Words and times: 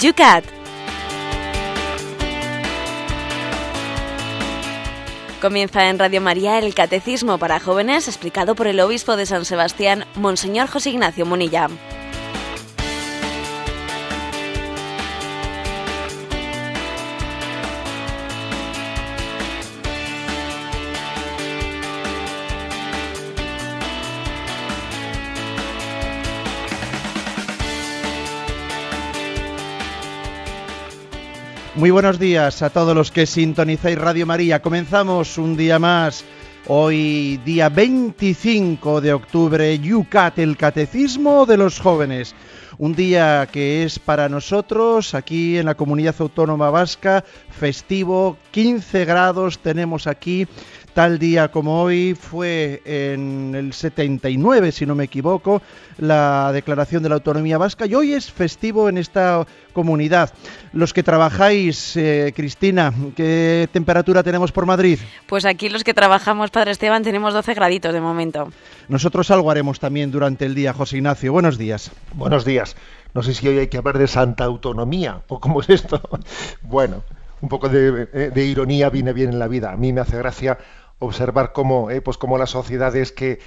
Yucat. 0.00 0.44
Comienza 5.42 5.88
en 5.90 5.98
Radio 5.98 6.22
María 6.22 6.58
el 6.58 6.74
Catecismo 6.74 7.36
para 7.36 7.60
Jóvenes 7.60 8.08
explicado 8.08 8.54
por 8.54 8.66
el 8.66 8.80
obispo 8.80 9.16
de 9.16 9.26
San 9.26 9.44
Sebastián, 9.44 10.06
Monseñor 10.14 10.68
José 10.68 10.90
Ignacio 10.90 11.26
Monilla. 11.26 11.68
Buenos 31.90 32.20
días 32.20 32.62
a 32.62 32.70
todos 32.70 32.94
los 32.94 33.10
que 33.10 33.26
sintonizáis 33.26 33.98
Radio 33.98 34.24
María. 34.24 34.62
Comenzamos 34.62 35.38
un 35.38 35.56
día 35.56 35.80
más. 35.80 36.24
Hoy 36.68 37.40
día 37.44 37.68
25 37.68 39.00
de 39.00 39.12
octubre, 39.12 39.76
Yucat, 39.76 40.38
el 40.38 40.56
Catecismo 40.56 41.46
de 41.46 41.56
los 41.56 41.80
Jóvenes. 41.80 42.34
Un 42.78 42.94
día 42.94 43.48
que 43.50 43.82
es 43.82 43.98
para 43.98 44.28
nosotros 44.28 45.14
aquí 45.14 45.58
en 45.58 45.66
la 45.66 45.74
comunidad 45.74 46.14
autónoma 46.20 46.70
vasca 46.70 47.24
festivo, 47.50 48.36
15 48.52 49.04
grados 49.04 49.58
tenemos 49.58 50.06
aquí 50.06 50.46
Tal 50.94 51.20
día 51.20 51.52
como 51.52 51.82
hoy 51.82 52.14
fue 52.14 52.82
en 52.84 53.54
el 53.54 53.72
79, 53.72 54.72
si 54.72 54.86
no 54.86 54.96
me 54.96 55.04
equivoco, 55.04 55.62
la 55.98 56.50
declaración 56.52 57.02
de 57.02 57.08
la 57.08 57.14
autonomía 57.14 57.58
vasca 57.58 57.86
y 57.86 57.94
hoy 57.94 58.12
es 58.14 58.30
festivo 58.32 58.88
en 58.88 58.98
esta 58.98 59.46
comunidad. 59.72 60.32
Los 60.72 60.92
que 60.92 61.04
trabajáis, 61.04 61.96
eh, 61.96 62.32
Cristina, 62.34 62.92
¿qué 63.14 63.68
temperatura 63.72 64.24
tenemos 64.24 64.50
por 64.50 64.66
Madrid? 64.66 64.98
Pues 65.26 65.44
aquí 65.44 65.68
los 65.68 65.84
que 65.84 65.94
trabajamos, 65.94 66.50
Padre 66.50 66.72
Esteban, 66.72 67.04
tenemos 67.04 67.34
12 67.34 67.54
graditos 67.54 67.92
de 67.92 68.00
momento. 68.00 68.52
Nosotros 68.88 69.30
algo 69.30 69.50
haremos 69.50 69.78
también 69.78 70.10
durante 70.10 70.44
el 70.44 70.56
día, 70.56 70.72
José 70.72 70.96
Ignacio. 70.96 71.32
Buenos 71.32 71.56
días. 71.56 71.92
Buenos 72.14 72.44
días. 72.44 72.74
No 73.14 73.22
sé 73.22 73.34
si 73.34 73.46
hoy 73.46 73.58
hay 73.58 73.68
que 73.68 73.78
hablar 73.78 73.98
de 73.98 74.08
santa 74.08 74.44
autonomía 74.44 75.22
o 75.28 75.40
cómo 75.40 75.60
es 75.60 75.70
esto. 75.70 76.00
Bueno, 76.62 77.02
un 77.40 77.48
poco 77.48 77.68
de, 77.68 78.08
eh, 78.12 78.30
de 78.32 78.44
ironía 78.44 78.90
viene 78.90 79.12
bien 79.12 79.30
en 79.30 79.38
la 79.38 79.48
vida. 79.48 79.72
A 79.72 79.76
mí 79.76 79.92
me 79.92 80.00
hace 80.00 80.16
gracia 80.18 80.58
observar 80.98 81.52
cómo, 81.52 81.90
eh, 81.90 82.00
pues 82.00 82.18
cómo 82.18 82.38
las 82.38 82.50
sociedades 82.50 83.12
que, 83.12 83.40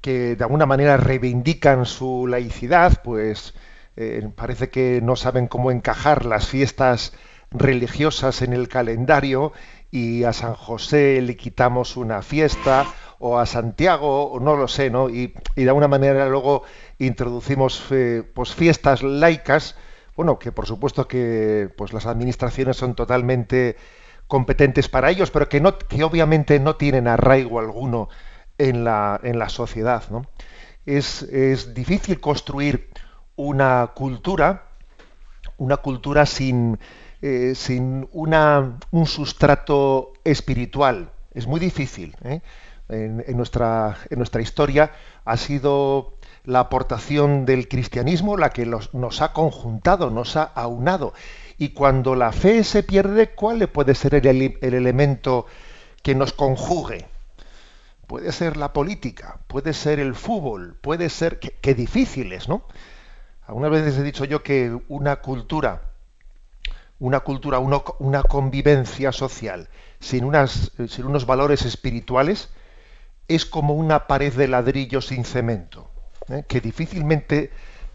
que, 0.00 0.36
de 0.36 0.44
alguna 0.44 0.66
manera 0.66 0.96
reivindican 0.96 1.86
su 1.86 2.26
laicidad, 2.26 3.02
pues 3.02 3.54
eh, 3.96 4.28
parece 4.36 4.70
que 4.70 5.00
no 5.02 5.16
saben 5.16 5.46
cómo 5.46 5.70
encajar 5.70 6.26
las 6.26 6.46
fiestas 6.46 7.12
religiosas 7.50 8.42
en 8.42 8.52
el 8.52 8.68
calendario 8.68 9.52
y 9.90 10.24
a 10.24 10.32
San 10.32 10.54
José 10.54 11.20
le 11.20 11.36
quitamos 11.36 11.96
una 11.96 12.22
fiesta 12.22 12.86
o 13.18 13.38
a 13.38 13.46
Santiago, 13.46 14.30
o 14.30 14.40
no 14.40 14.56
lo 14.56 14.68
sé, 14.68 14.88
¿no? 14.88 15.10
Y, 15.10 15.34
y 15.56 15.64
de 15.64 15.68
alguna 15.68 15.88
manera 15.88 16.28
luego 16.28 16.62
introducimos 16.98 17.84
eh, 17.90 18.22
pues 18.34 18.54
fiestas 18.54 19.02
laicas, 19.02 19.76
bueno, 20.20 20.38
que 20.38 20.52
por 20.52 20.66
supuesto 20.66 21.08
que 21.08 21.70
pues 21.78 21.94
las 21.94 22.04
administraciones 22.04 22.76
son 22.76 22.94
totalmente 22.94 23.78
competentes 24.26 24.86
para 24.86 25.08
ellos, 25.10 25.30
pero 25.30 25.48
que, 25.48 25.62
obviamente 26.04 26.60
no 26.60 26.76
tienen 26.76 27.08
arraigo 27.08 27.58
alguno 27.58 28.10
en 28.58 28.84
la, 28.84 29.18
en 29.22 29.38
la 29.38 29.48
sociedad. 29.48 30.04
¿no? 30.10 30.26
Es, 30.84 31.22
es, 31.22 31.72
difícil 31.72 32.20
construir 32.20 32.90
una 33.34 33.92
cultura, 33.94 34.66
una 35.56 35.78
cultura 35.78 36.26
sin, 36.26 36.78
eh, 37.22 37.54
sin 37.54 38.06
una, 38.12 38.76
un 38.90 39.06
sustrato 39.06 40.12
espiritual. 40.22 41.12
Es 41.32 41.46
muy 41.46 41.60
difícil. 41.60 42.14
¿eh? 42.24 42.42
En, 42.90 43.24
nuestra, 43.38 43.96
en 44.10 44.18
nuestra 44.18 44.42
historia 44.42 44.92
ha 45.24 45.38
sido 45.38 46.18
la 46.44 46.60
aportación 46.60 47.44
del 47.44 47.68
cristianismo 47.68 48.36
la 48.36 48.50
que 48.50 48.66
nos 48.66 49.22
ha 49.22 49.32
conjuntado, 49.32 50.10
nos 50.10 50.36
ha 50.36 50.44
aunado. 50.44 51.12
Y 51.58 51.70
cuando 51.70 52.14
la 52.14 52.32
fe 52.32 52.64
se 52.64 52.82
pierde, 52.82 53.34
¿cuál 53.34 53.68
puede 53.68 53.94
ser 53.94 54.14
el, 54.14 54.58
el 54.60 54.74
elemento 54.74 55.46
que 56.02 56.14
nos 56.14 56.32
conjugue? 56.32 57.06
Puede 58.06 58.32
ser 58.32 58.56
la 58.56 58.72
política, 58.72 59.38
puede 59.46 59.72
ser 59.72 60.00
el 60.00 60.14
fútbol, 60.14 60.76
puede 60.80 61.10
ser... 61.10 61.38
Qué, 61.38 61.54
qué 61.60 61.74
difíciles, 61.74 62.48
¿no? 62.48 62.64
Algunas 63.46 63.70
veces 63.70 63.98
he 63.98 64.02
dicho 64.02 64.24
yo 64.24 64.42
que 64.42 64.76
una 64.88 65.16
cultura, 65.16 65.82
una 66.98 67.20
cultura, 67.20 67.58
una 67.58 68.22
convivencia 68.22 69.12
social 69.12 69.68
sin, 70.00 70.24
unas, 70.24 70.72
sin 70.88 71.06
unos 71.06 71.26
valores 71.26 71.62
espirituales 71.62 72.48
es 73.28 73.46
como 73.46 73.74
una 73.74 74.06
pared 74.06 74.32
de 74.32 74.48
ladrillo 74.48 75.00
sin 75.00 75.24
cemento, 75.24 75.90
¿eh? 76.30 76.44
que 76.46 76.60
difícilmente 76.60 77.50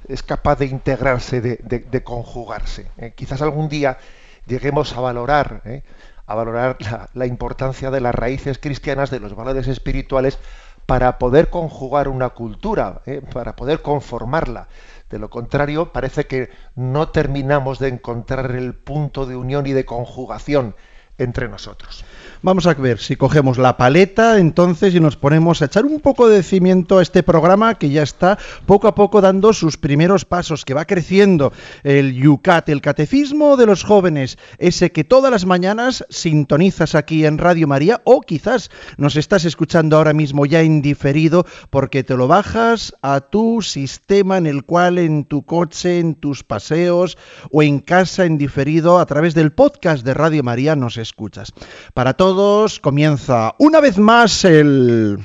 es 0.07 0.23
capaz 0.23 0.59
de 0.59 0.67
integrarse, 0.67 1.41
de, 1.41 2.03
conjugarse. 2.03 2.87
¿eh? 2.97 3.13
Quizás 3.15 3.41
algún 3.41 3.69
día 3.69 3.97
lleguemos 4.45 4.95
a 4.95 5.01
valorar, 5.01 5.61
¿eh? 5.65 5.83
a 6.27 6.35
valorar 6.35 6.77
la, 7.13 7.25
importancia 7.25 7.91
de 7.91 8.01
las 8.01 8.13
raíces 8.13 8.59
cristianas, 8.59 9.09
de 9.09 9.19
los 9.19 9.35
valores 9.35 9.67
espirituales, 9.67 10.37
para 10.85 11.17
poder 11.17 11.49
conjugar 11.49 12.07
una 12.07 12.29
cultura, 12.29 13.01
para 13.33 13.55
poder 13.55 13.81
conformarla. 13.81 14.67
De 15.09 15.17
lo 15.17 15.31
contrario, 15.31 15.91
parece 15.91 16.27
que 16.27 16.49
no 16.75 17.09
terminamos 17.09 17.79
de 17.79 17.87
encontrar 17.87 18.51
el 18.51 18.75
punto 18.75 19.25
de 19.25 19.35
unión 19.35 19.65
y 19.65 19.73
de 19.73 19.85
conjugación 19.85 20.75
entre 21.17 21.47
nosotros. 21.47 22.05
Vamos 22.45 22.67
a 22.67 22.75
ver 22.75 22.99
si 22.99 23.15
cogemos 23.15 23.57
la 23.57 23.75
paleta 23.75 24.37
entonces 24.37 24.93
y 24.93 24.99
nos 24.99 25.17
ponemos 25.17 25.63
a 25.63 25.65
echar 25.65 25.83
un 25.83 25.99
poco 25.99 26.29
de 26.29 26.43
cimiento 26.43 26.99
a 26.99 27.01
este 27.01 27.23
programa 27.23 27.73
que 27.73 27.89
ya 27.89 28.03
está 28.03 28.37
poco 28.67 28.87
a 28.87 28.93
poco 28.93 29.19
dando 29.19 29.51
sus 29.51 29.77
primeros 29.77 30.25
pasos, 30.25 30.63
que 30.63 30.75
va 30.75 30.85
creciendo 30.85 31.53
el 31.81 32.13
Yucat, 32.13 32.69
el 32.69 32.81
catecismo 32.81 33.57
de 33.57 33.65
los 33.65 33.83
jóvenes, 33.83 34.37
ese 34.59 34.91
que 34.91 35.03
todas 35.03 35.31
las 35.31 35.47
mañanas 35.47 36.05
sintonizas 36.11 36.93
aquí 36.93 37.25
en 37.25 37.39
Radio 37.39 37.67
María 37.67 38.03
o 38.03 38.21
quizás 38.21 38.69
nos 38.97 39.15
estás 39.15 39.43
escuchando 39.45 39.97
ahora 39.97 40.13
mismo 40.13 40.45
ya 40.45 40.61
en 40.61 40.83
diferido 40.83 41.47
porque 41.71 42.03
te 42.03 42.15
lo 42.15 42.27
bajas 42.27 42.93
a 43.01 43.21
tu 43.21 43.63
sistema 43.63 44.37
en 44.37 44.45
el 44.45 44.65
cual 44.65 44.99
en 44.99 45.25
tu 45.25 45.47
coche, 45.47 45.97
en 45.97 46.13
tus 46.13 46.43
paseos 46.43 47.17
o 47.49 47.63
en 47.63 47.79
casa 47.79 48.23
en 48.23 48.37
diferido 48.37 48.99
a 48.99 49.07
través 49.07 49.33
del 49.33 49.51
podcast 49.51 50.05
de 50.05 50.13
Radio 50.13 50.43
María 50.43 50.75
nos 50.75 50.97
escuchas. 50.97 51.51
Para 51.95 52.13
todos 52.13 52.34
comienza 52.81 53.55
una 53.59 53.79
vez 53.79 53.97
más 53.97 54.43
el... 54.43 55.19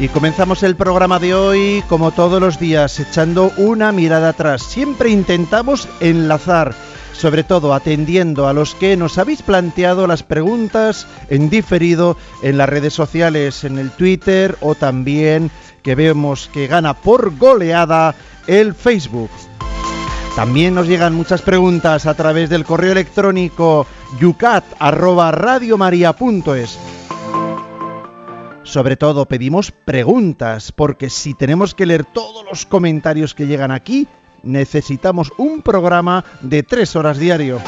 Y 0.00 0.08
comenzamos 0.08 0.62
el 0.62 0.76
programa 0.76 1.18
de 1.18 1.34
hoy, 1.34 1.84
como 1.86 2.10
todos 2.10 2.40
los 2.40 2.58
días, 2.58 2.98
echando 2.98 3.52
una 3.58 3.92
mirada 3.92 4.30
atrás. 4.30 4.62
Siempre 4.62 5.10
intentamos 5.10 5.86
enlazar, 6.00 6.74
sobre 7.12 7.44
todo 7.44 7.74
atendiendo 7.74 8.48
a 8.48 8.54
los 8.54 8.74
que 8.74 8.96
nos 8.96 9.18
habéis 9.18 9.42
planteado 9.42 10.06
las 10.06 10.22
preguntas 10.22 11.06
en 11.28 11.50
diferido 11.50 12.16
en 12.42 12.56
las 12.56 12.70
redes 12.70 12.94
sociales, 12.94 13.62
en 13.64 13.78
el 13.78 13.90
Twitter 13.90 14.56
o 14.62 14.74
también 14.74 15.50
que 15.82 15.94
vemos 15.94 16.48
que 16.50 16.66
gana 16.66 16.94
por 16.94 17.36
goleada 17.36 18.14
el 18.46 18.72
Facebook. 18.72 19.28
También 20.34 20.74
nos 20.74 20.86
llegan 20.86 21.14
muchas 21.14 21.42
preguntas 21.42 22.06
a 22.06 22.14
través 22.14 22.48
del 22.48 22.64
correo 22.64 22.92
electrónico 22.92 23.86
yucat@radiomaria.es. 24.18 26.78
Sobre 28.70 28.96
todo 28.96 29.26
pedimos 29.26 29.72
preguntas, 29.72 30.70
porque 30.70 31.10
si 31.10 31.34
tenemos 31.34 31.74
que 31.74 31.86
leer 31.86 32.04
todos 32.04 32.44
los 32.44 32.66
comentarios 32.66 33.34
que 33.34 33.48
llegan 33.48 33.72
aquí, 33.72 34.06
necesitamos 34.44 35.32
un 35.38 35.60
programa 35.62 36.24
de 36.40 36.62
tres 36.62 36.94
horas 36.94 37.18
diario. 37.18 37.58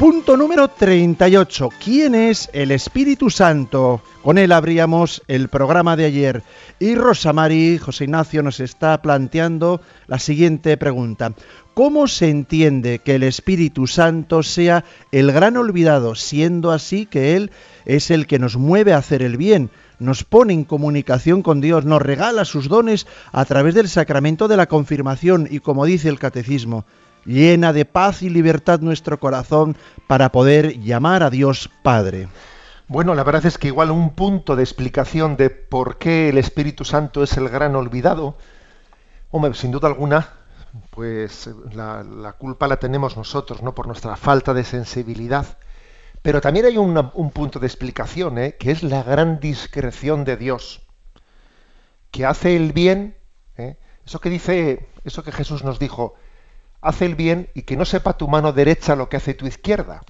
Punto 0.00 0.36
número 0.36 0.66
38. 0.66 1.68
¿Quién 1.82 2.16
es 2.16 2.50
el 2.52 2.72
Espíritu 2.72 3.30
Santo? 3.30 4.02
Con 4.24 4.38
él 4.38 4.50
abríamos 4.50 5.22
el 5.28 5.48
programa 5.48 5.94
de 5.94 6.06
ayer. 6.06 6.42
Y 6.80 6.96
Rosamari, 6.96 7.78
José 7.78 8.02
Ignacio, 8.02 8.42
nos 8.42 8.58
está 8.58 9.00
planteando 9.00 9.80
la 10.08 10.18
siguiente 10.18 10.76
pregunta. 10.76 11.34
¿Cómo 11.74 12.08
se 12.08 12.30
entiende 12.30 12.98
que 12.98 13.14
el 13.14 13.22
Espíritu 13.22 13.86
Santo 13.86 14.42
sea 14.42 14.84
el 15.12 15.30
gran 15.30 15.56
olvidado, 15.56 16.16
siendo 16.16 16.72
así 16.72 17.06
que 17.06 17.36
Él 17.36 17.52
es 17.84 18.10
el 18.10 18.26
que 18.26 18.40
nos 18.40 18.56
mueve 18.56 18.92
a 18.92 18.98
hacer 18.98 19.22
el 19.22 19.36
bien? 19.36 19.70
Nos 19.98 20.24
pone 20.24 20.52
en 20.52 20.64
comunicación 20.64 21.42
con 21.42 21.60
Dios, 21.60 21.84
nos 21.84 22.02
regala 22.02 22.44
sus 22.44 22.68
dones 22.68 23.06
a 23.32 23.44
través 23.44 23.74
del 23.74 23.88
sacramento 23.88 24.48
de 24.48 24.56
la 24.56 24.66
confirmación 24.66 25.48
y 25.50 25.60
como 25.60 25.84
dice 25.84 26.08
el 26.08 26.18
catecismo, 26.18 26.84
llena 27.24 27.72
de 27.72 27.84
paz 27.84 28.22
y 28.22 28.30
libertad 28.30 28.80
nuestro 28.80 29.18
corazón 29.18 29.76
para 30.06 30.30
poder 30.30 30.80
llamar 30.80 31.22
a 31.22 31.30
Dios 31.30 31.70
Padre. 31.82 32.28
Bueno, 32.86 33.14
la 33.14 33.24
verdad 33.24 33.46
es 33.46 33.56
que 33.56 33.68
igual 33.68 33.90
un 33.90 34.10
punto 34.10 34.56
de 34.56 34.62
explicación 34.62 35.36
de 35.36 35.48
por 35.48 35.96
qué 35.96 36.28
el 36.28 36.38
Espíritu 36.38 36.84
Santo 36.84 37.22
es 37.22 37.36
el 37.38 37.48
gran 37.48 37.74
olvidado, 37.76 38.36
hombre, 39.30 39.54
sin 39.54 39.70
duda 39.70 39.88
alguna, 39.88 40.28
pues 40.90 41.48
la, 41.72 42.34
culpa 42.38 42.68
la 42.68 42.76
tenemos 42.76 43.16
nosotros, 43.16 43.62
¿no? 43.62 43.74
Por 43.74 43.86
nuestra 43.86 44.16
falta 44.16 44.52
de 44.54 44.64
sensibilidad. 44.64 45.46
Pero 46.24 46.40
también 46.40 46.64
hay 46.64 46.78
un 46.78 47.30
punto 47.32 47.60
de 47.60 47.66
explicación, 47.66 48.38
¿eh? 48.38 48.56
que 48.58 48.70
es 48.70 48.82
la 48.82 49.02
gran 49.02 49.40
discreción 49.40 50.24
de 50.24 50.38
Dios, 50.38 50.80
que 52.10 52.24
hace 52.24 52.56
el 52.56 52.72
bien, 52.72 53.18
¿eh? 53.58 53.76
eso 54.06 54.22
que 54.22 54.30
dice, 54.30 54.88
eso 55.04 55.22
que 55.22 55.32
Jesús 55.32 55.64
nos 55.64 55.78
dijo, 55.78 56.14
hace 56.80 57.04
el 57.04 57.14
bien 57.14 57.50
y 57.52 57.64
que 57.64 57.76
no 57.76 57.84
sepa 57.84 58.16
tu 58.16 58.26
mano 58.26 58.54
derecha 58.54 58.96
lo 58.96 59.10
que 59.10 59.18
hace 59.18 59.34
tu 59.34 59.46
izquierda. 59.46 60.00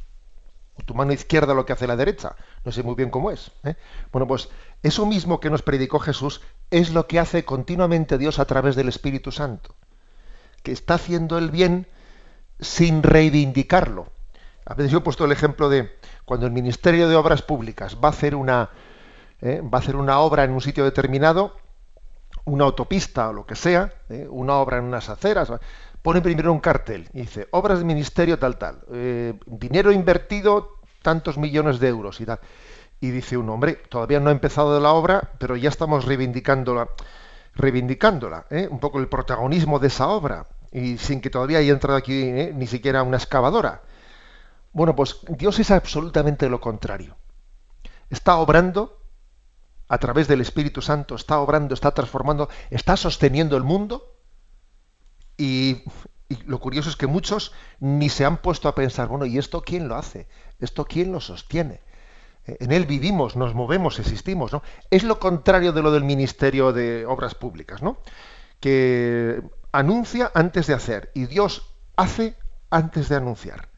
O 0.75 0.85
tu 0.85 0.95
mano 0.95 1.13
izquierda 1.13 1.53
lo 1.53 1.67
que 1.67 1.73
hace 1.73 1.89
la 1.89 1.97
derecha. 1.97 2.37
No 2.65 2.71
sé 2.71 2.85
muy 2.85 2.95
bien 2.95 3.11
cómo 3.11 3.33
es. 3.33 3.51
¿eh? 3.65 3.75
Bueno, 4.13 4.29
pues 4.29 4.51
eso 4.85 5.07
mismo 5.07 5.41
que 5.41 5.51
nos 5.51 5.63
predicó 5.63 5.99
Jesús 5.99 6.43
es 6.71 6.93
lo 6.93 7.09
que 7.09 7.19
hace 7.19 7.45
continuamente 7.45 8.19
Dios 8.19 8.39
a 8.39 8.45
través 8.45 8.77
del 8.77 8.87
Espíritu 8.87 9.33
Santo. 9.33 9.75
Que 10.63 10.71
está 10.71 10.95
haciendo 10.95 11.39
el 11.39 11.51
bien 11.51 11.89
sin 12.61 13.03
reivindicarlo. 13.03 14.14
Veces 14.73 14.91
yo 14.91 14.99
he 14.99 15.03
puesto 15.03 15.27
el 15.27 15.33
ejemplo 15.33 15.69
de 15.69 15.99
cuando 16.25 16.47
el 16.47 16.53
Ministerio 16.53 17.09
de 17.09 17.17
Obras 17.17 17.43
Públicas 17.43 17.99
va 18.03 18.09
a 18.09 18.13
hacer 18.13 18.35
una, 18.35 18.71
¿eh? 19.43 19.61
va 19.63 19.79
a 19.79 19.81
hacer 19.81 19.95
una 19.95 20.19
obra 20.21 20.45
en 20.45 20.53
un 20.53 20.61
sitio 20.61 20.85
determinado, 20.85 21.55
una 22.47 22.65
autopista 22.65 23.29
o 23.29 23.33
lo 23.35 23.47
que 23.47 23.57
sea, 23.57 23.93
¿eh? 24.09 24.27
una 24.29 24.55
obra 24.55 24.79
en 24.79 24.85
unas 24.85 25.11
aceras, 25.11 25.53
pone 26.03 26.23
primero 26.23 26.51
un 26.51 26.61
cartel 26.61 27.09
y 27.13 27.21
dice, 27.21 27.47
obras 27.51 27.79
de 27.79 27.85
ministerio 27.85 28.39
tal, 28.39 28.57
tal, 28.57 28.81
eh, 28.93 29.35
dinero 29.47 29.93
invertido 29.93 30.79
tantos 31.03 31.37
millones 31.37 31.79
de 31.79 31.89
euros 31.89 32.21
y 32.21 32.27
tal. 32.27 32.41
Y 33.01 33.11
dice 33.11 33.37
un 33.37 33.51
hombre, 33.51 33.75
todavía 33.91 34.19
no 34.19 34.31
ha 34.31 34.33
empezado 34.33 34.81
la 34.81 34.93
obra, 34.93 35.33
pero 35.39 35.57
ya 35.57 35.69
estamos 35.69 36.07
reivindicándola, 36.07 36.89
reivindicándola, 37.55 38.47
un 38.71 38.81
poco 38.81 38.99
el 38.99 39.09
protagonismo 39.09 39.79
de 39.79 39.89
esa 39.89 40.09
obra, 40.09 40.47
y 40.73 40.97
sin 40.97 41.21
que 41.21 41.29
todavía 41.29 41.59
haya 41.59 41.73
entrado 41.73 41.99
aquí 41.99 42.25
ni 42.55 42.67
siquiera 42.67 43.03
una 43.03 43.19
excavadora. 43.19 43.83
Bueno, 44.75 44.97
pues 44.97 45.21
Dios 45.29 45.61
es 45.61 45.71
absolutamente 45.71 46.49
lo 46.49 46.61
contrario. 46.61 47.17
Está 48.11 48.37
obrando 48.37 49.01
a 49.89 49.99
través 49.99 50.27
del 50.27 50.41
Espíritu 50.41 50.83
Santo, 50.83 51.15
está 51.15 51.39
obrando, 51.39 51.75
está 51.75 51.93
transformando, 51.93 52.49
está 52.71 52.97
sosteniendo 52.97 53.57
el 53.57 53.63
mundo 53.63 54.19
y, 55.37 55.85
lo 56.47 56.59
curioso 56.59 56.91
es 56.91 56.97
que 56.97 57.07
muchos 57.07 57.53
ni 57.79 58.09
se 58.09 58.25
han 58.25 58.39
puesto 58.39 58.69
a 58.69 58.75
pensar, 58.75 59.07
bueno, 59.07 59.27
¿y 59.27 59.39
esto 59.39 59.63
quién 59.63 59.87
lo 59.87 59.95
hace? 59.95 60.27
¿Esto 60.59 60.85
quién 60.85 61.13
lo 61.13 61.21
sostiene? 61.21 61.81
Eh, 62.45 62.57
en 62.59 62.73
él 62.73 62.85
vivimos, 62.85 63.37
nos 63.37 63.55
movemos, 63.55 64.01
existimos, 64.01 64.53
¿no? 64.53 64.63
Es 64.91 65.05
lo 65.05 65.21
contrario 65.21 65.73
de 65.73 65.83
lo 65.83 65.93
del 65.93 66.03
Ministerio 66.03 66.73
de 66.73 67.07
Obras 67.07 67.37
Públicas, 67.37 67.81
¿no? 67.81 67.99
Que 68.59 69.41
anuncia 69.71 70.33
antes 70.35 70.67
de 70.67 70.75
hacer 70.75 71.13
y 71.15 71.27
Dios 71.27 71.77
hace 71.97 72.37
antes 72.71 73.09
de 73.09 73.17
anunciar. 73.17 73.74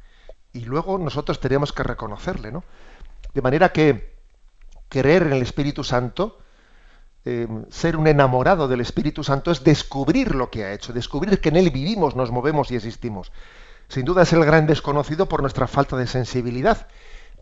Y 0.56 0.64
luego 0.64 0.96
nosotros 0.96 1.38
tenemos 1.38 1.70
que 1.70 1.82
reconocerle, 1.82 2.50
¿no? 2.50 2.64
De 3.34 3.42
manera 3.42 3.72
que 3.72 4.16
creer 4.88 5.24
en 5.24 5.34
el 5.34 5.42
Espíritu 5.42 5.84
Santo 5.84 6.38
eh, 7.26 7.46
ser 7.68 7.98
un 7.98 8.06
enamorado 8.06 8.66
del 8.66 8.80
Espíritu 8.80 9.22
Santo 9.22 9.50
es 9.50 9.64
descubrir 9.64 10.34
lo 10.34 10.50
que 10.50 10.64
ha 10.64 10.72
hecho, 10.72 10.94
descubrir 10.94 11.42
que 11.42 11.50
en 11.50 11.56
Él 11.56 11.68
vivimos, 11.70 12.16
nos 12.16 12.30
movemos 12.30 12.70
y 12.70 12.76
existimos. 12.76 13.32
Sin 13.88 14.06
duda 14.06 14.22
es 14.22 14.32
el 14.32 14.46
gran 14.46 14.66
desconocido 14.66 15.28
por 15.28 15.42
nuestra 15.42 15.66
falta 15.66 15.94
de 15.98 16.06
sensibilidad, 16.06 16.88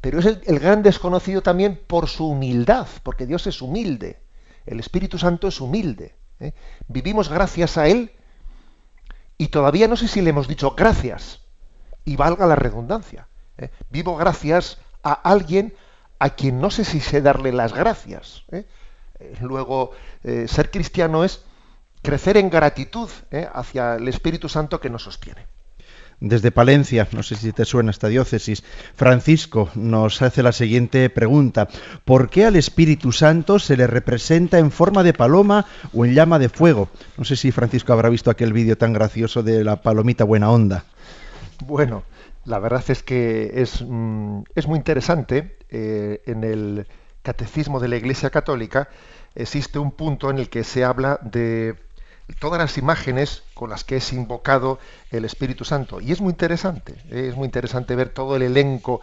pero 0.01 0.19
es 0.19 0.27
el, 0.27 0.59
gran 0.59 0.83
desconocido 0.83 1.41
también 1.41 1.81
por 1.87 2.09
su 2.09 2.31
humildad, 2.31 2.89
porque 3.05 3.27
Dios 3.27 3.47
es 3.47 3.63
humilde, 3.63 4.19
el 4.67 4.81
Espíritu 4.81 5.19
Santo 5.19 5.47
es 5.47 5.61
humilde. 5.61 6.17
¿eh? 6.41 6.53
Vivimos 6.89 7.29
gracias 7.29 7.79
a 7.79 7.87
Él 7.87 8.11
y 9.39 9.49
todavía 9.49 9.87
no 9.87 9.97
sé 9.97 10.09
si 10.09 10.21
le 10.21 10.31
hemos 10.31 10.49
dicho 10.49 10.75
gracias, 10.77 11.44
y 12.05 12.17
valga 12.17 12.47
la 12.47 12.57
redundancia. 12.57 13.29
¿eh? 13.59 13.71
Vivo 13.91 14.17
gracias 14.17 14.79
a 15.03 15.13
alguien 15.13 15.75
a 16.19 16.31
quien 16.31 16.61
no 16.61 16.71
sé 16.71 16.85
si 16.85 17.01
sé 17.01 17.21
darle 17.21 17.53
las 17.53 17.75
gracias. 17.75 18.45
Eh, 18.51 18.67
luego, 19.41 19.93
eh, 20.23 20.47
ser 20.49 20.71
cristiano 20.71 21.25
es 21.25 21.43
crecer 22.03 22.37
en 22.37 22.51
gratitud 22.51 23.09
hacia 23.53 23.95
el 23.97 24.09
Espíritu 24.09 24.49
Santo 24.49 24.81
que 24.81 24.91
nos 24.91 25.05
sostiene. 25.05 25.47
Desde 26.21 26.53
Palencia, 26.53 27.09
no 27.13 27.23
sé 27.23 27.35
si 27.35 27.53
te 27.53 27.65
suena 27.65 27.91
esta 27.91 28.09
diócesis, 28.09 28.63
Francisco 28.95 29.71
nos 29.75 30.23
hace 30.23 30.43
la 30.43 30.53
siguiente 30.53 31.11
pregunta. 31.11 31.69
¿Por 32.05 32.31
qué 32.31 32.47
al 32.47 32.57
Espíritu 32.57 33.13
Santo 33.13 33.59
se 33.59 33.77
le 33.77 33.87
representa 33.87 34.59
en 34.59 34.71
forma 34.71 35.03
de 35.03 35.13
paloma 35.13 35.67
o 35.93 36.05
en 36.05 36.15
llama 36.15 36.39
de 36.39 36.49
fuego? 36.49 36.89
No 37.19 37.25
sé 37.25 37.37
si 37.37 37.51
Francisco 37.51 37.93
habrá 37.93 38.09
visto 38.09 38.31
aquel 38.31 38.53
vídeo 38.53 38.79
tan 38.79 38.93
gracioso 38.93 39.43
de 39.43 39.65
la 39.65 39.83
palomita 39.83 40.25
buena 40.25 40.51
onda. 40.51 40.85
Bueno, 41.67 42.05
la 42.45 42.59
verdad 42.59 42.85
es 42.89 43.03
que 43.03 43.53
es, 43.55 43.83
mm, 43.87 44.43
es 44.55 44.67
muy 44.67 44.79
interesante. 44.79 45.59
en 45.71 46.45
el 46.45 46.87
Catecismo 47.23 47.81
de 47.81 47.89
la 47.89 47.97
Iglesia 47.97 48.31
Católica 48.31 48.89
existe 49.35 49.79
un 49.79 49.93
punto 49.93 50.31
en 50.31 50.39
el 50.39 50.49
que 50.49 50.63
se 50.63 50.85
habla 50.85 51.19
de 51.23 51.75
todas 52.39 52.59
las 52.59 52.79
imágenes 52.79 53.43
con 53.55 53.71
las 53.71 53.85
que 53.85 53.97
es 53.97 54.13
invocado 54.13 54.79
el 55.11 55.25
Espíritu 55.25 55.65
Santo. 55.65 56.01
Y 56.01 56.13
es 56.13 56.21
muy 56.21 56.31
interesante, 56.31 56.95
¿eh? 57.11 57.29
es 57.29 57.37
muy 57.37 57.47
interesante 57.47 57.97
ver 57.97 58.11
todo 58.11 58.37
el 58.37 58.43
elenco, 58.43 59.01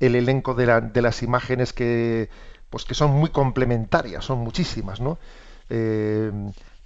el 0.00 0.14
elenco 0.14 0.54
de, 0.54 0.66
las 1.02 1.22
imágenes 1.22 1.72
que, 1.72 2.28
pues 2.70 2.84
que 2.84 2.94
son 2.94 3.12
muy 3.12 3.30
complementarias, 3.30 4.24
son 4.24 4.38
muchísimas, 4.38 5.00
¿no? 5.00 5.18
Eh, 5.68 6.30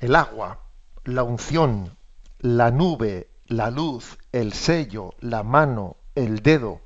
el 0.00 0.14
agua, 0.14 0.60
la 1.04 1.22
unción, 1.22 1.96
la 2.38 2.70
nube, 2.70 3.28
la 3.48 3.70
luz, 3.70 4.18
el 4.32 4.52
sello, 4.52 5.14
la 5.20 5.42
mano, 5.42 5.96
el 6.14 6.40
dedo. 6.42 6.80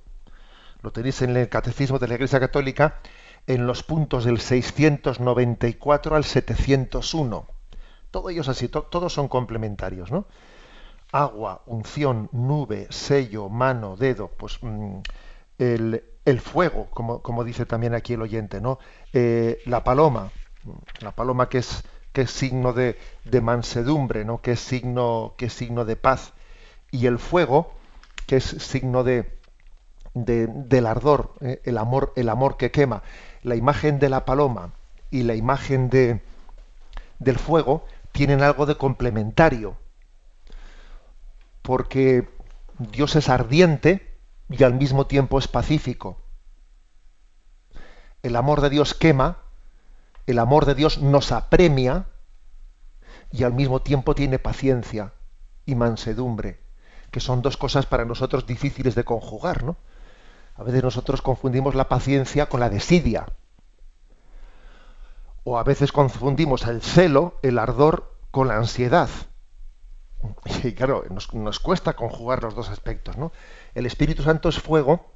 Lo 0.83 0.93
tenéis 0.93 1.23
en 1.23 1.37
el 1.37 1.49
Catecismo 1.49 1.99
de 1.99 2.09
la 2.09 2.15
Iglesia 2.15 2.41
Católica 2.41 3.01
en 3.47 3.67
los 3.67 3.83
puntos 3.83 4.25
del 4.25 4.41
694 4.41 6.17
al 6.17 6.25
701. 6.25 7.47
Todos 8.11 8.33
ellos 8.33 8.49
así, 8.49 8.69
todos 8.69 9.13
son 9.13 9.29
complementarios, 9.29 10.11
¿no? 10.11 10.27
Agua, 11.13 11.63
unción, 11.67 12.29
nube, 12.33 12.87
sello, 12.91 13.49
mano, 13.49 13.97
dedo, 13.97 14.29
pues 14.29 14.59
mm, 14.63 14.99
el, 15.59 16.41
fuego, 16.41 16.89
como, 16.91 17.21
como, 17.23 17.45
dice 17.45 17.67
también 17.67 17.95
aquí 17.95 18.15
el 18.15 18.23
oyente, 18.23 18.61
¿no? 18.61 18.79
Eh, 19.13 19.61
la 19.67 19.85
paloma, 19.85 20.31
la 21.01 21.13
paloma 21.13 21.49
que 21.49 21.59
es, 21.59 21.85
que 22.13 22.23
es 22.23 22.31
signo 22.31 22.73
de, 22.73 22.97
mansedumbre, 23.43 24.25
¿no? 24.25 24.41
Que 24.41 24.57
signo, 24.57 25.35
que 25.37 25.47
es 25.47 25.53
signo 25.53 25.85
de 25.85 25.97
paz. 25.97 26.33
Y 26.91 27.07
el 27.07 27.19
fuego, 27.19 27.73
que 28.27 28.37
es 28.37 28.45
signo 28.45 29.05
de, 29.05 29.39
del 30.15 30.87
ardor, 30.87 31.35
¿eh? 31.41 31.61
el 31.65 31.79
amor, 31.79 32.13
el 32.17 32.29
amor 32.29 32.57
que 32.57 32.71
quema 32.71 33.03
la 33.43 33.57
imagen 33.57 33.99
de 33.99 34.09
la 34.09 34.25
paloma 34.25 34.73
y 35.11 35.23
la 35.23 35.35
imagen 35.35 35.89
de, 35.91 36.21
del 37.19 37.39
fuego 37.39 37.85
tienen 38.13 38.43
algo 38.43 38.67
de 38.67 38.77
complementario, 38.77 39.77
porque 41.63 42.29
Dios 42.79 43.17
es 43.17 43.29
ardiente 43.29 44.19
y 44.49 44.63
al 44.65 44.75
mismo 44.75 45.07
tiempo 45.07 45.39
es 45.39 45.49
pacífico. 45.49 46.19
El 48.23 48.37
amor 48.37 48.61
de 48.61 48.71
Dios 48.71 48.95
quema, 48.95 49.39
el 50.27 50.39
amor 50.39 50.67
de 50.67 50.75
Dios 50.75 50.99
nos 50.99 51.33
apremia 51.33 52.07
y 53.33 53.45
al 53.45 53.55
mismo 53.55 53.81
tiempo 53.81 54.15
tiene 54.15 54.39
paciencia 54.39 55.13
y 55.65 55.75
mansedumbre, 55.75 56.61
que 57.11 57.21
son 57.21 57.43
dos 57.43 57.57
cosas 57.57 57.87
para 57.87 58.05
nosotros 58.05 58.47
difíciles 58.47 58.95
de 58.95 59.05
conjugar, 59.05 59.65
¿no? 59.65 59.77
A 60.57 60.63
veces 60.63 60.83
nosotros 60.83 61.23
confundimos 61.23 61.75
la 61.75 61.89
paciencia 61.89 62.49
con 62.49 62.61
la 62.61 62.69
desidia. 62.69 63.27
O 65.45 65.59
a 65.59 65.65
veces 65.65 65.91
confundimos 65.91 66.67
el 66.67 66.83
celo, 66.83 67.39
el 67.43 67.59
ardor, 67.59 68.15
con 68.31 68.49
la 68.49 68.57
ansiedad. 68.57 69.09
Y 70.63 70.75
claro, 70.75 71.05
nos, 71.11 71.61
cuesta 71.61 71.95
conjugar 71.95 72.43
los 72.43 72.55
dos 72.55 72.69
aspectos. 72.69 73.17
¿no? 73.17 73.33
El 73.75 73.87
Espíritu 73.87 74.23
Santo 74.23 74.51
es 74.51 74.59
fuego 74.61 75.13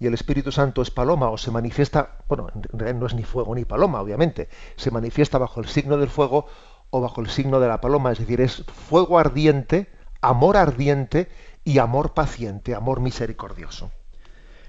y 0.00 0.06
el 0.06 0.14
Espíritu 0.14 0.50
Santo 0.50 0.82
es 0.82 0.90
paloma 0.90 1.30
o 1.30 1.38
se 1.38 1.52
manifiesta, 1.52 2.18
bueno, 2.28 2.48
en 2.54 2.78
realidad 2.78 2.98
no 2.98 3.06
es 3.06 3.14
ni 3.14 3.22
fuego 3.22 3.54
ni 3.54 3.64
paloma, 3.64 4.00
obviamente, 4.00 4.48
se 4.76 4.90
manifiesta 4.90 5.38
bajo 5.38 5.60
el 5.60 5.68
signo 5.68 5.96
del 5.98 6.08
fuego 6.08 6.46
o 6.90 7.00
bajo 7.00 7.20
el 7.20 7.28
signo 7.28 7.60
de 7.60 7.68
la 7.68 7.80
paloma, 7.80 8.10
es 8.10 8.18
decir, 8.18 8.40
es 8.40 8.64
fuego 8.64 9.18
ardiente, 9.18 9.88
amor 10.20 10.56
ardiente 10.56 11.28
y 11.64 11.78
amor 11.78 12.14
paciente, 12.14 12.74
amor 12.74 13.00
misericordioso. 13.00 13.90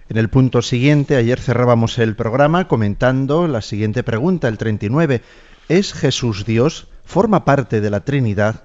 En 0.09 0.17
el 0.17 0.29
punto 0.29 0.61
siguiente, 0.61 1.15
ayer 1.15 1.39
cerrábamos 1.39 1.97
el 1.97 2.15
programa 2.15 2.67
comentando 2.67 3.47
la 3.47 3.61
siguiente 3.61 4.03
pregunta, 4.03 4.47
el 4.47 4.57
39. 4.57 5.21
¿Es 5.69 5.93
Jesús 5.93 6.45
Dios? 6.45 6.89
¿Forma 7.05 7.45
parte 7.45 7.79
de 7.79 7.89
la 7.89 8.01
Trinidad? 8.01 8.63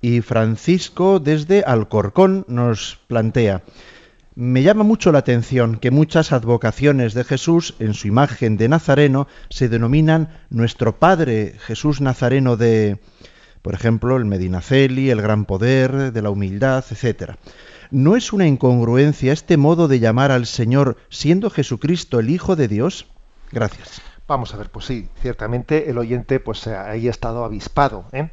Y 0.00 0.20
Francisco 0.20 1.18
desde 1.18 1.64
Alcorcón 1.64 2.44
nos 2.46 3.00
plantea, 3.08 3.62
me 4.36 4.62
llama 4.62 4.82
mucho 4.82 5.12
la 5.12 5.20
atención 5.20 5.76
que 5.76 5.92
muchas 5.92 6.32
advocaciones 6.32 7.14
de 7.14 7.22
Jesús 7.22 7.74
en 7.78 7.94
su 7.94 8.08
imagen 8.08 8.56
de 8.56 8.68
Nazareno 8.68 9.28
se 9.48 9.68
denominan 9.68 10.42
nuestro 10.50 10.98
Padre 10.98 11.54
Jesús 11.60 12.00
Nazareno 12.00 12.56
de, 12.56 12.98
por 13.64 13.72
ejemplo, 13.72 14.18
el 14.18 14.26
Medinaceli, 14.26 15.08
el 15.08 15.22
gran 15.22 15.46
poder, 15.46 16.12
de 16.12 16.20
la 16.20 16.28
humildad, 16.28 16.84
etcétera. 16.90 17.38
¿No 17.90 18.14
es 18.14 18.34
una 18.34 18.46
incongruencia 18.46 19.32
este 19.32 19.56
modo 19.56 19.88
de 19.88 20.00
llamar 20.00 20.32
al 20.32 20.44
Señor 20.44 20.98
siendo 21.08 21.48
Jesucristo 21.48 22.20
el 22.20 22.28
Hijo 22.28 22.56
de 22.56 22.68
Dios? 22.68 23.06
Gracias. 23.52 24.02
Vamos 24.28 24.52
a 24.52 24.58
ver, 24.58 24.68
pues 24.68 24.84
sí, 24.84 25.08
ciertamente 25.22 25.88
el 25.88 25.96
oyente 25.96 26.40
pues 26.40 26.66
ahí 26.66 27.08
ha 27.08 27.10
estado 27.10 27.42
avispado. 27.42 28.04
¿eh? 28.12 28.28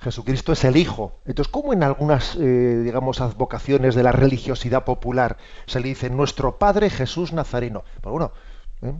Jesucristo 0.00 0.52
es 0.52 0.62
el 0.64 0.76
Hijo. 0.76 1.18
Entonces, 1.24 1.50
¿cómo 1.50 1.72
en 1.72 1.82
algunas, 1.82 2.36
eh, 2.36 2.82
digamos, 2.84 3.22
advocaciones 3.22 3.94
de 3.94 4.02
la 4.02 4.12
religiosidad 4.12 4.84
popular 4.84 5.38
se 5.64 5.80
le 5.80 5.88
dice 5.88 6.10
nuestro 6.10 6.58
Padre 6.58 6.90
Jesús 6.90 7.32
Nazareno? 7.32 7.82
Pues 8.02 8.12
bueno, 8.12 8.32
¿eh? 8.82 8.92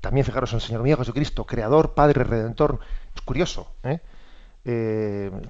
también 0.00 0.26
fijaros 0.26 0.50
en 0.50 0.56
el 0.56 0.62
Señor 0.62 0.82
mío 0.82 0.96
Jesucristo, 0.96 1.46
Creador, 1.46 1.94
Padre, 1.94 2.24
Redentor. 2.24 2.80
Es 3.14 3.22
curioso. 3.22 3.68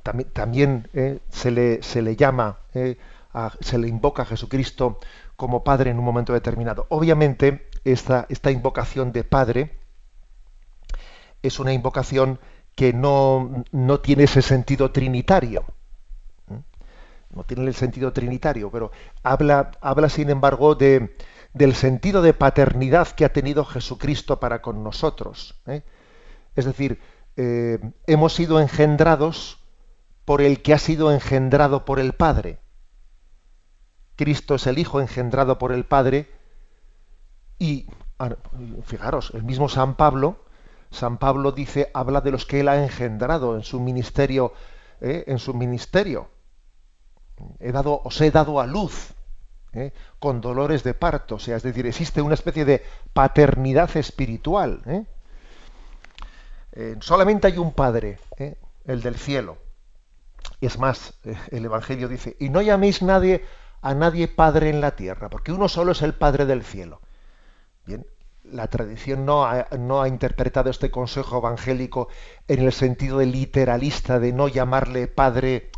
También, 0.02 0.30
también 0.32 0.88
se, 1.30 1.50
le, 1.50 1.82
se 1.82 2.02
le 2.02 2.16
llama 2.16 2.58
se 3.60 3.78
le 3.78 3.88
invoca 3.88 4.22
a 4.22 4.26
Jesucristo 4.26 4.98
como 5.36 5.64
Padre 5.64 5.90
en 5.90 5.98
un 5.98 6.04
momento 6.04 6.32
determinado. 6.32 6.86
Obviamente, 6.90 7.68
esta, 7.84 8.26
esta 8.28 8.50
invocación 8.50 9.12
de 9.12 9.24
Padre 9.24 9.78
es 11.42 11.58
una 11.58 11.72
invocación 11.72 12.38
que 12.74 12.92
no, 12.92 13.64
no 13.72 14.00
tiene 14.00 14.24
ese 14.24 14.42
sentido 14.42 14.90
trinitario. 14.90 15.64
No 17.32 17.44
tiene 17.44 17.64
el 17.66 17.74
sentido 17.74 18.12
trinitario, 18.12 18.70
pero 18.70 18.90
habla, 19.22 19.70
habla 19.80 20.08
sin 20.08 20.30
embargo, 20.30 20.74
de, 20.74 21.14
del 21.54 21.76
sentido 21.76 22.22
de 22.22 22.34
paternidad 22.34 23.08
que 23.08 23.24
ha 23.24 23.32
tenido 23.32 23.64
Jesucristo 23.64 24.40
para 24.40 24.60
con 24.60 24.82
nosotros. 24.82 25.54
¿eh? 25.66 25.82
Es 26.56 26.64
decir, 26.64 27.00
eh, 27.42 27.78
hemos 28.06 28.34
sido 28.34 28.60
engendrados 28.60 29.58
por 30.26 30.42
el 30.42 30.60
que 30.60 30.74
ha 30.74 30.78
sido 30.78 31.10
engendrado 31.10 31.86
por 31.86 31.98
el 31.98 32.12
Padre. 32.12 32.58
Cristo 34.14 34.56
es 34.56 34.66
el 34.66 34.78
Hijo 34.78 35.00
engendrado 35.00 35.56
por 35.56 35.72
el 35.72 35.86
Padre 35.86 36.28
y 37.58 37.86
ah, 38.18 38.36
fijaros, 38.84 39.32
el 39.32 39.44
mismo 39.44 39.70
San 39.70 39.94
Pablo, 39.94 40.44
San 40.90 41.16
Pablo 41.16 41.52
dice, 41.52 41.90
habla 41.94 42.20
de 42.20 42.30
los 42.30 42.44
que 42.44 42.60
él 42.60 42.68
ha 42.68 42.82
engendrado 42.82 43.56
en 43.56 43.62
su 43.62 43.80
ministerio, 43.80 44.52
¿eh? 45.00 45.24
He 47.58 47.72
dado, 47.72 48.02
os 48.04 48.20
he 48.20 48.30
dado 48.30 48.60
a 48.60 48.66
luz 48.66 49.14
¿eh? 49.72 49.94
con 50.18 50.42
dolores 50.42 50.82
de 50.84 50.92
parto, 50.92 51.36
o 51.36 51.38
sea, 51.38 51.56
es 51.56 51.62
decir, 51.62 51.86
existe 51.86 52.20
una 52.20 52.34
especie 52.34 52.66
de 52.66 52.82
paternidad 53.14 53.96
espiritual. 53.96 54.82
Solamente 57.00 57.46
hay 57.46 57.58
un 57.58 57.72
Padre, 57.72 58.18
el 58.84 59.02
del 59.02 59.16
cielo. 59.16 59.58
Y 60.60 60.66
es 60.66 60.78
más, 60.78 61.14
el 61.50 61.64
Evangelio 61.64 62.08
dice, 62.08 62.36
y 62.38 62.48
no 62.48 62.62
llaméis 62.62 63.02
a 63.02 63.94
nadie 63.94 64.28
padre 64.28 64.70
en 64.70 64.80
la 64.80 64.96
tierra, 64.96 65.28
porque 65.30 65.52
uno 65.52 65.68
solo 65.68 65.92
es 65.92 66.02
el 66.02 66.14
Padre 66.14 66.46
del 66.46 66.62
cielo. 66.62 67.00
Bien, 67.86 68.06
la 68.44 68.68
tradición 68.68 69.24
no 69.26 69.44
ha, 69.44 70.08
interpretado 70.08 70.70
este 70.70 70.90
consejo 70.90 71.38
evangélico 71.38 72.08
en 72.48 72.60
el 72.60 72.72
sentido 72.72 73.20
literalista 73.20 74.18
de 74.18 74.32
no 74.32 74.48
llamarle 74.48 75.08
Padre 75.08 75.70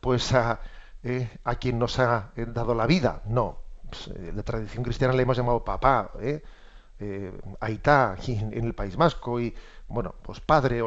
pues 0.00 0.32
a, 0.32 0.60
eh, 1.02 1.28
quien 1.60 1.78
nos 1.78 1.98
ha 1.98 2.32
eh, 2.36 2.46
dado 2.48 2.74
la 2.74 2.86
vida. 2.86 3.22
No, 3.26 3.58
pues, 3.88 4.08
eh, 4.08 4.32
la 4.34 4.42
tradición 4.42 4.84
cristiana 4.84 5.14
le 5.14 5.22
hemos 5.22 5.36
llamado 5.36 5.64
papá, 5.64 6.12
eh, 6.20 6.42
Aitá, 7.60 8.16
en, 8.26 8.52
en, 8.52 8.64
el 8.64 8.74
País 8.74 8.96
Vasco, 8.96 9.40
y 9.40 9.54
bueno, 9.88 10.14
pues 10.22 10.40
Padre. 10.40 10.82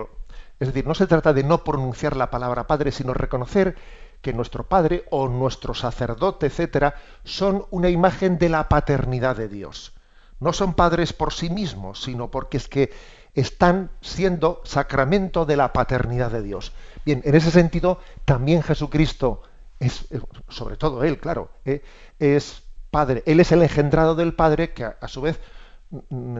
Es 0.59 0.67
decir, 0.67 0.85
no 0.85 0.93
se 0.93 1.07
trata 1.07 1.33
de 1.33 1.43
no 1.43 1.63
pronunciar 1.63 2.15
la 2.15 2.29
palabra 2.29 2.67
Padre, 2.67 2.91
sino 2.91 3.13
reconocer 3.13 3.75
que 4.21 4.33
nuestro 4.33 4.67
Padre 4.67 5.05
o 5.09 5.27
nuestro 5.27 5.73
sacerdote, 5.73 6.45
etcétera, 6.45 6.95
son 7.23 7.65
una 7.71 7.89
imagen 7.89 8.37
de 8.37 8.49
la 8.49 8.69
paternidad 8.69 9.35
de 9.35 9.47
Dios. 9.47 9.93
No 10.39 10.53
son 10.53 10.73
padres 10.73 11.13
por 11.13 11.33
sí 11.33 11.49
mismos, 11.49 12.01
sino 12.01 12.31
porque 12.31 12.57
es 12.57 12.67
que 12.67 12.91
están 13.33 13.91
siendo 14.01 14.61
sacramento 14.63 15.45
de 15.45 15.55
la 15.55 15.71
paternidad 15.71 16.31
de 16.31 16.41
Dios. 16.41 16.73
Bien, 17.05 17.21
en 17.25 17.35
ese 17.35 17.51
sentido, 17.51 17.99
también 18.25 18.63
Jesucristo 18.63 19.43
es, 19.79 20.11
eh, 20.11 20.19
sobre 20.49 20.77
todo 20.77 21.03
Él, 21.03 21.19
claro, 21.19 21.49
eh, 21.65 21.83
es 22.19 22.63
Padre. 22.89 23.23
Él 23.25 23.39
es 23.39 23.51
el 23.51 23.61
engendrado 23.61 24.15
del 24.15 24.33
Padre 24.33 24.73
que 24.73 24.83
a 24.83 25.07
su 25.07 25.21
vez 25.21 25.39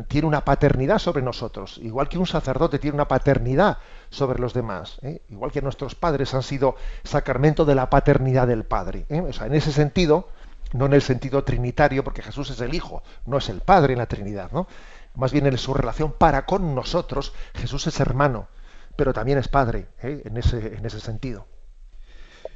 tiene 0.08 0.28
una 0.28 0.46
paternidad 0.46 0.98
sobre 0.98 1.22
nosotros, 1.22 1.78
igual 1.82 2.08
que 2.08 2.18
un 2.18 2.26
sacerdote 2.26 2.80
tiene 2.80 2.96
una 2.96 3.08
paternidad 3.08 3.80
sobre 4.10 4.40
los 4.40 4.54
demás, 4.54 4.98
¿eh? 5.02 5.22
igual 5.30 5.52
que 5.52 5.62
nuestros 5.62 5.94
padres 5.94 6.34
han 6.34 6.44
sido 6.44 6.76
sacramento 7.04 7.66
de 7.66 7.76
la 7.76 7.90
paternidad 7.90 8.48
del 8.48 8.64
Padre. 8.64 9.06
¿eh? 9.10 9.20
O 9.20 9.34
sea, 9.34 9.48
en 9.48 9.56
ese 9.56 9.74
sentido, 9.74 10.30
no 10.74 10.86
en 10.86 10.94
el 10.94 11.02
sentido 11.02 11.44
trinitario, 11.44 12.04
porque 12.04 12.22
Jesús 12.22 12.50
es 12.50 12.62
el 12.62 12.74
Hijo, 12.74 13.04
no 13.26 13.38
es 13.38 13.50
el 13.50 13.60
Padre 13.60 13.94
en 13.94 14.00
la 14.00 14.06
Trinidad, 14.06 14.52
¿no? 14.52 14.68
Más 15.16 15.34
bien 15.34 15.46
en 15.46 15.58
su 15.58 15.74
relación 15.74 16.14
para 16.14 16.46
con 16.46 16.74
nosotros, 16.74 17.34
Jesús 17.54 17.86
es 17.88 18.00
hermano, 18.00 18.48
pero 18.96 19.12
también 19.12 19.38
es 19.38 19.50
Padre, 19.50 19.88
¿eh? 20.02 20.22
en, 20.24 20.38
ese, 20.38 20.76
en 20.76 20.86
ese 20.86 21.02
sentido. 21.02 21.46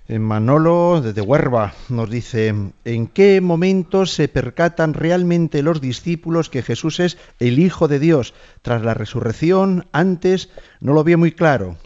Manolo 0.08 1.02
desde 1.02 1.22
Huerva 1.22 1.74
nos 1.90 2.12
dice, 2.12 2.54
¿en 2.86 3.08
qué 3.08 3.42
momento 3.42 4.06
se 4.06 4.28
percatan 4.28 4.94
realmente 4.94 5.64
los 5.64 5.82
discípulos 5.82 6.52
que 6.52 6.62
Jesús 6.62 7.00
es 7.00 7.18
el 7.40 7.58
Hijo 7.58 7.88
de 7.88 7.98
Dios? 7.98 8.36
Tras 8.62 8.84
la 8.84 8.94
resurrección, 8.94 9.88
antes, 9.94 10.50
no 10.80 10.94
lo 10.94 11.04
vio 11.04 11.18
muy 11.18 11.32
claro. 11.32 11.78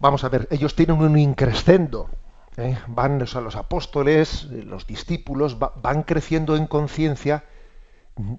Vamos 0.00 0.22
a 0.22 0.28
ver, 0.28 0.48
ellos 0.50 0.74
tienen 0.74 1.00
un 1.00 1.18
increscendo. 1.18 2.10
¿eh? 2.58 2.76
Van, 2.88 3.18
los 3.18 3.56
apóstoles, 3.56 4.44
los 4.44 4.86
discípulos, 4.86 5.58
van 5.58 6.02
creciendo 6.02 6.56
en 6.56 6.66
conciencia 6.66 7.44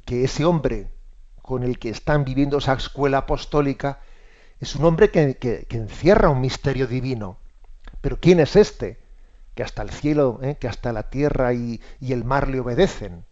que 0.06 0.26
ese 0.26 0.46
hombre 0.46 0.90
con 1.42 1.64
el 1.64 1.80
que 1.80 1.90
están 1.90 2.24
viviendo 2.24 2.60
esa 2.60 2.74
escuela 2.74 3.20
apostólica 3.20 4.00
es 4.60 4.76
un 4.76 4.86
hombre 4.86 5.10
que 5.10 5.66
encierra 5.72 6.30
un 6.30 6.42
misterio 6.42 6.86
divino 6.86 7.38
pero 8.02 8.20
¿quién 8.20 8.40
es 8.40 8.56
este? 8.56 9.00
Que 9.56 9.64
hasta 9.64 9.82
el 9.82 9.90
cielo, 9.90 10.40
¿eh? 10.42 10.58
que 10.60 10.68
hasta 10.68 10.94
la 10.94 11.10
tierra 11.10 11.54
y, 11.54 11.82
el 12.02 12.24
mar 12.24 12.48
le 12.48 12.60
obedecen. 12.60 13.26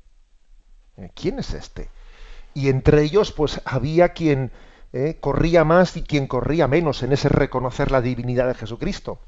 ¿Eh? 0.97 1.09
¿Quién 1.13 1.39
es 1.39 1.53
este? 1.53 1.89
Y 2.53 2.69
entre 2.69 3.03
ellos, 3.03 3.31
pues 3.31 3.61
había 3.65 4.09
quien 4.09 4.51
¿eh? 4.93 5.17
corría 5.19 5.63
más 5.63 5.95
y 5.95 6.03
quien 6.03 6.27
corría 6.27 6.67
menos 6.67 7.03
en 7.03 7.13
ese 7.13 7.29
reconocer 7.29 7.91
la 7.91 8.01
divinidad 8.01 8.47
de 8.47 8.55
Jesucristo. 8.55 9.19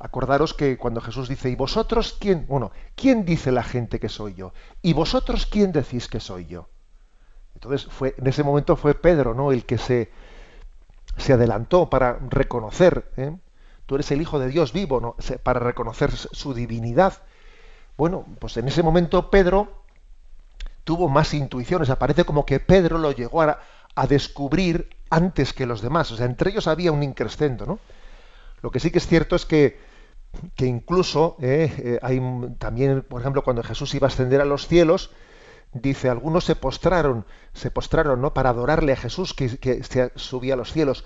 Acordaros 0.00 0.54
que 0.54 0.76
cuando 0.76 1.00
Jesús 1.00 1.28
dice, 1.28 1.50
¿y 1.50 1.56
vosotros 1.56 2.16
quién? 2.18 2.46
Bueno, 2.46 2.70
¿quién 2.94 3.24
dice 3.24 3.50
la 3.50 3.64
gente 3.64 3.98
que 3.98 4.08
soy 4.08 4.34
yo? 4.34 4.52
¿Y 4.80 4.92
vosotros 4.92 5.46
quién 5.46 5.72
decís 5.72 6.08
que 6.08 6.20
soy 6.20 6.46
yo? 6.46 6.68
Entonces, 7.54 7.86
fue, 7.90 8.14
en 8.16 8.26
ese 8.28 8.44
momento 8.44 8.76
fue 8.76 8.94
Pedro, 8.94 9.34
¿no? 9.34 9.50
El 9.50 9.64
que 9.64 9.78
se, 9.78 10.12
se 11.16 11.32
adelantó 11.32 11.90
para 11.90 12.18
reconocer. 12.30 13.10
Tú 13.88 13.94
eres 13.94 14.10
el 14.10 14.20
Hijo 14.20 14.38
de 14.38 14.48
Dios 14.48 14.74
vivo, 14.74 15.16
para 15.42 15.60
reconocer 15.60 16.12
su 16.12 16.52
divinidad. 16.52 17.22
Bueno, 17.96 18.26
pues 18.38 18.58
en 18.58 18.68
ese 18.68 18.82
momento 18.82 19.30
Pedro 19.30 19.82
tuvo 20.84 21.08
más 21.08 21.32
intuiciones, 21.32 21.88
aparece 21.88 22.24
como 22.24 22.44
que 22.44 22.60
Pedro 22.60 22.98
lo 22.98 23.12
llegó 23.12 23.40
a, 23.40 23.58
descubrir 24.06 24.90
antes 25.08 25.54
que 25.54 25.64
los 25.64 25.80
demás, 25.80 26.12
o 26.12 26.16
sea, 26.16 26.26
entre 26.26 26.50
ellos 26.50 26.68
había 26.68 26.92
un 26.92 27.02
increscendo, 27.02 27.64
¿no? 27.64 27.78
Lo 28.60 28.70
que 28.70 28.78
sí 28.78 28.90
que 28.90 28.98
es 28.98 29.06
cierto 29.06 29.34
es 29.34 29.46
que, 29.46 29.80
que 30.54 30.66
incluso 30.66 31.36
eh, 31.40 31.72
eh, 31.78 31.98
hay 32.02 32.20
también, 32.58 33.00
por 33.00 33.22
ejemplo, 33.22 33.42
cuando 33.42 33.62
Jesús 33.62 33.94
iba 33.94 34.06
a 34.06 34.08
ascender 34.08 34.42
a 34.42 34.44
los 34.44 34.68
cielos, 34.68 35.10
dice, 35.72 36.10
algunos 36.10 36.44
se 36.44 36.56
postraron, 36.56 37.24
se 37.54 37.70
postraron, 37.70 38.20
¿no? 38.20 38.34
Para 38.34 38.50
adorarle 38.50 38.92
a 38.92 38.96
Jesús 38.96 39.32
que, 39.32 39.56
que 39.58 39.82
subía 40.14 40.54
a 40.54 40.58
los 40.58 40.72
cielos 40.74 41.04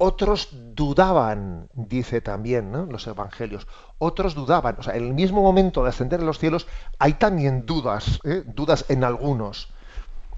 Otros 0.00 0.50
dudaban, 0.52 1.68
dice 1.74 2.20
también 2.20 2.70
¿no? 2.70 2.86
los 2.86 3.06
evangelios. 3.08 3.66
Otros 3.98 4.34
dudaban. 4.34 4.76
O 4.78 4.82
sea, 4.82 4.94
en 4.94 5.04
el 5.04 5.12
mismo 5.12 5.42
momento 5.42 5.82
de 5.82 5.90
ascender 5.90 6.20
a 6.20 6.24
los 6.24 6.38
cielos 6.38 6.68
hay 6.98 7.14
también 7.14 7.66
dudas, 7.66 8.20
¿eh? 8.24 8.44
dudas 8.46 8.84
en 8.88 9.02
algunos. 9.02 9.70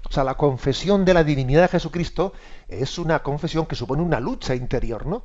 O 0.09 0.11
sea, 0.11 0.23
la 0.23 0.35
confesión 0.35 1.05
de 1.05 1.13
la 1.13 1.23
divinidad 1.23 1.61
de 1.61 1.67
Jesucristo 1.67 2.33
es 2.67 2.97
una 2.97 3.21
confesión 3.21 3.67
que 3.67 3.75
supone 3.75 4.01
una 4.01 4.19
lucha 4.19 4.55
interior, 4.55 5.05
¿no? 5.05 5.23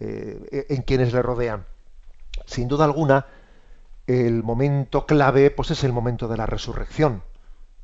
Eh, 0.00 0.66
en 0.70 0.82
quienes 0.82 1.12
le 1.12 1.22
rodean. 1.22 1.66
Sin 2.46 2.68
duda 2.68 2.84
alguna, 2.84 3.26
el 4.06 4.42
momento 4.42 5.06
clave, 5.06 5.50
pues 5.50 5.70
es 5.70 5.84
el 5.84 5.92
momento 5.92 6.26
de 6.26 6.36
la 6.36 6.46
resurrección, 6.46 7.22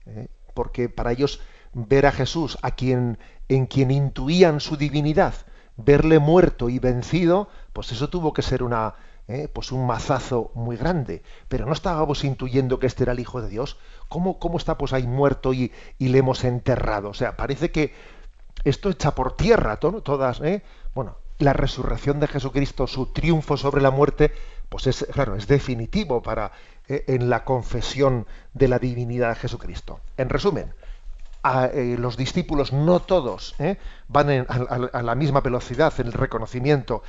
¿eh? 0.07 0.29
porque 0.55 0.89
para 0.89 1.13
ellos 1.13 1.41
ver 1.73 2.07
a 2.07 2.13
Jesús, 2.13 2.59
a 2.63 2.73
quien 2.73 3.19
en 3.49 3.67
quien 3.67 3.91
intuían 3.91 4.61
su 4.61 4.77
divinidad, 4.77 5.35
verle 5.77 6.19
muerto 6.19 6.69
y 6.69 6.79
vencido, 6.79 7.49
pues 7.73 7.93
eso 7.93 8.11
tuvo 8.11 8.33
que 8.33 8.43
ser 8.43 8.63
una, 8.63 8.95
¿eh? 9.29 9.49
pues 9.53 9.73
un 9.73 9.87
mazazo 9.87 10.51
muy 10.55 10.77
grande. 10.77 11.23
Pero 11.49 11.67
no 11.67 11.73
estábamos 11.73 12.25
intuyendo 12.25 12.79
que 12.79 12.87
este 12.87 13.05
era 13.05 13.13
el 13.13 13.21
Hijo 13.21 13.41
de 13.41 13.49
Dios. 13.49 13.77
¿Cómo, 14.09 14.39
cómo 14.39 14.59
está 14.59 14.77
pues 14.77 14.93
ahí 14.93 15.07
muerto 15.07 15.55
y, 15.55 15.73
y, 15.99 16.09
le 16.09 16.19
hemos 16.19 16.45
enterrado? 16.45 17.11
O 17.11 17.15
sea, 17.15 17.37
parece 17.37 17.71
que 17.71 17.95
esto 18.65 18.91
echa 18.91 19.15
por 19.15 19.37
tierra 19.37 19.79
todas, 19.79 20.41
¿eh? 20.41 20.63
bueno, 20.95 21.17
la 21.39 21.53
resurrección 21.53 22.21
de 22.21 22.27
Jesucristo, 22.27 22.87
su 22.87 23.07
triunfo 23.07 23.57
sobre 23.57 23.81
la 23.81 23.91
muerte, 23.91 24.33
pues 24.69 24.87
es, 24.87 25.07
claro, 25.13 25.37
es 25.37 25.47
definitivo 25.47 26.23
para 26.23 26.53
eh, 26.89 27.05
en 27.09 27.31
la 27.31 27.45
confesión 27.45 28.27
de 28.53 28.69
la 28.69 28.79
divinidad 28.79 29.31
de 29.31 29.37
Jesucristo. 29.37 30.01
En 30.17 30.29
resumen, 30.29 30.75
a, 31.43 31.67
eh, 31.67 31.97
los 31.99 32.17
discípulos, 32.17 32.73
no 32.73 33.01
todos, 33.01 33.55
¿eh? 33.59 33.77
van 34.09 34.47
a, 34.49 35.03
la 35.03 35.15
misma 35.15 35.41
velocidad 35.41 35.93
en 35.99 36.09
el 36.09 36.13
reconocimiento 36.13 37.03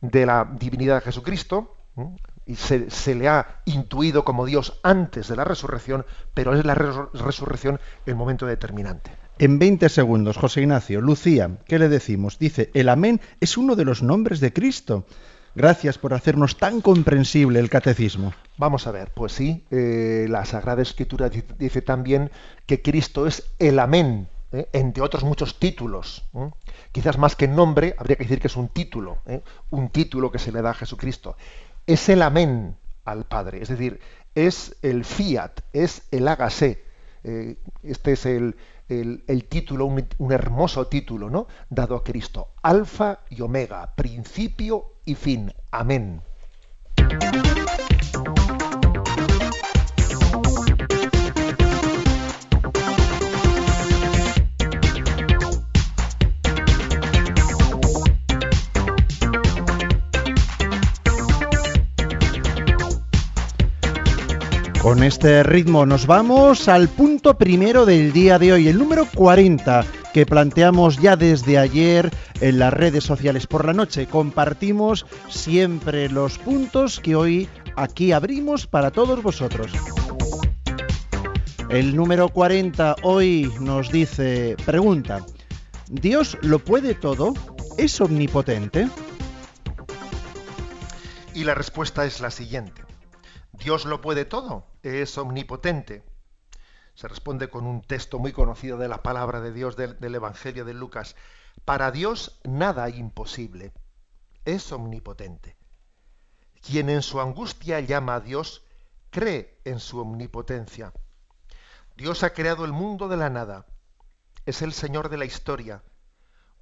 de 0.00 0.26
la 0.26 0.48
divinidad 0.58 0.96
de 0.96 1.00
Jesucristo, 1.02 1.76
y 2.44 2.54
se, 2.54 3.14
le 3.14 3.28
ha 3.28 3.62
intuido 3.64 4.24
como 4.24 4.46
Dios 4.46 4.78
antes 4.82 5.28
de 5.28 5.36
la 5.36 5.44
resurrección, 5.44 6.04
pero 6.34 6.54
es 6.54 6.64
la 6.64 6.74
resurrección 6.74 7.80
el 8.04 8.14
momento 8.14 8.46
determinante. 8.46 9.10
En 9.38 9.58
20 9.58 9.88
segundos, 9.88 10.36
José 10.36 10.62
Ignacio, 10.62 11.00
Lucía, 11.00 11.58
¿qué 11.66 11.78
le 11.78 11.88
decimos? 11.88 12.38
Dice, 12.38 12.70
el 12.72 12.88
amén 12.88 13.20
es 13.40 13.58
uno 13.58 13.76
de 13.76 13.84
los 13.84 14.02
nombres 14.02 14.40
de 14.40 14.52
Cristo. 14.52 15.06
Gracias 15.56 15.96
por 15.96 16.12
hacernos 16.12 16.58
tan 16.58 16.82
comprensible 16.82 17.58
el 17.58 17.70
catecismo. 17.70 18.34
Vamos 18.58 18.86
a 18.86 18.90
ver, 18.90 19.10
pues 19.14 19.32
sí, 19.32 19.64
eh, 19.70 20.26
la 20.28 20.44
Sagrada 20.44 20.82
Escritura 20.82 21.30
dice 21.30 21.80
también 21.80 22.30
que 22.66 22.82
Cristo 22.82 23.26
es 23.26 23.42
el 23.58 23.78
amén, 23.78 24.28
¿eh? 24.52 24.68
entre 24.74 25.02
otros 25.02 25.24
muchos 25.24 25.58
títulos. 25.58 26.28
Quizás 26.92 27.16
más 27.16 27.36
que 27.36 27.48
nombre, 27.48 27.94
habría 27.96 28.16
que 28.16 28.24
decir 28.24 28.38
que 28.38 28.48
es 28.48 28.56
un 28.56 28.68
título, 28.68 29.22
¿eh? 29.24 29.40
un 29.70 29.88
título 29.88 30.30
que 30.30 30.38
se 30.38 30.52
le 30.52 30.60
da 30.60 30.72
a 30.72 30.74
Jesucristo. 30.74 31.38
Es 31.86 32.06
el 32.10 32.20
amén 32.20 32.76
al 33.06 33.24
Padre, 33.24 33.62
es 33.62 33.70
decir, 33.70 33.98
es 34.34 34.76
el 34.82 35.06
fiat, 35.06 35.60
es 35.72 36.02
el 36.10 36.28
hágase. 36.28 36.84
Este 37.82 38.12
es 38.12 38.26
el, 38.26 38.54
título, 39.48 39.86
un, 39.86 40.32
hermoso 40.32 40.86
título, 40.86 41.30
¿no? 41.30 41.46
Dado 41.70 41.96
a 41.96 42.04
Cristo. 42.04 42.48
Alfa 42.62 43.20
y 43.30 43.40
Omega, 43.40 43.94
principio 43.96 44.94
y 45.04 45.14
fin. 45.14 45.52
Amén. 45.70 46.22
Con 64.86 65.02
este 65.02 65.42
ritmo 65.42 65.84
nos 65.84 66.06
vamos 66.06 66.68
al 66.68 66.88
punto 66.88 67.36
primero 67.36 67.86
del 67.86 68.12
día 68.12 68.38
de 68.38 68.52
hoy, 68.52 68.68
el 68.68 68.78
número 68.78 69.04
40, 69.16 69.84
que 70.14 70.24
planteamos 70.26 70.98
ya 70.98 71.16
desde 71.16 71.58
ayer 71.58 72.08
en 72.40 72.60
las 72.60 72.72
redes 72.72 73.02
sociales 73.02 73.48
por 73.48 73.64
la 73.64 73.72
noche. 73.72 74.06
Compartimos 74.06 75.04
siempre 75.28 76.08
los 76.08 76.38
puntos 76.38 77.00
que 77.00 77.16
hoy 77.16 77.48
aquí 77.74 78.12
abrimos 78.12 78.68
para 78.68 78.92
todos 78.92 79.24
vosotros. 79.24 79.72
El 81.68 81.96
número 81.96 82.28
40 82.28 82.94
hoy 83.02 83.52
nos 83.58 83.90
dice, 83.90 84.54
pregunta, 84.64 85.26
¿Dios 85.88 86.38
lo 86.42 86.60
puede 86.60 86.94
todo? 86.94 87.34
¿Es 87.76 88.00
omnipotente? 88.00 88.88
Y 91.34 91.42
la 91.42 91.54
respuesta 91.54 92.04
es 92.04 92.20
la 92.20 92.30
siguiente. 92.30 92.86
Dios 93.58 93.84
lo 93.84 94.00
puede 94.00 94.24
todo, 94.24 94.64
es 94.86 95.18
omnipotente. 95.18 96.04
Se 96.94 97.08
responde 97.08 97.50
con 97.50 97.66
un 97.66 97.82
texto 97.82 98.18
muy 98.18 98.32
conocido 98.32 98.78
de 98.78 98.88
la 98.88 99.02
palabra 99.02 99.40
de 99.40 99.52
Dios 99.52 99.76
del, 99.76 100.14
Evangelio 100.14 100.64
de 100.64 100.74
Lucas. 100.74 101.16
Para 101.64 101.90
Dios 101.90 102.40
nada 102.44 102.88
imposible, 102.88 103.72
es 104.44 104.70
omnipotente. 104.72 105.56
Quien 106.62 106.88
en 106.88 107.02
su 107.02 107.20
angustia 107.20 107.80
llama 107.80 108.14
a 108.14 108.20
Dios, 108.20 108.64
cree 109.10 109.60
en 109.64 109.80
su 109.80 109.98
omnipotencia. 109.98 110.92
Dios 111.96 112.22
ha 112.22 112.32
creado 112.32 112.64
el 112.64 112.72
mundo 112.72 113.08
de 113.08 113.16
la 113.16 113.30
nada, 113.30 113.66
es 114.44 114.62
el 114.62 114.72
Señor 114.72 115.08
de 115.08 115.16
la 115.16 115.24
historia, 115.24 115.82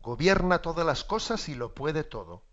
gobierna 0.00 0.62
todas 0.62 0.86
las 0.86 1.04
cosas 1.04 1.48
y 1.48 1.54
lo 1.54 1.74
puede 1.74 2.04
todo. 2.04 2.44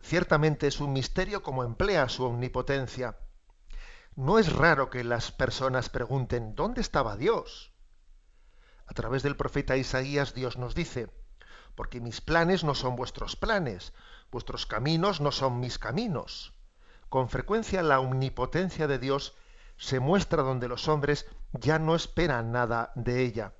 Ciertamente 0.00 0.66
es 0.66 0.80
un 0.80 0.92
misterio 0.92 1.42
como 1.42 1.64
emplea 1.64 2.08
su 2.08 2.24
omnipotencia 2.24 3.16
no 4.16 4.38
es 4.38 4.52
raro 4.52 4.90
que 4.90 5.04
las 5.04 5.32
personas 5.32 5.88
pregunten, 5.88 6.54
¿dónde 6.54 6.80
estaba 6.80 7.16
Dios? 7.16 7.72
A 8.86 8.94
través 8.94 9.22
del 9.22 9.36
profeta 9.36 9.76
Isaías 9.76 10.34
Dios 10.34 10.58
nos 10.58 10.74
dice, 10.74 11.10
porque 11.74 12.00
mis 12.00 12.20
planes 12.20 12.64
no 12.64 12.74
son 12.74 12.96
vuestros 12.96 13.36
planes, 13.36 13.92
vuestros 14.30 14.66
caminos 14.66 15.20
no 15.20 15.32
son 15.32 15.60
mis 15.60 15.78
caminos. 15.78 16.52
Con 17.08 17.28
frecuencia 17.28 17.82
la 17.82 18.00
omnipotencia 18.00 18.86
de 18.86 18.98
Dios 18.98 19.34
se 19.76 20.00
muestra 20.00 20.42
donde 20.42 20.68
los 20.68 20.88
hombres 20.88 21.26
ya 21.52 21.78
no 21.78 21.94
esperan 21.94 22.52
nada 22.52 22.92
de 22.94 23.22
ella. 23.22 23.54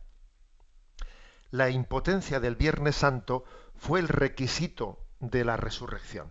La 1.50 1.70
impotencia 1.70 2.38
del 2.38 2.56
Viernes 2.56 2.96
Santo 2.96 3.44
fue 3.74 4.00
el 4.00 4.08
requisito 4.08 4.98
de 5.18 5.44
la 5.44 5.56
resurrección. 5.56 6.30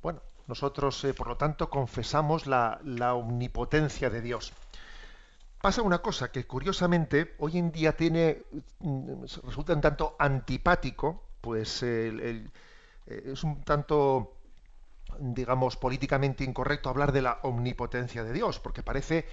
Bueno, 0.00 0.22
nosotros, 0.48 1.04
eh, 1.04 1.14
por 1.14 1.28
lo 1.28 1.36
tanto, 1.36 1.70
confesamos 1.70 2.46
la, 2.46 2.80
omnipotencia 3.14 4.10
de 4.10 4.20
Dios. 4.20 4.52
Pasa 5.60 5.82
una 5.82 5.98
cosa 5.98 6.32
que 6.32 6.46
curiosamente 6.46 7.34
hoy 7.38 7.58
en 7.58 7.70
día 7.72 7.96
tiene 7.96 8.42
mm, 8.80 9.22
resulta 9.44 9.74
un 9.74 9.80
tanto 9.80 10.16
antipático, 10.18 11.22
pues 11.40 11.82
eh, 11.82 12.44
es 13.06 13.44
un 13.44 13.62
tanto 13.62 14.34
digamos 15.18 15.76
políticamente 15.76 16.44
incorrecto 16.44 16.90
hablar 16.90 17.12
de 17.12 17.22
la 17.22 17.38
omnipotencia 17.42 18.24
de 18.24 18.32
Dios, 18.32 18.60
porque 18.60 18.82
parece 18.82 19.26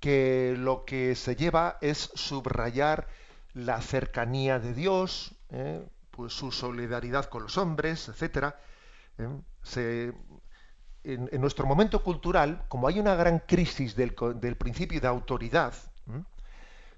que 0.00 0.54
lo 0.56 0.84
que 0.84 1.14
se 1.14 1.36
lleva 1.36 1.78
es 1.80 2.10
subrayar 2.14 3.08
la 3.54 3.80
cercanía 3.80 4.58
de 4.58 4.74
Dios, 4.74 5.34
eh, 5.50 5.84
pues 6.10 6.32
su 6.32 6.52
solidaridad 6.52 7.26
con 7.26 7.44
los 7.44 7.58
hombres. 7.58 8.10
Se, 9.62 10.12
en, 11.08 11.40
nuestro 11.40 11.66
momento 11.66 12.02
cultural, 12.02 12.64
como 12.68 12.86
hay 12.86 13.00
una 13.00 13.14
gran 13.14 13.38
crisis 13.40 13.96
del, 13.96 14.14
principio 14.56 15.00
de 15.00 15.06
autoridad, 15.06 15.72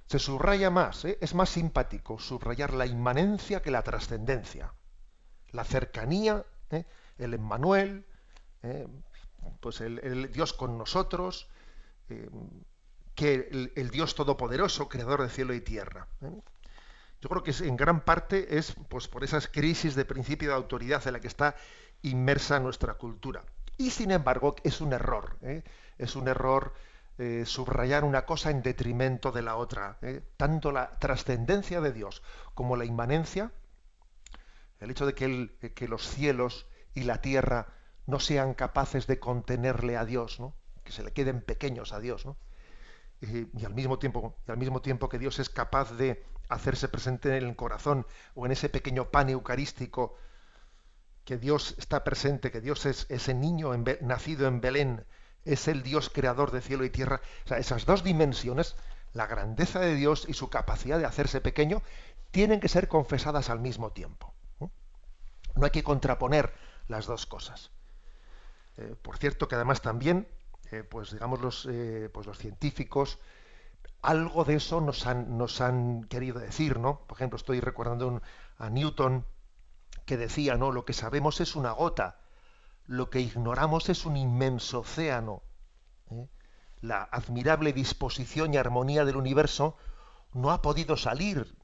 se 0.06 0.18
subraya 0.18 0.70
más, 0.70 1.04
¿eh? 1.04 1.18
es 1.20 1.34
más 1.34 1.50
simpático 1.50 2.18
subrayar 2.18 2.74
la 2.74 2.86
inmanencia 2.86 3.62
que 3.62 3.70
la 3.70 3.82
trascendencia, 3.82 4.74
la 5.52 5.62
cercanía, 5.62 6.44
¿eh? 6.70 6.84
el 7.18 7.34
Emmanuel, 7.34 8.04
¿eh? 8.64 8.88
pues 9.60 9.80
el, 9.80 10.32
Dios 10.32 10.52
con 10.52 10.76
nosotros, 10.76 11.48
que 13.14 13.70
el, 13.76 13.90
Dios 13.90 14.16
todopoderoso, 14.16 14.88
creador 14.88 15.22
de 15.22 15.28
cielo 15.28 15.54
y 15.54 15.60
tierra. 15.60 16.08
Yo 17.20 17.28
creo 17.28 17.44
que 17.44 17.52
en 17.52 17.76
gran 17.76 18.00
parte 18.00 18.58
es 18.58 18.74
pues, 18.88 19.06
por 19.06 19.22
esas 19.22 19.46
crisis 19.46 19.94
de 19.94 20.04
principio 20.04 20.48
de 20.48 20.56
autoridad 20.56 21.06
en 21.06 21.12
la 21.12 21.20
que 21.20 21.28
está 21.28 21.54
inmersa 22.02 22.58
nuestra 22.58 22.94
cultura. 22.94 23.44
Y 23.80 23.88
sin 23.88 24.10
embargo 24.10 24.56
es 24.62 24.82
un 24.82 24.92
error, 24.92 25.38
¿eh? 25.40 25.62
es 25.96 26.14
un 26.14 26.28
error 26.28 26.74
eh, 27.16 27.44
subrayar 27.46 28.04
una 28.04 28.26
cosa 28.26 28.50
en 28.50 28.60
detrimento 28.60 29.32
de 29.32 29.40
la 29.40 29.56
otra. 29.56 29.96
¿eh? 30.02 30.20
Tanto 30.36 30.70
la 30.70 30.90
trascendencia 30.98 31.80
de 31.80 31.90
Dios 31.90 32.22
como 32.52 32.76
la 32.76 32.84
inmanencia, 32.84 33.52
el 34.80 34.90
hecho 34.90 35.06
de 35.06 35.14
que, 35.14 35.88
los 35.88 36.06
cielos 36.06 36.66
y 36.92 37.04
la 37.04 37.22
tierra 37.22 37.68
no 38.04 38.20
sean 38.20 38.52
capaces 38.52 39.06
de 39.06 39.18
contenerle 39.18 39.96
a 39.96 40.04
Dios, 40.04 40.40
¿no? 40.40 40.54
que 40.84 40.92
se 40.92 41.02
le 41.02 41.12
queden 41.12 41.40
pequeños 41.40 41.94
a 41.94 42.00
Dios, 42.00 42.28
y, 43.22 43.64
al 43.64 43.72
mismo 43.72 43.98
tiempo, 43.98 44.36
y 44.46 44.50
al 44.50 44.58
mismo 44.58 44.82
tiempo 44.82 45.08
que 45.08 45.18
Dios 45.18 45.38
es 45.38 45.48
capaz 45.48 45.92
de 45.92 46.22
hacerse 46.50 46.86
presente 46.88 47.34
en 47.34 47.44
el 47.44 47.56
corazón 47.56 48.06
o 48.34 48.44
en 48.44 48.52
ese 48.52 48.68
pequeño 48.68 49.10
pan 49.10 49.30
eucarístico 49.30 50.18
que 51.24 51.38
Dios 51.38 51.74
está 51.78 52.04
presente, 52.04 52.50
que 52.50 52.60
Dios 52.60 52.86
es 52.86 53.06
ese 53.08 53.34
niño 53.34 53.72
nacido 54.00 54.46
en 54.46 54.60
Belén, 54.60 55.04
es 55.44 55.68
el 55.68 55.82
Dios 55.82 56.10
creador 56.10 56.50
de 56.50 56.60
cielo 56.60 56.84
y 56.84 56.90
tierra. 56.90 57.20
O 57.44 57.48
sea, 57.48 57.58
esas 57.58 57.86
dos 57.86 58.04
dimensiones, 58.04 58.76
la 59.12 59.26
grandeza 59.26 59.80
de 59.80 59.94
Dios 59.94 60.26
y 60.28 60.34
su 60.34 60.50
capacidad 60.50 60.98
de 60.98 61.06
hacerse 61.06 61.40
pequeño, 61.40 61.82
tienen 62.30 62.60
que 62.60 62.68
ser 62.68 62.88
confesadas 62.88 63.50
al 63.50 63.60
mismo 63.60 63.90
tiempo. 63.92 64.34
No 65.56 65.64
hay 65.64 65.70
que 65.70 65.82
contraponer 65.82 66.52
las 66.88 67.06
dos 67.06 67.26
cosas. 67.26 67.70
Eh, 68.76 68.94
por 69.02 69.18
cierto 69.18 69.48
que 69.48 69.56
además 69.56 69.82
también, 69.82 70.28
eh, 70.70 70.84
pues 70.84 71.12
digamos 71.12 71.40
los, 71.40 71.66
eh, 71.70 72.08
pues 72.12 72.26
los 72.26 72.38
científicos, 72.38 73.18
algo 74.02 74.44
de 74.44 74.54
eso 74.54 74.80
nos 74.80 75.06
han, 75.06 75.36
nos 75.36 75.60
han 75.60 76.04
querido 76.04 76.38
decir, 76.38 76.78
¿no? 76.78 77.00
Por 77.06 77.18
ejemplo, 77.18 77.36
estoy 77.36 77.60
recordando 77.60 78.22
a 78.58 78.70
Newton 78.70 79.26
que 80.10 80.16
decía, 80.16 80.56
¿no? 80.56 80.72
Lo 80.72 80.84
que 80.84 80.92
sabemos 80.92 81.40
es 81.40 81.54
una 81.54 81.70
gota, 81.70 82.18
lo 82.88 83.10
que 83.10 83.20
ignoramos 83.20 83.88
es 83.90 84.04
un 84.06 84.16
inmenso 84.16 84.80
océano. 84.80 85.44
La 86.80 87.04
admirable 87.04 87.72
disposición 87.72 88.52
y 88.52 88.56
armonía 88.56 89.04
del 89.04 89.14
universo 89.14 89.76
no 90.32 90.50
ha 90.50 90.62
podido 90.62 90.96
salir 90.96 91.54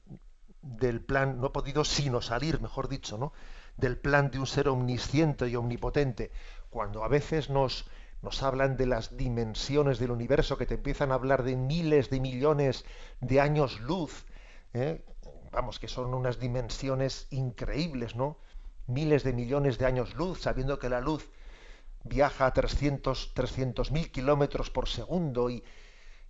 del 0.61 1.01
plan, 1.01 1.41
no 1.41 1.47
ha 1.47 1.51
podido 1.51 1.83
sino 1.83 2.21
salir, 2.21 2.61
mejor 2.61 2.87
dicho, 2.87 3.17
¿no? 3.17 3.33
del 3.75 3.97
plan 3.97 4.31
de 4.31 4.39
un 4.39 4.47
ser 4.47 4.69
omnisciente 4.69 5.49
y 5.49 5.57
omnipotente, 5.57 6.31
cuando 6.69 7.03
a 7.03 7.09
veces 7.09 7.49
nos, 7.49 7.83
nos 8.21 8.43
hablan 8.43 8.77
de 8.77 8.85
las 8.85 9.17
dimensiones 9.17 9.99
del 9.99 10.11
universo, 10.11 10.57
que 10.57 10.65
te 10.65 10.75
empiezan 10.75 11.11
a 11.11 11.15
hablar 11.15 11.43
de 11.43 11.57
miles 11.57 12.09
de 12.09 12.21
millones 12.21 12.85
de 13.19 13.41
años 13.41 13.81
luz, 13.81 14.25
¿eh? 14.73 15.03
Vamos, 15.51 15.79
que 15.79 15.87
son 15.87 16.13
unas 16.13 16.39
dimensiones 16.39 17.27
increíbles, 17.31 18.15
¿no? 18.15 18.37
Miles 18.87 19.23
de 19.23 19.33
millones 19.33 19.77
de 19.77 19.85
años 19.85 20.15
luz, 20.15 20.41
sabiendo 20.41 20.79
que 20.79 20.89
la 20.89 21.01
luz 21.01 21.29
viaja 22.03 22.45
a 22.47 22.53
300 22.53 23.91
mil 23.91 24.11
kilómetros 24.11 24.69
por 24.69 24.87
segundo 24.87 25.49
y, 25.49 25.63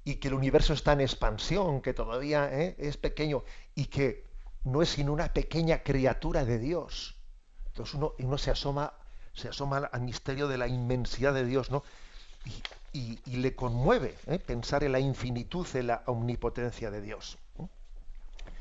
y, 0.03 0.15
que 0.15 0.30
el 0.30 0.34
universo 0.34 0.73
está 0.73 0.93
en 0.93 1.01
expansión, 1.01 1.82
que 1.82 1.93
todavía 1.93 2.49
¿eh? 2.51 2.75
es 2.80 2.97
pequeño 2.97 3.43
y 3.75 3.86
que 3.86 4.25
no 4.63 4.82
es 4.82 4.89
sino 4.89 5.13
una 5.13 5.34
pequeña 5.34 5.84
criatura 5.84 6.45
de 6.45 6.60
Dios. 6.60 7.15
Entonces 7.67 7.95
uno, 7.95 8.13
uno 8.19 8.38
se 8.38 8.51
asoma, 8.51 8.93
se 9.34 9.49
asoma 9.49 9.77
al 9.77 10.01
misterio 10.01 10.47
de 10.47 10.58
la 10.58 10.67
inmensidad 10.67 11.34
de 11.34 11.45
Dios, 11.45 11.69
¿no? 11.71 11.84
Y, 12.93 13.19
le 13.25 13.56
conmueve 13.56 14.15
¿eh? 14.25 14.39
pensar 14.39 14.84
en 14.84 14.93
la 14.93 14.99
infinitud, 14.99 15.67
en 15.75 15.88
la 15.88 16.01
omnipotencia 16.08 16.89
de 16.89 17.01
Dios. 17.01 17.38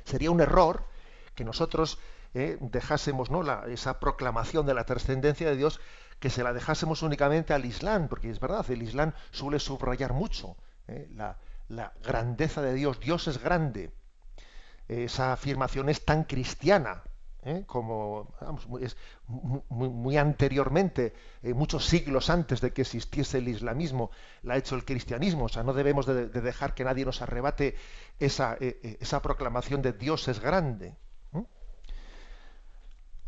Sería 0.07 0.31
un 0.31 0.41
error 0.41 0.87
que 1.35 1.45
nosotros 1.45 1.99
¿eh? 2.33 2.57
dejásemos 2.61 3.29
esa 3.69 4.01
proclamación 4.01 4.65
de 4.65 4.75
la 4.75 4.85
trascendencia 4.85 5.51
de 5.51 5.57
Dios, 5.57 5.81
que 6.21 6.31
se 6.31 6.43
la 6.43 6.55
dejásemos 6.55 7.03
únicamente 7.03 7.53
al 7.53 7.67
Islam, 7.67 8.09
porque 8.09 8.31
es 8.31 8.41
verdad, 8.41 8.65
el 8.71 8.83
Islam 8.83 9.13
suele 9.33 9.59
subrayar 9.59 10.15
mucho 10.15 10.57
¿eh? 10.89 11.09
la 11.69 11.93
grandeza 12.03 12.63
de 12.63 12.73
Dios. 12.73 13.01
Dios 13.01 13.29
es 13.29 13.43
grande. 13.43 13.93
Esa 14.89 15.33
afirmación 15.33 15.89
es 15.89 16.05
tan 16.05 16.25
cristiana, 16.25 17.03
¿eh? 17.47 17.63
como 17.67 18.35
es 18.81 18.97
muy, 19.29 20.17
anteriormente, 20.17 21.15
eh, 21.43 21.55
muchos 21.55 21.87
siglos 21.87 22.29
antes 22.29 22.61
de 22.61 22.73
que 22.73 22.83
existiese 22.83 23.39
el 23.39 23.49
islamismo, 23.49 24.11
la 24.43 24.55
ha 24.55 24.57
hecho 24.57 24.75
el 24.75 24.85
cristianismo. 24.85 25.45
O 25.45 25.49
sea, 25.49 25.63
no 25.63 25.73
debemos 25.73 26.07
de, 26.07 26.29
dejar 26.29 26.75
que 26.75 26.85
nadie 26.85 27.05
nos 27.05 27.23
arrebate 27.23 27.77
esa, 28.19 28.57
eh, 28.61 28.99
esa 29.01 29.23
proclamación 29.23 29.81
de 29.81 29.93
Dios 29.93 30.29
es 30.29 30.41
grande. 30.41 30.97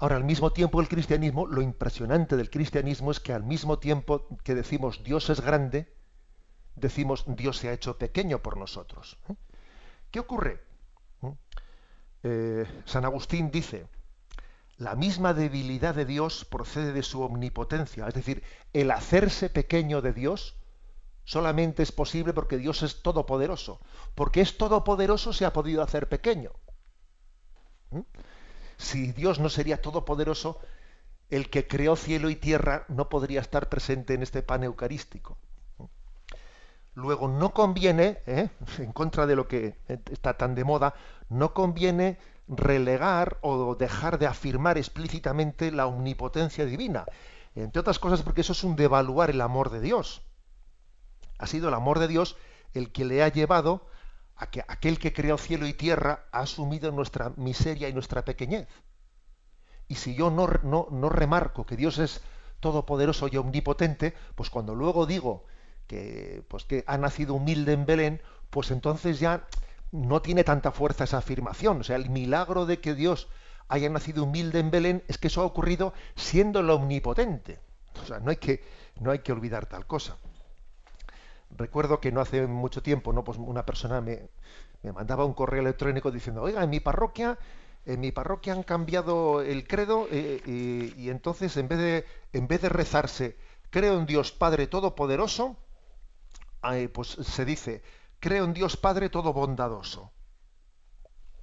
Ahora, 0.01 0.15
al 0.15 0.23
mismo 0.23 0.53
tiempo, 0.53 0.81
el 0.81 0.87
cristianismo, 0.87 1.47
lo 1.47 1.61
impresionante 1.61 2.37
del 2.37 2.51
cristianismo 2.51 3.11
es 3.11 3.19
que 3.19 3.33
al 3.33 3.43
mismo 3.43 3.81
tiempo 3.81 4.29
que 4.45 4.55
decimos 4.55 5.03
Dios 5.03 5.29
es 5.29 5.41
grande, 5.41 5.93
decimos 6.77 7.25
Dios 7.27 7.57
se 7.59 7.69
ha 7.69 7.73
hecho 7.73 7.99
pequeño 7.99 8.39
por 8.39 8.57
nosotros. 8.57 9.19
¿Qué 10.13 10.21
ocurre? 10.21 10.61
San 12.85 13.05
Agustín 13.05 13.51
dice, 13.51 13.89
la 14.79 14.95
misma 14.95 15.35
debilidad 15.35 15.95
de 15.95 16.05
Dios 16.05 16.45
procede 16.45 16.93
de 16.93 17.03
su 17.03 17.21
omnipotencia, 17.23 18.07
es 18.07 18.15
decir, 18.15 18.45
el 18.73 18.93
hacerse 18.93 19.51
pequeño 19.51 20.01
de 20.01 20.13
Dios 20.13 20.55
solamente 21.25 21.83
es 21.83 21.91
posible 21.91 22.33
porque 22.33 22.59
Dios 22.59 22.83
es 22.83 23.03
todopoderoso. 23.03 23.81
Porque 24.15 24.41
es 24.41 24.57
todopoderoso 24.57 25.33
se 25.33 25.45
ha 25.45 25.53
podido 25.53 25.83
hacer 25.83 26.09
pequeño. 26.09 26.53
¿Mm? 27.91 28.01
Si 28.77 29.13
Dios 29.13 29.41
no 29.41 29.49
sería 29.49 29.83
todopoderoso, 29.83 30.61
el 31.29 31.51
que 31.51 31.67
creó 31.67 31.97
cielo 31.97 32.31
y 32.31 32.37
tierra 32.37 32.87
no 32.89 33.09
podría 33.09 33.41
estar 33.41 33.69
presente 33.69 34.15
en 34.15 34.23
este 34.23 34.43
pan 34.43 34.63
eucarístico. 34.63 35.37
¿Mm? 35.79 35.85
Luego 36.95 37.27
no 37.27 37.53
conviene, 37.53 38.21
¿eh? 38.27 38.49
en 38.79 38.93
contra 38.93 39.27
de 39.27 39.35
lo 39.35 39.49
que 39.49 39.77
está 40.11 40.39
tan 40.39 40.55
de 40.55 40.63
moda, 40.63 40.95
no 41.29 41.53
conviene 41.53 42.19
relegar 42.49 43.39
o 43.43 43.75
dejar 43.75 44.19
de 44.19 44.27
afirmar 44.27 44.79
explícitamente 44.79 45.71
la 45.71 45.87
omnipotencia 45.87 46.65
divina. 46.65 47.05
Entre 47.55 47.81
otras 47.81 47.99
cosas 47.99 48.23
porque 48.23 48.41
eso 48.41 48.53
es 48.53 48.65
un 48.65 48.77
devaluar 48.77 49.31
el 49.31 49.41
amor 49.41 49.71
de 49.71 49.81
Dios. 49.81 50.23
Ha 51.39 51.47
sido 51.47 51.69
el 51.69 51.75
amor 51.75 51.99
de 51.99 52.09
Dios 52.09 52.37
el 52.75 52.93
que 52.93 53.05
le 53.05 53.23
ha 53.23 53.29
llevado 53.29 53.87
a 54.37 54.51
que 54.51 54.61
aquel 54.69 54.99
que 54.99 55.13
creó 55.13 55.37
cielo 55.37 55.67
y 55.67 55.75
tierra 55.75 56.27
ha 56.33 56.41
asumido 56.41 56.93
nuestra 56.93 57.33
miseria 57.37 57.89
y 57.89 57.93
nuestra 57.93 58.25
pequeñez. 58.25 58.69
Y 59.89 59.97
si 59.97 60.15
yo 60.15 60.31
no, 60.31 60.47
no, 60.63 60.89
no 60.91 61.09
remarco 61.09 61.67
que 61.67 61.77
Dios 61.77 61.99
es 61.99 62.21
todopoderoso 62.61 63.29
y 63.29 63.37
omnipotente, 63.37 64.15
pues 64.35 64.51
cuando 64.51 64.75
luego 64.75 65.07
digo 65.07 65.45
que, 65.87 66.45
pues 66.49 66.65
que 66.65 66.85
ha 66.87 66.99
nacido 66.99 67.35
humilde 67.35 67.73
en 67.73 67.87
Belén, 67.87 68.23
pues 68.51 68.71
entonces 68.71 69.19
ya 69.19 69.47
no 69.93 70.23
tiene 70.23 70.45
tanta 70.45 70.73
fuerza 70.73 71.05
esa 71.05 71.19
afirmación. 71.19 71.81
O 71.81 71.85
sea, 71.85 71.97
el 71.97 72.11
milagro 72.11 72.67
de 72.67 72.81
que 72.81 72.95
Dios 72.95 73.29
haya 73.69 73.89
nacido 73.91 74.25
humilde 74.25 74.61
en 74.61 74.71
Belén 74.71 75.05
es 75.09 75.19
que 75.19 75.29
eso 75.29 75.43
ha 75.43 75.45
ocurrido 75.45 75.93
siendo 76.17 76.61
el 76.61 76.71
omnipotente. 76.71 77.61
O 78.03 78.07
sea, 78.07 78.19
no 78.21 78.31
hay 78.31 78.37
que, 78.37 78.63
no 79.01 79.11
hay 79.11 79.21
que 79.21 79.33
olvidar 79.33 79.67
tal 79.67 79.87
cosa. 79.87 80.17
Recuerdo 81.57 82.01
que 82.01 82.13
no 82.13 82.21
hace 82.21 82.47
mucho 82.47 82.83
tiempo, 82.83 83.13
¿no? 83.13 83.25
Pues 83.25 83.39
una 83.39 83.65
persona 83.65 84.01
me, 84.01 84.29
mandaba 84.93 85.25
un 85.25 85.35
correo 85.35 85.61
electrónico 85.61 86.11
diciendo, 86.11 86.43
oiga, 86.43 86.63
en 86.63 86.71
mi 86.71 86.81
parroquia, 86.81 87.39
en 87.87 88.01
mi 88.01 88.13
parroquia 88.13 88.53
han 88.53 88.63
cambiado 88.63 89.41
el 89.41 89.67
credo 89.67 90.07
eh, 90.11 90.43
y, 90.97 91.09
entonces 91.09 91.57
en 91.57 91.69
vez 91.69 91.79
de, 91.79 92.05
en 92.33 92.47
vez 92.49 92.61
de 92.61 92.69
rezarse, 92.69 93.37
creo 93.71 93.99
en 93.99 94.07
Dios 94.07 94.33
Padre 94.33 94.67
Todopoderoso, 94.67 95.57
pues 96.93 97.09
se 97.09 97.45
dice, 97.45 97.83
creo 98.21 98.45
en 98.45 98.55
Dios 98.55 98.77
Padre 98.77 99.09
todo 99.09 99.33
bondadoso. 99.33 100.13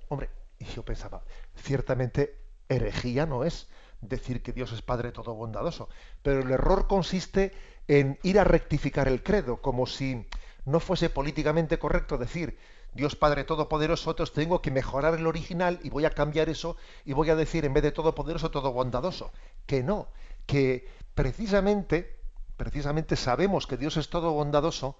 Hombre, 0.09 0.29
yo 0.75 0.83
pensaba, 0.83 1.23
ciertamente 1.55 2.39
herejía 2.69 3.25
no 3.25 3.43
es 3.43 3.67
decir 4.01 4.41
que 4.43 4.53
Dios 4.53 4.71
es 4.71 4.81
Padre 4.81 5.11
todo 5.11 5.33
bondadoso, 5.33 5.89
pero 6.21 6.41
el 6.41 6.51
error 6.51 6.87
consiste 6.87 7.53
en 7.87 8.19
ir 8.23 8.39
a 8.39 8.43
rectificar 8.43 9.07
el 9.07 9.23
credo, 9.23 9.61
como 9.61 9.85
si 9.85 10.27
no 10.65 10.79
fuese 10.79 11.09
políticamente 11.09 11.79
correcto 11.79 12.17
decir 12.17 12.57
Dios 12.93 13.15
Padre 13.15 13.43
Todopoderoso, 13.43 14.11
entonces 14.11 14.33
tengo 14.33 14.61
que 14.61 14.71
mejorar 14.71 15.15
el 15.15 15.27
original 15.27 15.79
y 15.83 15.89
voy 15.89 16.05
a 16.05 16.11
cambiar 16.11 16.49
eso 16.49 16.77
y 17.03 17.13
voy 17.13 17.29
a 17.29 17.35
decir 17.35 17.65
en 17.65 17.73
vez 17.73 17.83
de 17.83 17.91
Todopoderoso, 17.91 18.51
todo 18.51 18.71
bondadoso. 18.71 19.31
Que 19.65 19.83
no, 19.83 20.07
que 20.45 20.87
precisamente, 21.13 22.19
precisamente 22.55 23.17
sabemos 23.17 23.67
que 23.67 23.77
Dios 23.77 23.97
es 23.97 24.09
todo 24.09 24.31
bondadoso 24.31 24.97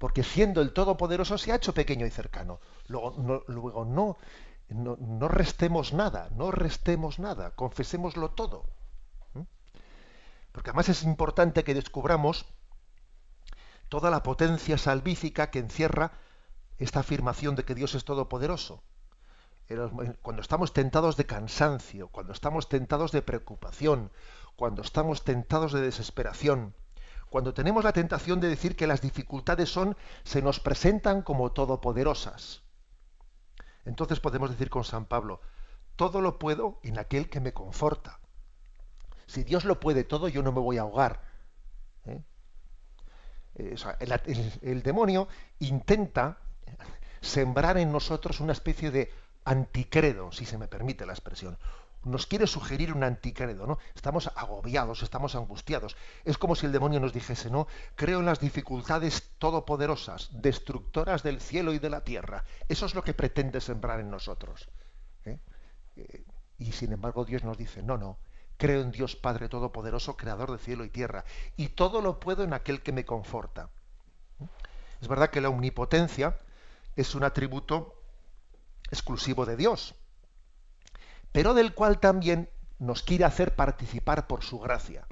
porque 0.00 0.24
siendo 0.24 0.62
el 0.62 0.72
Todopoderoso 0.72 1.36
se 1.36 1.52
ha 1.52 1.56
hecho 1.56 1.74
pequeño 1.74 2.06
y 2.06 2.10
cercano. 2.10 2.58
Luego 2.88 3.14
no, 3.18 3.42
luego 3.48 3.84
no, 3.84 4.16
no, 4.70 5.28
restemos 5.28 5.92
nada, 5.92 6.30
no 6.32 6.50
restemos 6.50 7.18
nada, 7.18 7.50
confesémoslo 7.50 8.30
todo. 8.30 8.64
Porque 10.52 10.70
además 10.70 10.88
es 10.88 11.02
importante 11.02 11.64
que 11.64 11.74
descubramos 11.74 12.46
toda 13.90 14.08
la 14.08 14.22
potencia 14.22 14.78
salvífica 14.78 15.50
que 15.50 15.58
encierra 15.58 16.12
esta 16.78 17.00
afirmación 17.00 17.54
de 17.54 17.66
que 17.66 17.74
Dios 17.74 17.94
es 17.94 18.06
todopoderoso. 18.06 18.82
Cuando 20.22 20.40
estamos 20.40 20.72
tentados 20.72 21.18
de 21.18 21.26
cansancio, 21.26 22.08
cuando 22.08 22.32
estamos 22.32 22.70
tentados 22.70 23.12
de 23.12 23.20
preocupación, 23.20 24.10
cuando 24.56 24.80
estamos 24.80 25.24
tentados 25.24 25.74
de 25.74 25.82
desesperación, 25.82 26.74
cuando 27.30 27.54
tenemos 27.54 27.84
la 27.84 27.92
tentación 27.92 28.40
de 28.40 28.48
decir 28.48 28.76
que 28.76 28.88
las 28.88 29.00
dificultades 29.00 29.70
son, 29.70 29.96
se 30.24 30.42
nos 30.42 30.58
presentan 30.58 31.22
como 31.22 31.52
todopoderosas. 31.52 32.62
Entonces 33.84 34.20
podemos 34.20 34.50
decir 34.50 34.68
con 34.68 34.84
San 34.84 35.06
Pablo, 35.06 35.40
todo 35.94 36.20
lo 36.20 36.38
puedo 36.38 36.80
en 36.82 36.98
aquel 36.98 37.30
que 37.30 37.40
me 37.40 37.52
conforta. 37.52 38.20
Si 39.26 39.44
Dios 39.44 39.64
lo 39.64 39.78
puede 39.78 40.02
todo, 40.02 40.28
yo 40.28 40.42
no 40.42 40.50
me 40.50 40.60
voy 40.60 40.78
a 40.78 40.82
ahogar. 40.82 41.22
¿eh? 42.06 42.20
Eh, 43.54 43.76
el, 44.62 44.82
demonio 44.82 45.28
intenta 45.60 46.38
sembrar 47.20 47.78
en 47.78 47.92
nosotros 47.92 48.40
una 48.40 48.52
especie 48.52 48.90
de 48.90 49.12
anticredo, 49.44 50.32
si 50.32 50.46
se 50.46 50.58
me 50.58 50.66
permite 50.66 51.06
la 51.06 51.12
expresión. 51.12 51.58
Nos 52.04 52.26
quiere 52.26 52.46
sugerir 52.46 52.94
un 52.94 53.04
anticredo, 53.04 53.66
¿no? 53.66 53.78
Estamos 53.94 54.30
agobiados, 54.34 55.02
estamos 55.02 55.34
angustiados. 55.34 55.96
Es 56.24 56.38
como 56.38 56.54
si 56.54 56.64
el 56.64 56.72
demonio 56.72 56.98
nos 56.98 57.12
dijese, 57.12 57.50
¿no? 57.50 57.66
Creo 57.94 58.20
en 58.20 58.26
las 58.26 58.40
dificultades 58.40 59.32
todopoderosas, 59.38 60.30
destructoras 60.32 61.22
del 61.22 61.40
cielo 61.40 61.74
y 61.74 61.78
de 61.78 61.90
la 61.90 62.02
tierra. 62.02 62.44
Eso 62.68 62.86
es 62.86 62.94
lo 62.94 63.04
que 63.04 63.12
pretende 63.12 63.60
sembrar 63.60 64.00
en 64.00 64.10
nosotros. 64.10 64.68
¿eh? 65.26 65.38
Eh, 65.96 66.24
y 66.58 66.72
sin 66.72 66.92
embargo 66.92 67.24
Dios 67.24 67.44
nos 67.44 67.58
dice, 67.58 67.82
no, 67.82 67.98
no, 67.98 68.18
creo 68.56 68.80
en 68.80 68.92
Dios 68.92 69.16
Padre 69.16 69.48
Todopoderoso, 69.48 70.16
Creador 70.16 70.52
de 70.52 70.58
cielo 70.58 70.84
y 70.84 70.90
tierra, 70.90 71.24
y 71.56 71.68
todo 71.68 72.00
lo 72.00 72.20
puedo 72.20 72.44
en 72.44 72.52
aquel 72.52 72.82
que 72.82 72.92
me 72.92 73.04
conforta. 73.04 73.70
Es 75.00 75.08
verdad 75.08 75.30
que 75.30 75.40
la 75.40 75.48
omnipotencia 75.48 76.38
es 76.96 77.14
un 77.14 77.24
atributo 77.24 77.94
exclusivo 78.90 79.46
de 79.46 79.56
Dios, 79.56 79.94
pero 81.32 81.54
del 81.54 81.74
cual 81.74 82.00
también 82.00 82.48
nos 82.78 83.02
quiere 83.02 83.24
hacer 83.24 83.54
participar 83.54 84.26
por 84.26 84.42
su 84.42 84.58
gracia. 84.58 85.06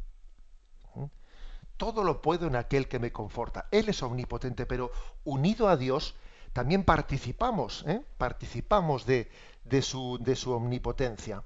Todo 1.77 2.03
lo 2.03 2.23
puedo 2.23 2.49
en 2.49 2.57
aquel 2.57 2.89
que 2.89 2.99
me 2.99 3.13
conforta. 3.13 3.69
Él 3.71 3.89
es 3.89 4.03
omnipotente, 4.03 4.67
pero 4.67 4.91
unido 5.23 5.69
a 5.69 5.77
Dios 5.77 6.17
también 6.53 6.83
participamos, 6.83 7.85
¿eh? 7.87 8.03
participamos 8.17 9.07
de, 9.07 9.31
su, 9.81 10.19
de, 10.21 10.35
su, 10.35 10.53
omnipotencia. 10.53 11.45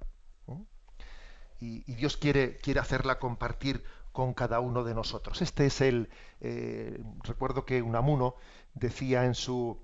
Y, 1.60 1.80
Dios 1.94 2.16
quiere, 2.16 2.56
quiere 2.56 2.80
hacerla 2.80 3.18
compartir 3.18 3.84
con 4.12 4.32
cada 4.32 4.60
uno 4.60 4.84
de 4.84 4.94
nosotros. 4.94 5.42
Este 5.42 5.66
es 5.66 5.80
el, 5.80 6.08
eh, 6.40 6.98
recuerdo 7.22 7.64
que 7.66 7.82
Unamuno 7.82 8.36
decía 8.74 9.26
en 9.26 9.34
su, 9.34 9.78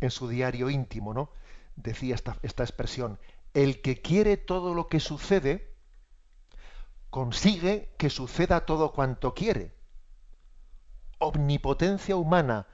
en 0.00 0.10
su 0.10 0.28
diario 0.28 0.70
íntimo, 0.70 1.14
¿no? 1.14 1.30
Decía 1.76 2.14
esta, 2.14 2.36
esta 2.42 2.62
expresión, 2.62 3.18
el 3.54 3.80
que 3.80 4.02
quiere 4.02 4.36
todo 4.36 4.74
lo 4.74 4.88
que 4.88 5.00
sucede, 5.00 5.74
consigue 7.08 7.94
que 7.96 8.10
suceda 8.10 8.66
todo 8.66 8.92
cuanto 8.92 9.32
quiere. 9.32 9.74
Omnipotencia 11.18 12.16
humana 12.16 12.66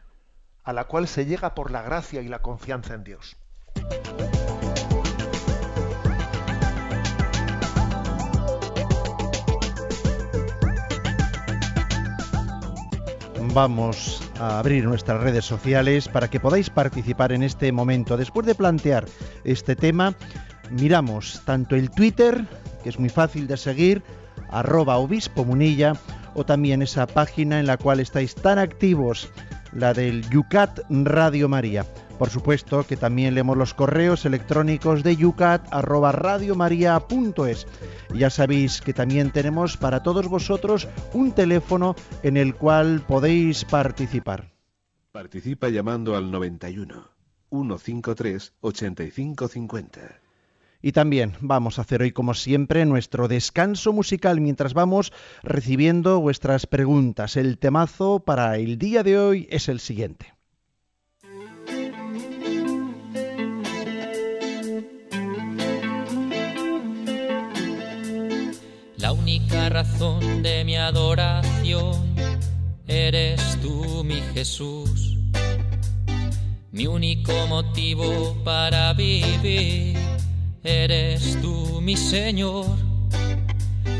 a 0.64 0.72
la 0.72 0.84
cual 0.84 1.06
se 1.06 1.26
llega 1.26 1.54
por 1.54 1.70
la 1.70 1.82
gracia 1.82 2.22
y 2.22 2.28
la 2.28 2.42
confianza 2.42 2.94
en 2.94 3.04
Dios. 3.04 3.36
vamos 13.52 14.22
a 14.38 14.60
abrir 14.60 14.84
nuestras 14.84 15.20
redes 15.20 15.44
sociales 15.44 16.08
para 16.08 16.28
que 16.28 16.38
podáis 16.38 16.70
participar 16.70 17.32
en 17.32 17.42
este 17.42 17.72
momento. 17.72 18.16
Después 18.16 18.46
de 18.46 18.54
plantear 18.54 19.06
este 19.42 19.74
tema, 19.74 20.14
miramos 20.70 21.42
tanto 21.44 21.76
el 21.76 21.90
Twitter, 21.90 22.44
que 22.82 22.88
es 22.88 22.98
muy 22.98 23.08
fácil 23.08 23.46
de 23.46 23.56
seguir, 23.56 24.02
arroba 24.50 24.96
obispo 24.96 25.44
munilla, 25.44 25.92
o 26.34 26.44
también 26.44 26.82
esa 26.82 27.06
página 27.06 27.60
en 27.60 27.66
la 27.66 27.76
cual 27.76 28.00
estáis 28.00 28.34
tan 28.34 28.58
activos, 28.58 29.30
la 29.72 29.94
del 29.94 30.28
Yucat 30.30 30.80
Radio 30.90 31.48
María. 31.48 31.86
Por 32.18 32.28
supuesto 32.28 32.84
que 32.86 32.98
también 32.98 33.34
leemos 33.34 33.56
los 33.56 33.72
correos 33.72 34.26
electrónicos 34.26 35.02
de 35.02 35.16
yucat@radiomaria.es. 35.16 37.66
Ya 38.14 38.28
sabéis 38.28 38.82
que 38.82 38.92
también 38.92 39.30
tenemos 39.30 39.78
para 39.78 40.02
todos 40.02 40.28
vosotros 40.28 40.86
un 41.14 41.32
teléfono 41.32 41.96
en 42.22 42.36
el 42.36 42.54
cual 42.54 43.02
podéis 43.08 43.64
participar. 43.64 44.52
Participa 45.12 45.70
llamando 45.70 46.14
al 46.14 46.30
91 46.30 47.08
153 47.50 48.52
8550. 48.60 50.29
Y 50.82 50.92
también 50.92 51.34
vamos 51.40 51.78
a 51.78 51.82
hacer 51.82 52.02
hoy, 52.02 52.12
como 52.12 52.34
siempre, 52.34 52.86
nuestro 52.86 53.28
descanso 53.28 53.92
musical 53.92 54.40
mientras 54.40 54.74
vamos 54.74 55.12
recibiendo 55.42 56.20
vuestras 56.20 56.66
preguntas. 56.66 57.36
El 57.36 57.58
temazo 57.58 58.20
para 58.20 58.56
el 58.56 58.78
día 58.78 59.02
de 59.02 59.18
hoy 59.18 59.48
es 59.50 59.68
el 59.68 59.80
siguiente. 59.80 60.34
única 69.12 69.68
razón 69.68 70.42
de 70.42 70.64
mi 70.64 70.76
adoración 70.76 72.14
eres 72.86 73.58
tú, 73.60 74.02
mi 74.04 74.20
Jesús. 74.34 75.16
Mi 76.72 76.86
único 76.86 77.32
motivo 77.46 78.36
para 78.44 78.92
vivir 78.92 79.98
eres 80.64 81.40
tú, 81.40 81.80
mi 81.80 81.96
Señor. 81.96 82.66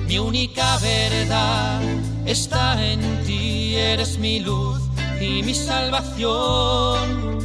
Mi 0.07 0.19
única 0.19 0.79
verdad 0.79 1.81
está 2.27 2.85
en 2.85 3.01
ti, 3.25 3.77
eres 3.77 4.19
mi 4.19 4.41
luz 4.41 4.81
y 5.21 5.43
mi 5.43 5.55
salvación. 5.55 7.39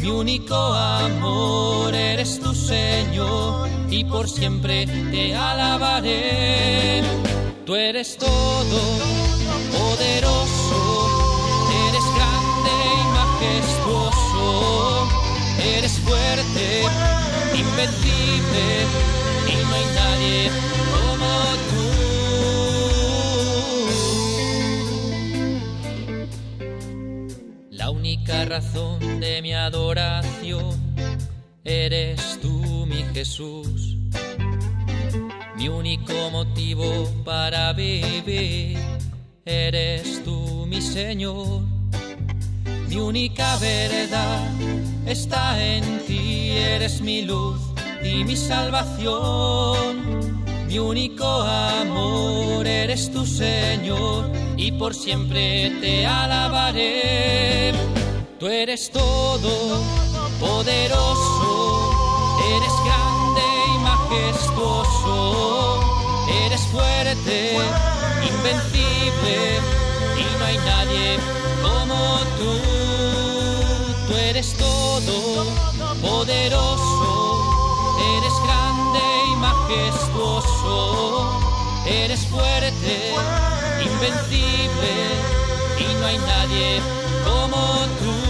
Mi 0.00 0.08
único 0.08 0.54
amor 0.54 1.94
eres 1.94 2.40
tu 2.40 2.54
Señor 2.54 3.68
y 3.90 4.04
por 4.04 4.28
siempre 4.28 4.86
te 4.86 5.34
alabaré. 5.34 7.02
Tú 7.66 7.74
eres 7.74 8.16
todo 8.16 8.80
poderoso, 9.70 11.08
eres 11.88 12.04
grande 12.16 12.72
y 12.96 13.04
majestuoso, 13.18 15.08
eres 15.76 15.92
fuerte, 15.92 16.82
invencible 17.82 18.66
y 19.46 19.54
no 19.64 19.74
hay 19.74 19.84
nadie 19.94 20.50
como 20.92 21.30
tú. 21.70 21.84
La 27.70 27.90
única 27.90 28.44
razón 28.44 29.20
de 29.20 29.42
mi 29.42 29.54
adoración 29.54 30.78
eres 31.64 32.38
tú, 32.40 32.86
mi 32.86 33.04
Jesús 33.14 33.90
mi 35.60 35.68
único 35.68 36.30
motivo 36.30 37.06
para 37.22 37.74
vivir 37.74 38.78
eres 39.44 40.24
tú, 40.24 40.64
mi 40.66 40.80
Señor. 40.80 41.60
Mi 42.88 42.96
única 42.96 43.58
verdad 43.58 44.50
está 45.04 45.62
en 45.62 46.00
ti, 46.06 46.52
eres 46.52 47.02
mi 47.02 47.20
luz 47.22 47.69
y 48.02 48.24
mi 48.24 48.36
salvación. 48.36 50.00
Mi 50.66 50.78
único 50.78 51.26
amor 51.26 52.66
eres 52.66 53.10
tu 53.10 53.26
Señor 53.26 54.30
y 54.56 54.72
por 54.72 54.94
siempre 54.94 55.70
te 55.80 56.06
alabaré. 56.06 57.72
Tú 58.38 58.46
eres 58.46 58.90
todo 58.90 59.82
poderoso, 60.38 61.92
eres 62.56 62.72
grande 62.84 63.42
y 63.74 63.78
majestuoso 63.78 65.50
eres 66.46 66.60
fuerte, 66.72 67.56
invencible 68.22 69.58
y 70.16 70.38
no 70.38 70.44
hay 70.44 70.58
nadie 70.58 71.18
como 71.62 72.18
tú. 72.38 72.52
Tú 74.08 74.12
eres 74.16 74.54
todo 74.54 75.46
poderoso, 76.00 76.89
eres 81.90 82.26
fuerte, 82.26 83.12
invencible 83.82 84.92
y 85.78 85.94
no 86.00 86.06
hay 86.06 86.18
nadie 86.18 86.80
como 87.24 87.86
tú. 87.98 88.29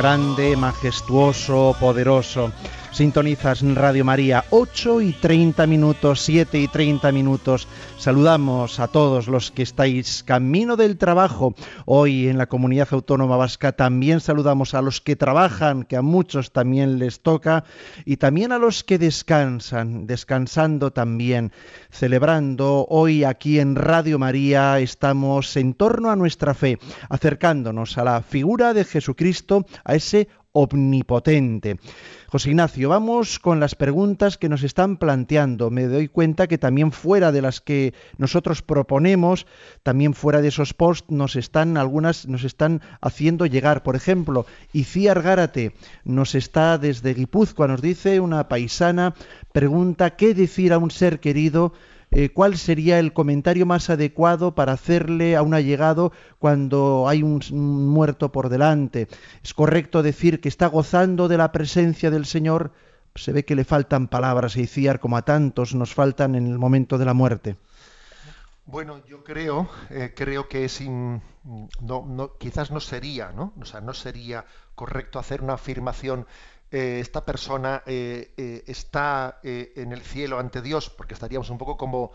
Grande, 0.00 0.56
majestuoso, 0.56 1.76
poderoso. 1.78 2.50
Sintonizas 3.00 3.62
Radio 3.62 4.04
María 4.04 4.44
8 4.50 5.00
y 5.00 5.12
30 5.14 5.66
minutos, 5.66 6.20
7 6.20 6.58
y 6.58 6.68
30 6.68 7.10
minutos. 7.12 7.66
Saludamos 7.96 8.78
a 8.78 8.88
todos 8.88 9.26
los 9.26 9.50
que 9.50 9.62
estáis 9.62 10.22
camino 10.22 10.76
del 10.76 10.98
trabajo. 10.98 11.54
Hoy 11.86 12.28
en 12.28 12.36
la 12.36 12.46
comunidad 12.46 12.88
autónoma 12.90 13.38
vasca 13.38 13.72
también 13.72 14.20
saludamos 14.20 14.74
a 14.74 14.82
los 14.82 15.00
que 15.00 15.16
trabajan, 15.16 15.84
que 15.84 15.96
a 15.96 16.02
muchos 16.02 16.52
también 16.52 16.98
les 16.98 17.20
toca, 17.20 17.64
y 18.04 18.18
también 18.18 18.52
a 18.52 18.58
los 18.58 18.84
que 18.84 18.98
descansan, 18.98 20.06
descansando 20.06 20.90
también, 20.90 21.52
celebrando. 21.90 22.86
Hoy 22.90 23.24
aquí 23.24 23.60
en 23.60 23.76
Radio 23.76 24.18
María 24.18 24.78
estamos 24.78 25.56
en 25.56 25.72
torno 25.72 26.10
a 26.10 26.16
nuestra 26.16 26.52
fe, 26.52 26.78
acercándonos 27.08 27.96
a 27.96 28.04
la 28.04 28.20
figura 28.20 28.74
de 28.74 28.84
Jesucristo, 28.84 29.64
a 29.84 29.94
ese 29.94 30.28
omnipotente. 30.52 31.78
José 32.30 32.50
Ignacio, 32.50 32.88
vamos 32.88 33.40
con 33.40 33.58
las 33.58 33.74
preguntas 33.74 34.38
que 34.38 34.48
nos 34.48 34.62
están 34.62 34.98
planteando. 34.98 35.68
Me 35.68 35.88
doy 35.88 36.06
cuenta 36.06 36.46
que 36.46 36.58
también 36.58 36.92
fuera 36.92 37.32
de 37.32 37.42
las 37.42 37.60
que 37.60 37.92
nosotros 38.18 38.62
proponemos, 38.62 39.48
también 39.82 40.14
fuera 40.14 40.40
de 40.40 40.46
esos 40.46 40.72
posts, 40.72 41.10
nos 41.10 41.34
están 41.34 41.76
algunas 41.76 42.28
nos 42.28 42.44
están 42.44 42.82
haciendo 43.00 43.46
llegar. 43.46 43.82
Por 43.82 43.96
ejemplo, 43.96 44.46
Iciar 44.72 45.22
Gárate 45.22 45.72
nos 46.04 46.36
está 46.36 46.78
desde 46.78 47.14
Guipúzcoa, 47.14 47.66
nos 47.66 47.82
dice 47.82 48.20
una 48.20 48.46
paisana, 48.46 49.12
pregunta 49.50 50.10
qué 50.14 50.32
decir 50.32 50.72
a 50.72 50.78
un 50.78 50.92
ser 50.92 51.18
querido 51.18 51.72
eh, 52.12 52.30
cuál 52.30 52.56
sería 52.56 52.98
el 52.98 53.12
comentario 53.12 53.66
más 53.66 53.88
adecuado 53.88 54.56
para 54.56 54.72
hacerle 54.72 55.36
a 55.36 55.42
un 55.42 55.54
allegado 55.54 56.12
cuando 56.40 57.06
hay 57.06 57.22
un, 57.22 57.40
muerto 57.52 58.32
por 58.32 58.48
delante. 58.48 59.06
¿Es 59.44 59.54
correcto 59.54 60.02
decir 60.02 60.40
que 60.40 60.48
está 60.48 60.66
gozando 60.66 61.28
de 61.28 61.36
la 61.36 61.52
presencia 61.52 62.10
del 62.10 62.19
Señor? 62.26 62.72
Se 63.14 63.32
ve 63.32 63.44
que 63.44 63.56
le 63.56 63.64
faltan 63.64 64.08
palabras 64.08 64.56
a 64.56 64.60
Iciar 64.60 65.00
como 65.00 65.16
a 65.16 65.22
tantos 65.22 65.74
nos 65.74 65.94
faltan 65.94 66.34
en 66.34 66.46
el 66.46 66.58
momento 66.58 66.96
de 66.98 67.04
la 67.04 67.14
muerte. 67.14 67.56
Bueno, 68.66 69.04
yo 69.04 69.24
creo, 69.24 69.68
eh, 69.90 70.12
creo 70.14 70.48
que 70.48 70.64
es 70.64 70.80
no, 70.80 71.20
no, 71.80 72.36
quizás 72.38 72.70
no 72.70 72.78
sería, 72.78 73.32
¿no? 73.32 73.52
O 73.60 73.64
sea, 73.64 73.80
no 73.80 73.94
sería 73.94 74.44
correcto 74.76 75.18
hacer 75.18 75.42
una 75.42 75.54
afirmación 75.54 76.26
eh, 76.70 76.98
esta 77.00 77.24
persona 77.24 77.82
eh, 77.84 78.62
está 78.68 79.40
en 79.42 79.90
el 79.90 80.02
cielo 80.02 80.38
ante 80.38 80.62
Dios, 80.62 80.88
porque 80.88 81.14
estaríamos 81.14 81.50
un 81.50 81.58
poco 81.58 81.76
como... 81.76 82.12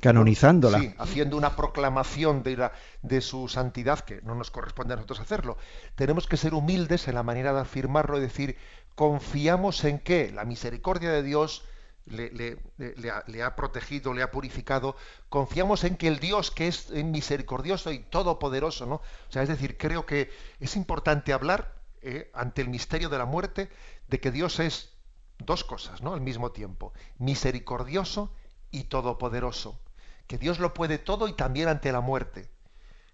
Canonizándola. 0.00 0.78
Sí, 0.78 0.94
haciendo 0.98 1.38
una 1.38 1.56
proclamación 1.56 2.42
de, 2.42 2.56
la, 2.56 2.72
de 3.00 3.20
su 3.22 3.48
santidad, 3.48 4.00
que 4.00 4.20
no 4.22 4.34
nos 4.34 4.50
corresponde 4.50 4.92
a 4.92 4.96
nosotros 4.96 5.20
hacerlo. 5.20 5.56
Tenemos 5.94 6.26
que 6.26 6.36
ser 6.36 6.52
humildes 6.52 7.08
en 7.08 7.14
la 7.14 7.22
manera 7.22 7.54
de 7.54 7.60
afirmarlo 7.60 8.18
y 8.18 8.20
decir, 8.20 8.56
confiamos 8.94 9.84
en 9.84 10.00
que 10.00 10.30
la 10.32 10.44
misericordia 10.44 11.10
de 11.10 11.22
Dios 11.22 11.64
le, 12.04 12.30
le, 12.32 13.42
ha, 13.42 13.56
protegido, 13.56 14.12
le 14.12 14.22
ha 14.22 14.30
purificado. 14.30 14.96
Confiamos 15.28 15.84
en 15.84 15.96
que 15.96 16.08
el 16.08 16.18
Dios 16.18 16.50
que 16.50 16.68
es 16.68 16.90
misericordioso 16.90 17.90
y 17.92 18.00
todopoderoso, 18.00 18.86
¿no? 18.86 18.96
O 18.96 19.32
sea, 19.32 19.42
es 19.42 19.48
decir, 19.48 19.78
creo 19.78 20.04
que 20.04 20.30
es 20.60 20.76
importante 20.76 21.32
hablar 21.32 21.74
eh, 22.02 22.30
ante 22.34 22.62
el 22.62 22.68
misterio 22.68 23.08
de 23.08 23.18
la 23.18 23.24
muerte 23.24 23.70
de 24.08 24.20
que 24.20 24.30
Dios 24.30 24.60
es 24.60 24.90
dos 25.38 25.64
cosas, 25.64 26.02
¿no? 26.02 26.12
Al 26.12 26.20
mismo 26.20 26.50
tiempo, 26.52 26.92
misericordioso 27.18 28.32
y 28.72 28.84
todopoderoso. 28.84 29.78
Que 30.26 30.38
Dios 30.38 30.58
lo 30.58 30.74
puede 30.74 30.98
todo 30.98 31.28
y 31.28 31.34
también 31.34 31.68
ante 31.68 31.92
la 31.92 32.00
muerte. 32.00 32.50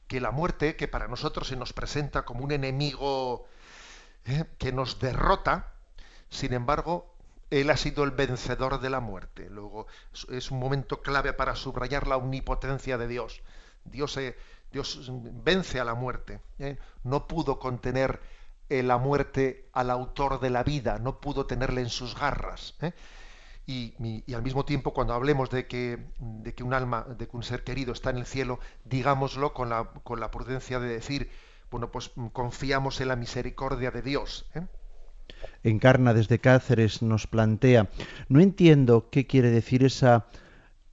Que 0.07 0.21
la 0.21 0.31
muerte, 0.31 0.77
que 0.77 0.89
para 0.89 1.09
nosotros 1.09 1.49
se 1.49 1.57
nos 1.57 1.75
presenta 1.75 2.25
como 2.25 2.45
un 2.45 2.53
enemigo 2.53 3.47
eh, 4.25 4.45
que 4.57 4.73
nos 4.73 4.99
derrota, 5.01 5.73
sin 6.31 6.55
embargo, 6.55 7.15
Él 7.51 7.69
ha 7.69 7.77
sido 7.77 8.05
el 8.05 8.13
vencedor 8.13 8.81
de 8.81 8.89
la 8.89 9.01
muerte. 9.01 9.51
Luego, 9.51 9.87
es 10.31 10.51
un 10.51 10.59
momento 10.59 11.03
clave 11.03 11.35
para 11.35 11.57
subrayar 11.57 12.07
la 12.07 12.17
omnipotencia 12.17 12.97
de 12.97 13.09
Dios. 13.09 13.43
Dios, 13.85 14.17
eh, 14.17 14.37
Dios 14.71 15.11
vence 15.13 15.81
a 15.81 15.85
la 15.85 15.95
muerte. 15.95 16.41
No 17.03 17.27
pudo 17.27 17.59
contener 17.59 18.21
la 18.69 18.99
muerte 18.99 19.69
al 19.73 19.91
autor 19.91 20.41
de 20.41 20.51
la 20.51 20.63
vida, 20.63 20.99
no 20.99 21.21
pudo 21.21 21.47
tenerle 21.47 21.81
en 21.81 21.89
sus 21.89 22.15
garras. 22.15 22.75
¿Eh? 23.69 24.23
Y, 24.27 24.35
al 24.35 24.43
mismo 24.43 24.65
tiempo, 24.65 24.93
cuando 24.93 25.15
hablemos 25.15 25.51
de 25.51 25.67
que, 25.67 25.99
de 26.19 26.55
que 26.55 26.63
un 26.65 26.75
alma, 26.75 27.07
de 27.19 27.29
que 27.29 27.37
un 27.37 27.43
ser 27.43 27.63
querido 27.63 27.93
está 27.93 28.11
en 28.11 28.19
el 28.19 28.27
cielo, 28.27 28.59
digámoslo 28.85 29.53
con 29.53 29.69
la, 29.69 29.91
con 30.03 30.21
la 30.21 30.31
prudencia 30.31 30.81
de 30.81 30.89
decir, 30.89 31.31
bueno, 31.71 31.91
pues 31.91 32.11
confiamos 32.33 33.01
en 33.01 33.09
la 33.09 33.17
misericordia 33.17 33.91
de 33.91 34.03
Dios. 34.03 34.47
¿eh? 34.55 34.63
Encarna 35.63 36.15
desde 36.15 36.39
Cáceres 36.39 37.03
nos 37.03 37.27
plantea, 37.27 37.91
no 38.29 38.41
entiendo 38.41 39.09
qué 39.11 39.27
quiere 39.27 39.51
decir 39.51 39.85
esa 39.85 40.27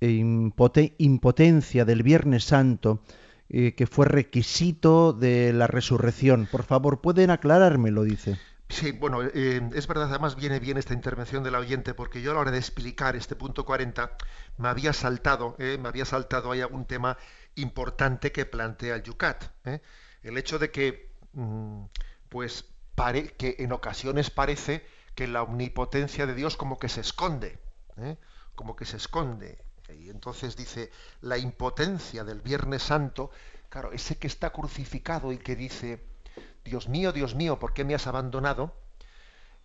impotencia 0.02 1.86
del 1.86 2.04
Viernes 2.04 2.44
Santo 2.44 3.02
eh, 3.48 3.74
que 3.76 3.88
fue 3.88 4.06
requisito 4.06 5.14
de 5.14 5.54
la 5.54 5.68
resurrección. 5.68 6.48
Por 6.52 6.64
favor, 6.64 7.00
¿pueden 7.02 7.30
aclarármelo? 7.30 8.04
Dice. 8.04 8.38
Sí, 8.70 8.92
bueno, 8.92 9.22
eh, 9.24 9.70
es 9.74 9.88
verdad, 9.88 10.10
además 10.10 10.36
viene 10.36 10.60
bien 10.60 10.78
esta 10.78 10.94
intervención 10.94 11.44
del 11.44 11.56
oyente, 11.56 11.94
porque 11.94 12.22
yo 12.22 12.32
a 12.32 12.34
la 12.34 12.40
hora 12.42 12.52
de 12.52 12.58
explicar 12.58 13.16
este 13.16 13.36
punto 13.36 13.64
40 13.64 14.18
me 14.58 14.68
había 14.68 14.92
saltado, 14.92 15.56
eh, 15.60 15.78
me 15.80 15.88
había 15.88 16.06
saltado 16.06 16.52
ahí 16.52 16.62
algún 16.62 16.86
tema 16.86 17.18
importante 17.56 18.32
que 18.32 18.46
plantea 18.46 18.96
el 18.96 19.04
Yucat. 19.04 19.46
El 20.24 20.38
hecho 20.38 20.60
de 20.60 20.72
que, 20.72 21.12
mm, 21.34 21.86
pues, 22.30 22.66
pare, 22.96 23.34
que 23.34 23.56
en 23.60 23.72
ocasiones 23.72 24.30
parece 24.32 24.86
que 25.16 25.28
la 25.28 25.44
omnipotencia 25.44 26.26
de 26.26 26.34
Dios 26.36 26.58
como 26.58 26.80
que 26.80 26.90
se 26.90 27.02
esconde, 27.02 27.60
como 28.56 28.76
que 28.76 28.86
se 28.86 28.98
esconde. 28.98 29.58
Y 29.90 30.10
entonces 30.10 30.56
dice, 30.56 30.92
la 31.22 31.38
impotencia 31.38 32.24
del 32.24 32.42
Viernes 32.42 32.84
Santo, 32.84 33.32
claro, 33.70 33.92
ese 33.92 34.18
que 34.18 34.28
está 34.28 34.52
crucificado 34.52 35.32
y 35.32 35.38
que 35.38 35.56
dice, 35.56 36.04
Dios 36.66 36.90
mío, 36.90 37.14
Dios 37.14 37.36
mío, 37.36 37.60
¿por 37.60 37.74
qué 37.74 37.86
me 37.86 37.94
has 37.94 38.08
abandonado? 38.08 38.74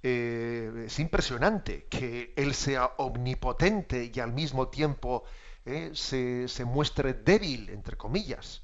Eh, 0.02 0.84
es 0.86 0.98
impresionante 0.98 1.86
que 1.86 2.34
Él 2.36 2.54
sea 2.54 2.92
omnipotente 2.98 4.12
y 4.14 4.20
al 4.20 4.32
mismo 4.32 4.68
tiempo 4.68 5.24
eh, 5.64 5.92
se, 5.94 6.64
muestre 6.66 7.14
débil, 7.14 7.70
entre 7.70 7.96
comillas, 7.96 8.62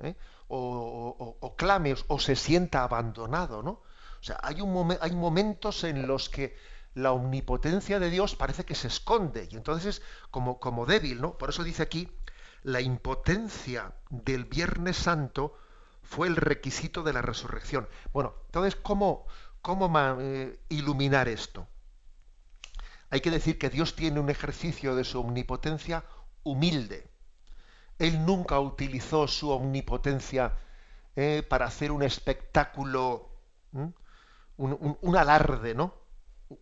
eh, 0.00 0.14
o, 0.48 1.54
clame 1.58 1.94
o 2.08 2.18
se 2.18 2.36
sienta 2.36 2.84
abandonado, 2.84 3.62
¿no? 3.62 3.70
O 3.70 4.22
sea, 4.22 4.38
hay 4.42 4.62
momentos 4.62 5.84
en 5.84 6.06
los 6.06 6.30
que 6.30 6.56
la 6.94 7.12
omnipotencia 7.12 8.00
de 8.00 8.08
Dios 8.08 8.34
parece 8.34 8.64
que 8.64 8.74
se 8.74 8.88
esconde 8.88 9.46
y 9.50 9.56
entonces 9.56 9.96
es 9.96 10.02
como, 10.30 10.58
como 10.58 10.86
débil, 10.86 11.20
¿no? 11.20 11.36
Por 11.36 11.50
eso 11.50 11.64
dice 11.64 11.82
aquí, 11.82 12.08
la 12.62 12.80
impotencia 12.80 13.92
del 14.08 14.46
Viernes 14.46 14.96
Santo 14.96 15.58
fue 16.04 16.28
el 16.28 16.36
requisito 16.36 17.02
de 17.02 17.12
la 17.12 17.22
resurrección. 17.22 17.88
Bueno, 18.12 18.34
entonces, 18.46 18.76
¿cómo, 18.76 19.26
cómo 19.62 19.90
eh, 20.20 20.60
iluminar 20.68 21.28
esto? 21.28 21.66
Hay 23.10 23.20
que 23.20 23.30
decir 23.30 23.58
que 23.58 23.70
Dios 23.70 23.94
tiene 23.94 24.20
un 24.20 24.30
ejercicio 24.30 24.94
de 24.96 25.04
su 25.04 25.20
omnipotencia 25.20 26.04
humilde. 26.42 27.08
Él 27.98 28.24
nunca 28.26 28.58
utilizó 28.58 29.28
su 29.28 29.50
omnipotencia 29.50 30.58
eh, 31.16 31.44
para 31.48 31.66
hacer 31.66 31.92
un 31.92 32.02
espectáculo, 32.02 33.30
un, 34.56 35.16
alarde, 35.16 35.74
¿no? 35.74 35.94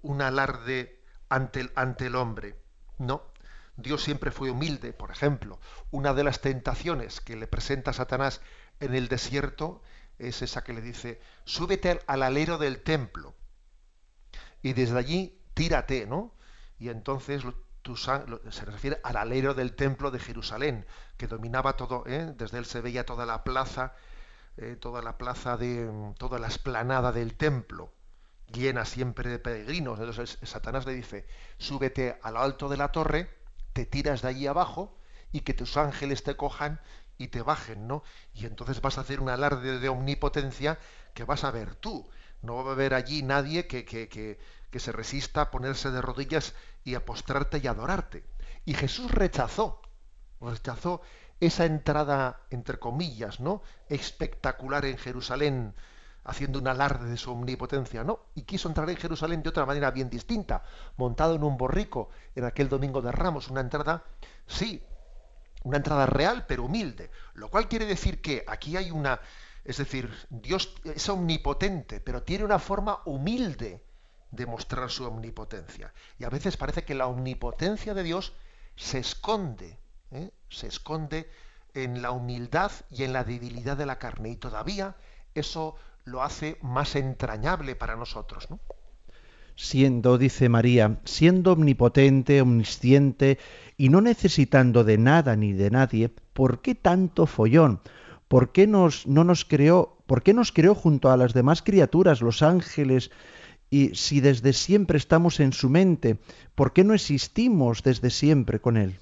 un 0.02 0.20
alarde 0.20 1.02
ante 1.28 1.60
el, 1.60 1.72
ante 1.74 2.06
el 2.06 2.16
hombre. 2.16 2.58
No, 2.98 3.22
Dios 3.76 4.02
siempre 4.02 4.30
fue 4.30 4.50
humilde. 4.50 4.92
Por 4.92 5.10
ejemplo, 5.10 5.58
una 5.90 6.12
de 6.12 6.24
las 6.24 6.40
tentaciones 6.40 7.20
que 7.20 7.36
le 7.36 7.46
presenta 7.46 7.92
Satanás 7.92 8.42
en 8.82 8.94
el 8.94 9.08
desierto 9.08 9.82
es 10.18 10.42
esa 10.42 10.64
que 10.64 10.72
le 10.72 10.80
dice, 10.80 11.20
súbete 11.44 12.00
al 12.06 12.22
alero 12.22 12.58
del 12.58 12.82
templo 12.82 13.34
y 14.60 14.72
desde 14.72 14.98
allí 14.98 15.40
tírate, 15.54 16.06
¿no? 16.06 16.34
Y 16.78 16.88
entonces 16.88 17.42
se 18.50 18.64
refiere 18.64 19.00
al 19.02 19.16
alero 19.16 19.54
del 19.54 19.74
templo 19.74 20.10
de 20.10 20.18
Jerusalén, 20.18 20.86
que 21.16 21.26
dominaba 21.26 21.76
todo, 21.76 22.04
¿eh? 22.06 22.32
desde 22.36 22.58
él 22.58 22.64
se 22.64 22.80
veía 22.80 23.06
toda 23.06 23.26
la 23.26 23.44
plaza, 23.44 23.94
eh, 24.56 24.76
toda 24.80 25.02
la 25.02 25.18
plaza 25.18 25.56
de, 25.56 25.90
toda 26.18 26.38
la 26.38 26.48
esplanada 26.48 27.12
del 27.12 27.34
templo 27.36 27.92
llena 28.52 28.84
siempre 28.84 29.30
de 29.30 29.38
peregrinos. 29.38 29.98
Entonces 29.98 30.38
Satanás 30.42 30.86
le 30.86 30.94
dice, 30.94 31.26
súbete 31.58 32.18
a 32.22 32.30
lo 32.30 32.40
alto 32.40 32.68
de 32.68 32.76
la 32.76 32.92
torre, 32.92 33.30
te 33.72 33.86
tiras 33.86 34.22
de 34.22 34.28
allí 34.28 34.46
abajo 34.46 34.98
y 35.32 35.40
que 35.40 35.54
tus 35.54 35.76
ángeles 35.76 36.22
te 36.22 36.36
cojan 36.36 36.80
y 37.18 37.28
te 37.28 37.42
bajen, 37.42 37.86
¿no? 37.86 38.02
Y 38.34 38.46
entonces 38.46 38.80
vas 38.80 38.98
a 38.98 39.02
hacer 39.02 39.20
un 39.20 39.28
alarde 39.28 39.78
de 39.78 39.88
omnipotencia 39.88 40.78
que 41.14 41.24
vas 41.24 41.44
a 41.44 41.50
ver 41.50 41.74
tú. 41.74 42.08
No 42.42 42.64
va 42.64 42.70
a 42.70 42.74
haber 42.74 42.94
allí 42.94 43.22
nadie 43.22 43.66
que, 43.66 43.84
que, 43.84 44.08
que, 44.08 44.38
que 44.70 44.80
se 44.80 44.92
resista 44.92 45.42
a 45.42 45.50
ponerse 45.50 45.90
de 45.90 46.02
rodillas 46.02 46.54
y 46.84 46.94
a 46.94 47.04
postrarte 47.04 47.58
y 47.62 47.66
adorarte. 47.66 48.24
Y 48.64 48.74
Jesús 48.74 49.10
rechazó, 49.10 49.80
rechazó 50.40 51.02
esa 51.40 51.64
entrada, 51.64 52.40
entre 52.50 52.78
comillas, 52.78 53.40
¿no? 53.40 53.62
espectacular 53.88 54.84
en 54.84 54.98
Jerusalén 54.98 55.74
haciendo 56.24 56.58
un 56.58 56.68
alarde 56.68 57.08
de 57.08 57.16
su 57.16 57.32
omnipotencia, 57.32 58.04
no, 58.04 58.20
y 58.34 58.42
quiso 58.42 58.68
entrar 58.68 58.88
en 58.90 58.96
Jerusalén 58.96 59.42
de 59.42 59.48
otra 59.48 59.66
manera 59.66 59.90
bien 59.90 60.08
distinta, 60.08 60.62
montado 60.96 61.34
en 61.34 61.42
un 61.42 61.56
borrico 61.56 62.10
en 62.34 62.44
aquel 62.44 62.68
domingo 62.68 63.02
de 63.02 63.12
Ramos, 63.12 63.48
una 63.48 63.60
entrada, 63.60 64.04
sí, 64.46 64.82
una 65.62 65.78
entrada 65.78 66.06
real 66.06 66.46
pero 66.46 66.64
humilde, 66.64 67.10
lo 67.34 67.48
cual 67.48 67.68
quiere 67.68 67.86
decir 67.86 68.20
que 68.20 68.44
aquí 68.46 68.76
hay 68.76 68.90
una, 68.90 69.20
es 69.64 69.76
decir, 69.78 70.10
Dios 70.30 70.74
es 70.84 71.08
omnipotente, 71.08 72.00
pero 72.00 72.22
tiene 72.22 72.44
una 72.44 72.58
forma 72.58 73.00
humilde 73.04 73.84
de 74.30 74.46
mostrar 74.46 74.90
su 74.90 75.04
omnipotencia. 75.04 75.92
Y 76.18 76.24
a 76.24 76.30
veces 76.30 76.56
parece 76.56 76.84
que 76.84 76.94
la 76.94 77.06
omnipotencia 77.06 77.94
de 77.94 78.02
Dios 78.02 78.32
se 78.76 78.98
esconde, 78.98 79.78
¿eh? 80.10 80.30
se 80.48 80.66
esconde 80.66 81.30
en 81.74 82.02
la 82.02 82.10
humildad 82.10 82.72
y 82.90 83.04
en 83.04 83.12
la 83.12 83.24
debilidad 83.24 83.76
de 83.76 83.86
la 83.86 83.98
carne. 83.98 84.30
Y 84.30 84.36
todavía 84.36 84.96
eso 85.34 85.76
lo 86.04 86.22
hace 86.22 86.58
más 86.62 86.96
entrañable 86.96 87.76
para 87.76 87.96
nosotros. 87.96 88.50
¿no? 88.50 88.58
Siendo, 89.54 90.18
dice 90.18 90.48
María, 90.48 90.98
siendo 91.04 91.52
omnipotente, 91.52 92.40
omnisciente 92.40 93.38
y 93.82 93.88
no 93.88 94.00
necesitando 94.00 94.84
de 94.84 94.96
nada 94.96 95.34
ni 95.34 95.54
de 95.54 95.68
nadie, 95.68 96.08
¿por 96.08 96.62
qué 96.62 96.76
tanto 96.76 97.26
follón? 97.26 97.80
¿Por 98.28 98.52
qué 98.52 98.68
nos, 98.68 99.08
no 99.08 99.24
nos 99.24 99.44
creó, 99.44 99.98
por 100.06 100.22
qué 100.22 100.32
nos 100.32 100.52
creó 100.52 100.76
junto 100.76 101.10
a 101.10 101.16
las 101.16 101.32
demás 101.34 101.62
criaturas, 101.62 102.20
los 102.20 102.42
ángeles, 102.42 103.10
y 103.70 103.96
si 103.96 104.20
desde 104.20 104.52
siempre 104.52 104.98
estamos 104.98 105.40
en 105.40 105.52
su 105.52 105.68
mente, 105.68 106.20
¿por 106.54 106.72
qué 106.72 106.84
no 106.84 106.94
existimos 106.94 107.82
desde 107.82 108.10
siempre 108.10 108.60
con 108.60 108.76
él? 108.76 109.00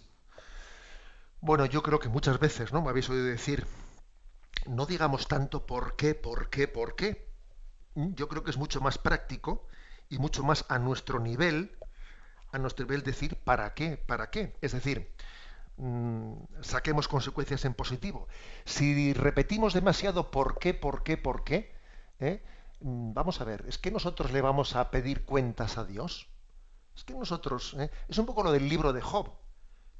Bueno, 1.42 1.66
yo 1.66 1.82
creo 1.82 1.98
que 1.98 2.08
muchas 2.08 2.40
veces, 2.40 2.72
¿no? 2.72 2.80
Me 2.80 2.88
habéis 2.88 3.10
oído 3.10 3.24
decir 3.24 3.66
no 4.66 4.86
digamos 4.86 5.28
tanto 5.28 5.66
por 5.66 5.94
qué, 5.94 6.14
por 6.14 6.48
qué, 6.48 6.68
por 6.68 6.96
qué. 6.96 7.28
Yo 7.94 8.28
creo 8.28 8.44
que 8.44 8.50
es 8.50 8.56
mucho 8.56 8.80
más 8.80 8.96
práctico 8.96 9.66
y 10.08 10.16
mucho 10.16 10.42
más 10.42 10.64
a 10.70 10.78
nuestro 10.78 11.20
nivel, 11.20 11.76
a 12.52 12.58
nuestro 12.58 12.84
nivel 12.84 13.02
decir 13.02 13.36
para 13.36 13.74
qué, 13.74 13.96
para 13.96 14.30
qué. 14.30 14.56
Es 14.60 14.72
decir, 14.72 15.12
mm, 15.76 16.32
saquemos 16.60 17.08
consecuencias 17.08 17.64
en 17.64 17.74
positivo. 17.74 18.28
Si 18.64 19.12
repetimos 19.12 19.74
demasiado 19.74 20.30
por 20.30 20.58
qué, 20.58 20.74
por 20.74 21.02
qué, 21.02 21.16
por 21.16 21.44
qué, 21.44 21.72
¿eh? 22.20 22.42
mm, 22.80 23.12
vamos 23.14 23.40
a 23.40 23.44
ver, 23.44 23.64
es 23.68 23.78
que 23.78 23.90
nosotros 23.90 24.32
le 24.32 24.40
vamos 24.40 24.76
a 24.76 24.90
pedir 24.90 25.24
cuentas 25.24 25.78
a 25.78 25.84
Dios. 25.84 26.28
Es 26.96 27.04
que 27.04 27.14
nosotros, 27.14 27.74
¿eh? 27.78 27.90
es 28.08 28.18
un 28.18 28.26
poco 28.26 28.42
lo 28.42 28.52
del 28.52 28.68
libro 28.68 28.92
de 28.92 29.00
Job. 29.00 29.30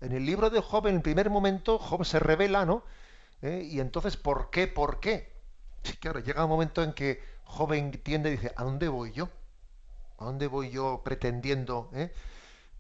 En 0.01 0.13
el 0.13 0.25
libro 0.27 0.51
de 0.51 0.61
Job, 0.61 0.87
en 0.87 0.97
el 0.97 1.03
primer 1.03 1.31
momento, 1.31 1.79
Job 1.79 2.05
se 2.05 2.19
revela, 2.19 2.65
¿no? 2.65 2.85
¿eh? 3.43 3.67
Y 3.71 3.81
entonces, 3.81 4.17
¿por 4.17 4.51
qué? 4.51 4.67
¿Por 4.67 5.01
qué? 5.01 5.33
Sí, 5.83 5.97
claro, 5.97 6.21
llega 6.21 6.45
un 6.45 6.51
momento 6.51 6.83
en 6.83 6.93
que 6.93 7.23
joven 7.45 7.87
entiende 7.87 8.31
y 8.31 8.33
dice, 8.33 8.53
¿a 8.57 8.65
dónde 8.65 8.89
voy 8.89 9.13
yo? 9.13 9.29
¿A 10.19 10.25
dónde 10.25 10.47
voy 10.47 10.71
yo 10.71 11.03
pretendiendo? 11.05 11.91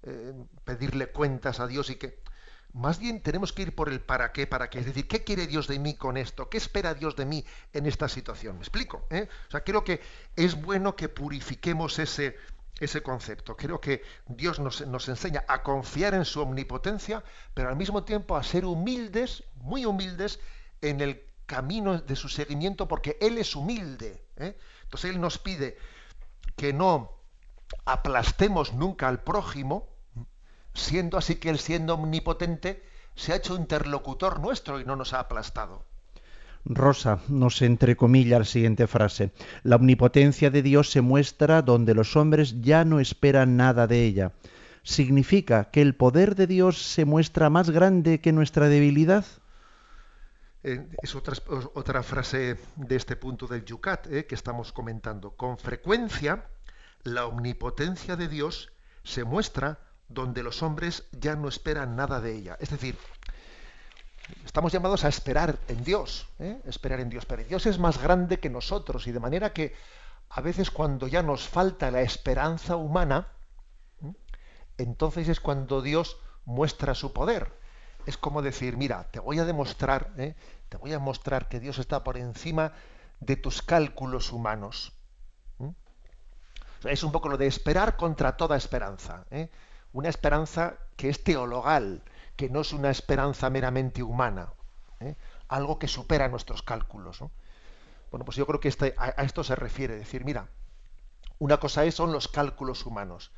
Eh, 0.02 0.32
pedirle 0.64 1.08
cuentas 1.08 1.60
a 1.60 1.66
Dios 1.66 1.90
y 1.90 1.96
que 1.96 2.22
más 2.72 2.98
bien 2.98 3.20
tenemos 3.22 3.52
que 3.52 3.62
ir 3.62 3.74
por 3.74 3.90
el 3.90 4.00
para 4.00 4.32
qué, 4.32 4.46
para 4.46 4.70
qué. 4.70 4.78
Es 4.78 4.86
decir, 4.86 5.06
¿qué 5.06 5.24
quiere 5.24 5.46
Dios 5.46 5.66
de 5.66 5.78
mí 5.78 5.94
con 5.94 6.16
esto? 6.16 6.48
¿Qué 6.48 6.56
espera 6.56 6.94
Dios 6.94 7.16
de 7.16 7.26
mí 7.26 7.44
en 7.72 7.84
esta 7.84 8.08
situación? 8.08 8.56
¿Me 8.56 8.62
explico? 8.62 9.06
O 9.10 9.50
sea, 9.50 9.62
creo 9.62 9.84
que 9.84 10.00
es 10.36 10.60
bueno 10.60 10.96
que 10.96 11.08
purifiquemos 11.08 11.98
ese, 11.98 12.36
ese 12.78 13.02
concepto. 13.02 13.56
Creo 13.56 13.80
que 13.80 14.02
Dios 14.26 14.58
nos, 14.58 14.86
nos, 14.86 15.08
enseña 15.08 15.44
a 15.48 15.62
confiar 15.62 16.14
en 16.14 16.24
su 16.24 16.40
omnipotencia, 16.40 17.22
pero 17.52 17.68
al 17.68 17.76
mismo 17.76 18.04
tiempo 18.04 18.36
a 18.36 18.42
ser 18.42 18.64
humildes 18.64 19.44
muy 19.56 19.84
humildes 19.84 20.40
en 20.80 21.02
el 21.02 21.24
camino 21.44 22.00
de 22.00 22.16
su 22.16 22.28
seguimiento 22.28 22.88
porque 22.88 23.18
Él 23.20 23.36
es 23.36 23.54
humilde. 23.54 24.22
¿eh? 24.36 24.56
Entonces 24.84 25.10
Él 25.10 25.20
nos 25.20 25.38
pide 25.38 25.76
que 26.56 26.72
no 26.72 27.19
aplastemos 27.84 28.72
nunca 28.74 29.08
al 29.08 29.22
prójimo, 29.22 29.88
siendo 30.74 31.18
así 31.18 31.36
que 31.36 31.50
Él 31.50 31.58
siendo 31.58 31.94
omnipotente 31.94 32.82
se 33.14 33.32
ha 33.32 33.36
hecho 33.36 33.56
interlocutor 33.56 34.40
nuestro 34.40 34.80
y 34.80 34.84
no 34.84 34.96
nos 34.96 35.12
ha 35.12 35.20
aplastado. 35.20 35.84
Rosa 36.64 37.20
nos 37.28 37.62
entrecomilla 37.62 38.38
la 38.38 38.44
siguiente 38.44 38.86
frase. 38.86 39.32
La 39.62 39.76
omnipotencia 39.76 40.50
de 40.50 40.62
Dios 40.62 40.90
se 40.90 41.00
muestra 41.00 41.62
donde 41.62 41.94
los 41.94 42.16
hombres 42.16 42.60
ya 42.60 42.84
no 42.84 43.00
esperan 43.00 43.56
nada 43.56 43.86
de 43.86 44.04
ella. 44.04 44.32
¿Significa 44.82 45.70
que 45.70 45.82
el 45.82 45.94
poder 45.94 46.34
de 46.34 46.46
Dios 46.46 46.82
se 46.82 47.04
muestra 47.04 47.50
más 47.50 47.70
grande 47.70 48.20
que 48.20 48.32
nuestra 48.32 48.68
debilidad? 48.68 49.24
Eh, 50.62 50.86
es 51.02 51.14
otra, 51.14 51.34
otra, 51.74 52.02
frase 52.02 52.58
de 52.76 52.96
este 52.96 53.16
punto 53.16 53.46
del 53.46 53.64
Yucat 53.64 54.06
eh, 54.08 54.26
que 54.26 54.34
estamos 54.34 54.72
comentando. 54.72 55.30
Con 55.30 55.56
frecuencia, 55.56 56.44
la 57.02 57.26
omnipotencia 57.26 58.16
de 58.16 58.28
Dios 58.28 58.72
se 59.04 59.24
muestra 59.24 59.78
donde 60.08 60.42
los 60.42 60.62
hombres 60.62 61.04
ya 61.12 61.36
no 61.36 61.48
esperan 61.48 61.96
nada 61.96 62.20
de 62.20 62.34
ella. 62.36 62.56
Es 62.60 62.70
decir, 62.70 62.96
estamos 64.44 64.72
llamados 64.72 65.04
a 65.04 65.08
esperar 65.08 65.58
en 65.68 65.84
Dios, 65.84 66.28
eh, 66.38 66.60
esperar 66.66 67.00
en 67.00 67.10
Dios, 67.10 67.26
pero 67.26 67.44
Dios 67.44 67.66
es 67.66 67.78
más 67.78 68.02
grande 68.02 68.40
que 68.40 68.50
nosotros 68.50 69.06
y 69.06 69.12
de 69.12 69.20
manera 69.20 69.52
que 69.52 69.74
a 70.28 70.40
veces 70.40 70.70
cuando 70.70 71.06
ya 71.06 71.22
nos 71.22 71.48
falta 71.48 71.90
la 71.90 72.02
esperanza 72.02 72.76
humana, 72.76 73.28
entonces 74.78 75.28
es 75.28 75.40
cuando 75.40 75.82
Dios 75.82 76.16
muestra 76.44 76.94
su 76.94 77.12
poder 77.12 77.60
es 78.06 78.16
como 78.16 78.42
decir, 78.42 78.76
mira, 78.76 79.08
te 79.10 79.20
voy 79.20 79.38
a 79.38 79.44
demostrar, 79.44 80.12
¿eh? 80.16 80.34
te 80.68 80.76
voy 80.76 80.92
a 80.92 80.98
mostrar 80.98 81.48
que 81.48 81.60
Dios 81.60 81.78
está 81.78 82.02
por 82.04 82.16
encima 82.16 82.72
de 83.20 83.36
tus 83.36 83.62
cálculos 83.62 84.32
humanos. 84.32 84.92
Es 86.84 87.02
un 87.02 87.12
poco 87.12 87.28
lo 87.28 87.36
de 87.36 87.46
esperar 87.46 87.96
contra 87.96 88.36
toda 88.36 88.56
esperanza. 88.56 89.24
¿eh? 89.30 89.50
Una 89.92 90.08
esperanza 90.08 90.76
que 90.96 91.08
es 91.08 91.22
teologal, 91.24 92.02
que 92.36 92.48
no 92.48 92.60
es 92.60 92.72
una 92.72 92.90
esperanza 92.90 93.50
meramente 93.50 94.02
humana. 94.02 94.52
¿eh? 95.00 95.16
Algo 95.48 95.78
que 95.78 95.88
supera 95.88 96.28
nuestros 96.28 96.62
cálculos. 96.62 97.20
Bueno, 98.10 98.24
pues 98.24 98.36
yo 98.36 98.46
creo 98.46 98.60
que 98.60 98.68
este, 98.68 98.94
a, 98.98 99.08
esto 99.22 99.44
se 99.44 99.54
refiere, 99.56 99.96
decir, 99.96 100.24
mira, 100.24 100.48
una 101.38 101.58
cosa 101.58 101.84
es, 101.84 101.94
son 101.94 102.12
los 102.12 102.28
cálculos 102.28 102.84
humanos 102.86 103.32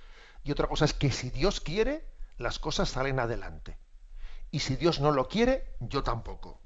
y 0.45 0.51
otra 0.51 0.67
cosa 0.67 0.85
es 0.85 0.95
que 0.95 1.13
si 1.13 1.31
Dios 1.31 1.61
quiere, 1.61 2.05
las 2.39 2.59
cosas 2.59 2.89
salen 2.89 3.21
adelante 3.21 3.79
y 4.51 4.61
si 4.61 4.77
Dios 4.77 5.01
no 5.01 5.13
lo 5.13 5.29
quiere, 5.29 5.75
yo 5.81 6.03
tampoco. 6.03 6.61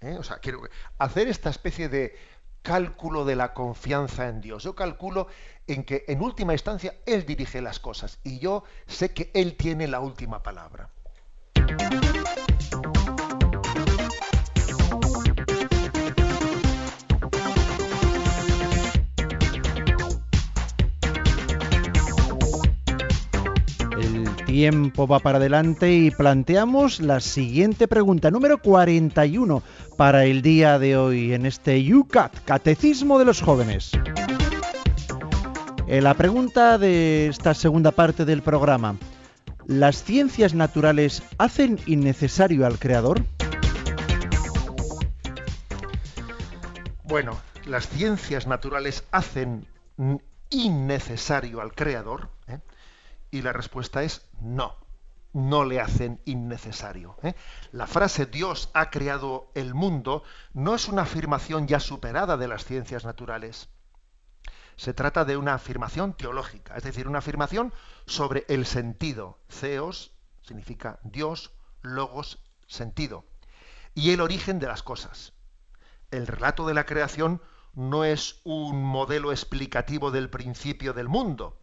¿eh? 0.00 0.16
O 0.18 0.22
sea, 0.22 0.38
quiero 0.38 0.60
hacer 0.98 1.28
esta 1.28 1.50
especie 1.50 1.88
de 1.88 2.16
cálculo 2.62 3.24
de 3.24 3.36
la 3.36 3.54
confianza 3.54 4.28
en 4.28 4.40
Dios. 4.40 4.64
Yo 4.64 4.74
calculo 4.74 5.28
en 5.66 5.84
que 5.84 6.04
en 6.08 6.20
última 6.20 6.52
instancia 6.52 6.94
Él 7.06 7.24
dirige 7.26 7.60
las 7.60 7.78
cosas 7.78 8.18
y 8.24 8.38
yo 8.38 8.64
sé 8.86 9.12
que 9.12 9.30
Él 9.34 9.56
tiene 9.56 9.86
la 9.86 10.00
última 10.00 10.42
palabra. 10.42 10.90
Tiempo 24.50 25.06
va 25.06 25.20
para 25.20 25.38
adelante 25.38 25.92
y 25.92 26.10
planteamos 26.10 26.98
la 26.98 27.20
siguiente 27.20 27.86
pregunta, 27.86 28.32
número 28.32 28.58
41, 28.58 29.62
para 29.96 30.24
el 30.24 30.42
día 30.42 30.80
de 30.80 30.96
hoy 30.96 31.34
en 31.34 31.46
este 31.46 31.78
UCAT, 31.94 32.32
Catecismo 32.44 33.20
de 33.20 33.26
los 33.26 33.40
Jóvenes. 33.40 33.92
Eh, 35.86 36.00
la 36.00 36.14
pregunta 36.14 36.78
de 36.78 37.28
esta 37.28 37.54
segunda 37.54 37.92
parte 37.92 38.24
del 38.24 38.42
programa, 38.42 38.96
¿las 39.68 40.02
ciencias 40.02 40.52
naturales 40.52 41.22
hacen 41.38 41.78
innecesario 41.86 42.66
al 42.66 42.80
Creador? 42.80 43.22
Bueno, 47.04 47.38
las 47.66 47.88
ciencias 47.88 48.48
naturales 48.48 49.04
hacen 49.12 49.64
innecesario 50.50 51.60
al 51.60 51.72
Creador. 51.72 52.30
Y 53.30 53.42
la 53.42 53.52
respuesta 53.52 54.02
es 54.02 54.28
no, 54.40 54.76
no 55.32 55.64
le 55.64 55.80
hacen 55.80 56.20
innecesario. 56.24 57.16
¿eh? 57.22 57.34
La 57.72 57.86
frase 57.86 58.26
Dios 58.26 58.70
ha 58.74 58.90
creado 58.90 59.50
el 59.54 59.74
mundo 59.74 60.22
no 60.52 60.74
es 60.74 60.88
una 60.88 61.02
afirmación 61.02 61.66
ya 61.66 61.80
superada 61.80 62.36
de 62.36 62.48
las 62.48 62.64
ciencias 62.64 63.04
naturales. 63.04 63.68
Se 64.76 64.94
trata 64.94 65.24
de 65.24 65.36
una 65.36 65.54
afirmación 65.54 66.14
teológica, 66.14 66.76
es 66.76 66.84
decir, 66.84 67.06
una 67.06 67.18
afirmación 67.18 67.72
sobre 68.06 68.46
el 68.48 68.64
sentido. 68.64 69.38
Theos 69.60 70.12
significa 70.42 70.98
Dios, 71.02 71.52
logos, 71.82 72.38
sentido. 72.66 73.26
Y 73.94 74.12
el 74.12 74.20
origen 74.20 74.58
de 74.58 74.68
las 74.68 74.82
cosas. 74.82 75.34
El 76.10 76.26
relato 76.26 76.66
de 76.66 76.74
la 76.74 76.86
creación 76.86 77.42
no 77.74 78.04
es 78.04 78.40
un 78.44 78.82
modelo 78.82 79.32
explicativo 79.32 80.10
del 80.10 80.30
principio 80.30 80.92
del 80.92 81.08
mundo, 81.08 81.60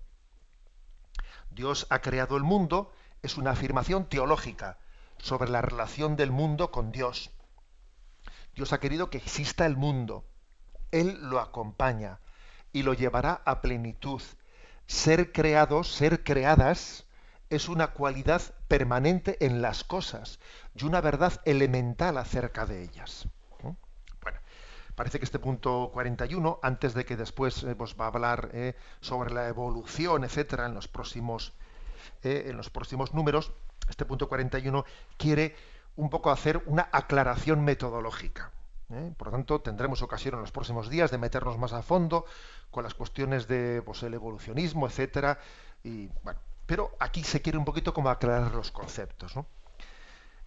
Dios 1.58 1.88
ha 1.90 2.02
creado 2.02 2.38
el 2.38 2.44
mundo 2.44 2.94
es 3.24 3.36
una 3.36 3.50
afirmación 3.50 4.08
teológica 4.08 4.78
sobre 5.18 5.50
la 5.50 5.60
relación 5.60 6.16
del 6.16 6.30
mundo 6.30 6.70
con 6.70 6.92
Dios. 6.92 7.32
Dios 8.54 8.74
ha 8.74 8.80
querido 8.80 9.10
que 9.10 9.18
exista 9.18 9.66
el 9.66 9.76
mundo. 9.76 10.24
Él 10.92 11.18
lo 11.20 11.40
acompaña 11.40 12.20
y 12.74 12.84
lo 12.84 12.94
llevará 12.94 13.42
a 13.44 13.62
plenitud. 13.62 14.22
Ser 14.86 15.32
creados, 15.32 15.92
ser 15.92 16.24
creadas, 16.24 17.08
es 17.50 17.70
una 17.70 17.88
cualidad 17.88 18.44
permanente 18.68 19.44
en 19.44 19.64
las 19.64 19.84
cosas 19.84 20.40
y 20.76 20.86
una 20.86 21.02
verdad 21.02 21.42
elemental 21.44 22.20
acerca 22.20 22.68
de 22.68 22.84
ellas. 22.84 23.30
Parece 24.98 25.20
que 25.20 25.26
este 25.26 25.38
punto 25.38 25.92
41, 25.94 26.58
antes 26.64 26.96
de 26.96 27.06
que 27.06 27.16
después 27.16 27.62
eh, 27.62 27.76
pues, 27.76 27.96
va 28.02 28.06
a 28.06 28.08
hablar 28.08 28.50
eh, 28.52 28.74
sobre 29.00 29.32
la 29.32 29.48
evolución, 29.48 30.24
etcétera, 30.24 30.66
en 30.66 30.74
los 30.74 30.88
próximos 30.88 31.54
eh, 32.24 32.46
en 32.48 32.58
los 32.58 32.72
próximos 32.72 33.14
números, 33.14 33.52
este 33.88 34.06
punto 34.06 34.28
41 34.28 34.86
quiere 35.18 35.56
un 35.98 36.10
poco 36.10 36.32
hacer 36.32 36.64
una 36.66 36.90
aclaración 36.92 37.64
metodológica. 37.64 38.50
Por 39.18 39.28
lo 39.28 39.32
tanto, 39.34 39.62
tendremos 39.62 40.02
ocasión 40.02 40.34
en 40.34 40.42
los 40.42 40.52
próximos 40.52 40.90
días 40.90 41.12
de 41.12 41.20
meternos 41.20 41.60
más 41.60 41.74
a 41.74 41.84
fondo 41.84 42.26
con 42.72 42.84
las 42.84 42.96
cuestiones 42.96 43.48
de 43.48 43.84
pues, 43.86 44.02
el 44.02 44.16
evolucionismo, 44.16 44.88
etcétera. 44.88 45.38
Y 45.84 46.08
bueno, 46.24 46.40
pero 46.66 46.96
aquí 47.00 47.24
se 47.24 47.44
quiere 47.44 47.60
un 47.60 47.66
poquito 47.66 47.94
como 47.94 48.10
aclarar 48.10 48.56
los 48.56 48.72
conceptos. 48.72 49.36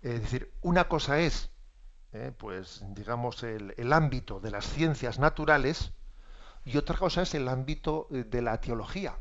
Es 0.02 0.22
decir, 0.22 0.50
una 0.62 0.88
cosa 0.88 1.20
es, 1.20 1.50
eh, 2.12 2.32
pues, 2.36 2.82
digamos, 2.88 3.44
el, 3.44 3.92
ámbito 3.92 4.40
de 4.40 4.50
las 4.50 4.66
ciencias 4.66 5.20
naturales 5.20 5.92
y 6.64 6.76
otra 6.76 6.96
cosa 6.96 7.22
es 7.22 7.34
el 7.36 7.46
ámbito 7.46 8.08
eh, 8.10 8.24
de 8.24 8.42
la 8.42 8.60
teología, 8.60 9.14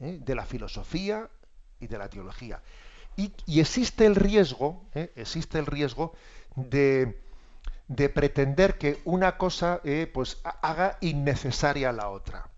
¿eh? 0.00 0.18
de 0.20 0.34
la 0.34 0.44
filosofía 0.44 1.30
y 1.80 1.86
de 1.86 1.96
la 1.96 2.10
teología. 2.10 2.60
Y, 3.16 3.32
existe 3.58 4.04
el 4.04 4.14
riesgo, 4.14 4.84
existe 4.92 5.58
el 5.58 5.64
riesgo 5.64 6.12
de, 6.54 7.18
de, 7.88 8.10
pretender 8.10 8.76
que 8.76 9.00
una 9.06 9.38
cosa 9.38 9.80
pues 10.12 10.38
haga 10.44 10.98
innecesaria 11.00 11.92
la 11.92 12.10
otra. 12.10 12.50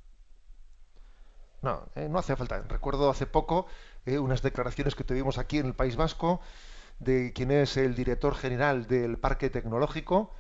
No, 1.63 1.87
no 1.95 2.19
hace 2.19 2.35
falta. 2.35 2.61
Recuerdo 2.69 3.09
hace 3.09 3.27
poco 3.27 3.69
unas 4.05 4.43
declaraciones 4.43 4.97
que 4.97 5.05
tuvimos 5.05 5.39
aquí 5.39 5.59
en 5.59 5.67
el 5.67 5.75
País 5.75 5.95
Vasco 5.95 6.41
de 6.99 7.33
quien 7.33 7.51
es 7.51 7.77
el 7.77 7.95
director 7.95 8.35
general 8.35 8.87
del 8.87 9.19
Parque 9.19 9.51
Tecnológico, 9.51 10.33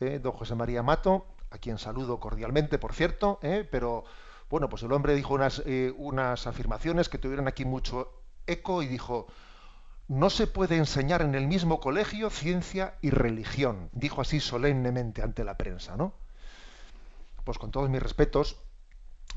eh, 0.00 0.18
don 0.22 0.32
José 0.32 0.54
María 0.54 0.82
Mato, 0.82 1.26
a 1.50 1.58
quien 1.58 1.78
saludo 1.78 2.18
cordialmente, 2.18 2.78
por 2.78 2.94
cierto, 2.94 3.38
pero 3.70 4.04
bueno, 4.48 4.68
pues 4.70 4.82
el 4.82 4.92
hombre 4.92 5.14
dijo 5.14 5.34
unas, 5.34 5.62
unas 5.96 6.46
afirmaciones 6.46 7.10
que 7.10 7.18
tuvieron 7.18 7.46
aquí 7.46 7.66
mucho 7.66 8.10
eco 8.46 8.82
y 8.82 8.86
dijo, 8.86 9.26
no 10.08 10.30
se 10.30 10.46
puede 10.46 10.76
enseñar 10.76 11.22
en 11.22 11.34
el 11.34 11.46
mismo 11.46 11.80
colegio 11.80 12.30
ciencia 12.30 12.94
y 13.00 13.10
religión, 13.10 13.90
dijo 13.92 14.20
así 14.20 14.40
solemnemente 14.40 15.22
ante 15.22 15.44
la 15.44 15.56
prensa, 15.56 15.96
¿no? 15.96 16.14
Pues 17.44 17.58
con 17.58 17.70
todos 17.70 17.88
mis 17.90 18.02
respetos, 18.02 18.56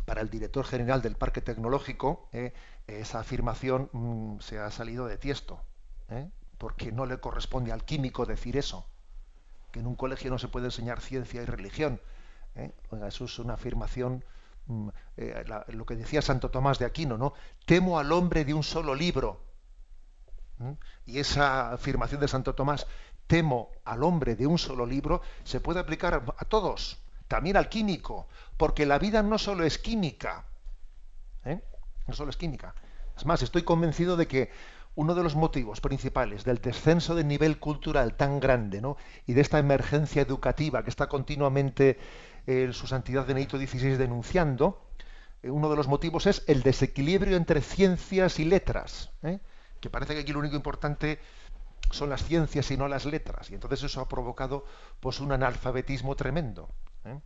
para 0.03 0.21
el 0.21 0.29
director 0.29 0.65
general 0.65 1.01
del 1.01 1.15
Parque 1.15 1.41
Tecnológico, 1.41 2.27
eh, 2.33 2.53
esa 2.87 3.19
afirmación 3.19 3.89
mm, 3.93 4.39
se 4.39 4.59
ha 4.59 4.69
salido 4.71 5.07
de 5.07 5.17
tiesto, 5.17 5.61
eh, 6.09 6.29
porque 6.57 6.91
no 6.91 7.05
le 7.05 7.19
corresponde 7.19 7.71
al 7.71 7.85
químico 7.85 8.25
decir 8.25 8.57
eso, 8.57 8.85
que 9.71 9.79
en 9.79 9.87
un 9.87 9.95
colegio 9.95 10.31
no 10.31 10.39
se 10.39 10.47
puede 10.47 10.67
enseñar 10.67 11.01
ciencia 11.01 11.41
y 11.41 11.45
religión. 11.45 12.01
Eh. 12.55 12.71
eso 13.07 13.25
es 13.25 13.39
una 13.39 13.55
afirmación, 13.55 14.23
mm, 14.67 14.89
lo 15.67 15.85
que 15.85 15.95
decía 15.95 16.21
Santo 16.21 16.49
Tomás 16.49 16.79
de 16.79 16.85
Aquino, 16.85 17.17
¿no? 17.17 17.33
Temo 17.65 17.99
al 17.99 18.11
hombre 18.11 18.45
de 18.45 18.53
un 18.53 18.63
solo 18.63 18.95
libro. 18.95 19.43
Y 21.05 21.19
esa 21.19 21.73
afirmación 21.73 22.21
de 22.21 22.29
Santo 22.29 22.55
Tomás, 22.55 22.87
temo 23.27 23.71
al 23.83 24.03
hombre 24.03 24.35
de 24.35 24.47
un 24.47 24.57
solo 24.57 24.85
libro, 24.85 25.21
se 25.43 25.59
puede 25.59 25.81
aplicar 25.81 26.23
a 26.37 26.45
todos 26.45 27.01
también 27.27 27.57
al 27.57 27.69
químico, 27.69 28.27
porque 28.57 28.85
la 28.85 28.99
vida 28.99 29.23
no 29.23 29.37
solo 29.37 29.63
es 29.63 29.77
química, 29.77 30.45
¿eh? 31.43 31.61
no 32.07 32.13
solo 32.13 32.29
es 32.29 32.37
química. 32.37 32.75
Es 33.17 33.25
más, 33.25 33.41
estoy 33.41 33.63
convencido 33.63 34.17
de 34.17 34.27
que 34.27 34.51
uno 34.95 35.13
de 35.13 35.23
los 35.23 35.35
motivos 35.35 35.81
principales 35.81 36.43
del 36.45 36.59
descenso 36.59 37.15
del 37.15 37.27
nivel 37.27 37.59
cultural 37.59 38.15
tan 38.15 38.39
grande 38.39 38.81
¿no? 38.81 38.97
y 39.25 39.33
de 39.33 39.41
esta 39.41 39.59
emergencia 39.59 40.21
educativa 40.21 40.83
que 40.83 40.89
está 40.89 41.07
continuamente 41.07 41.99
eh, 42.47 42.69
su 42.71 42.87
santidad 42.87 43.25
Benedicto 43.25 43.57
XVI 43.57 43.97
denunciando, 43.97 44.87
eh, 45.43 45.49
uno 45.49 45.69
de 45.69 45.75
los 45.75 45.87
motivos 45.87 46.27
es 46.27 46.43
el 46.47 46.63
desequilibrio 46.63 47.37
entre 47.37 47.61
ciencias 47.61 48.39
y 48.39 48.45
letras, 48.45 49.11
que 49.81 49.89
parece 49.89 50.13
que 50.13 50.21
aquí 50.21 50.31
lo 50.31 50.39
único 50.39 50.55
importante 50.55 51.19
son 51.91 52.09
las 52.09 52.23
ciencias 52.23 52.71
y 52.71 52.77
no 52.77 52.87
las 52.87 53.05
letras, 53.05 53.51
y 53.51 53.55
entonces 53.55 53.83
eso 53.83 54.01
ha 54.01 54.07
provocado 54.07 54.65
pues, 54.99 55.19
un 55.19 55.31
analfabetismo 55.31 56.15
tremendo. 56.15 56.69
¿eh? 57.03 57.19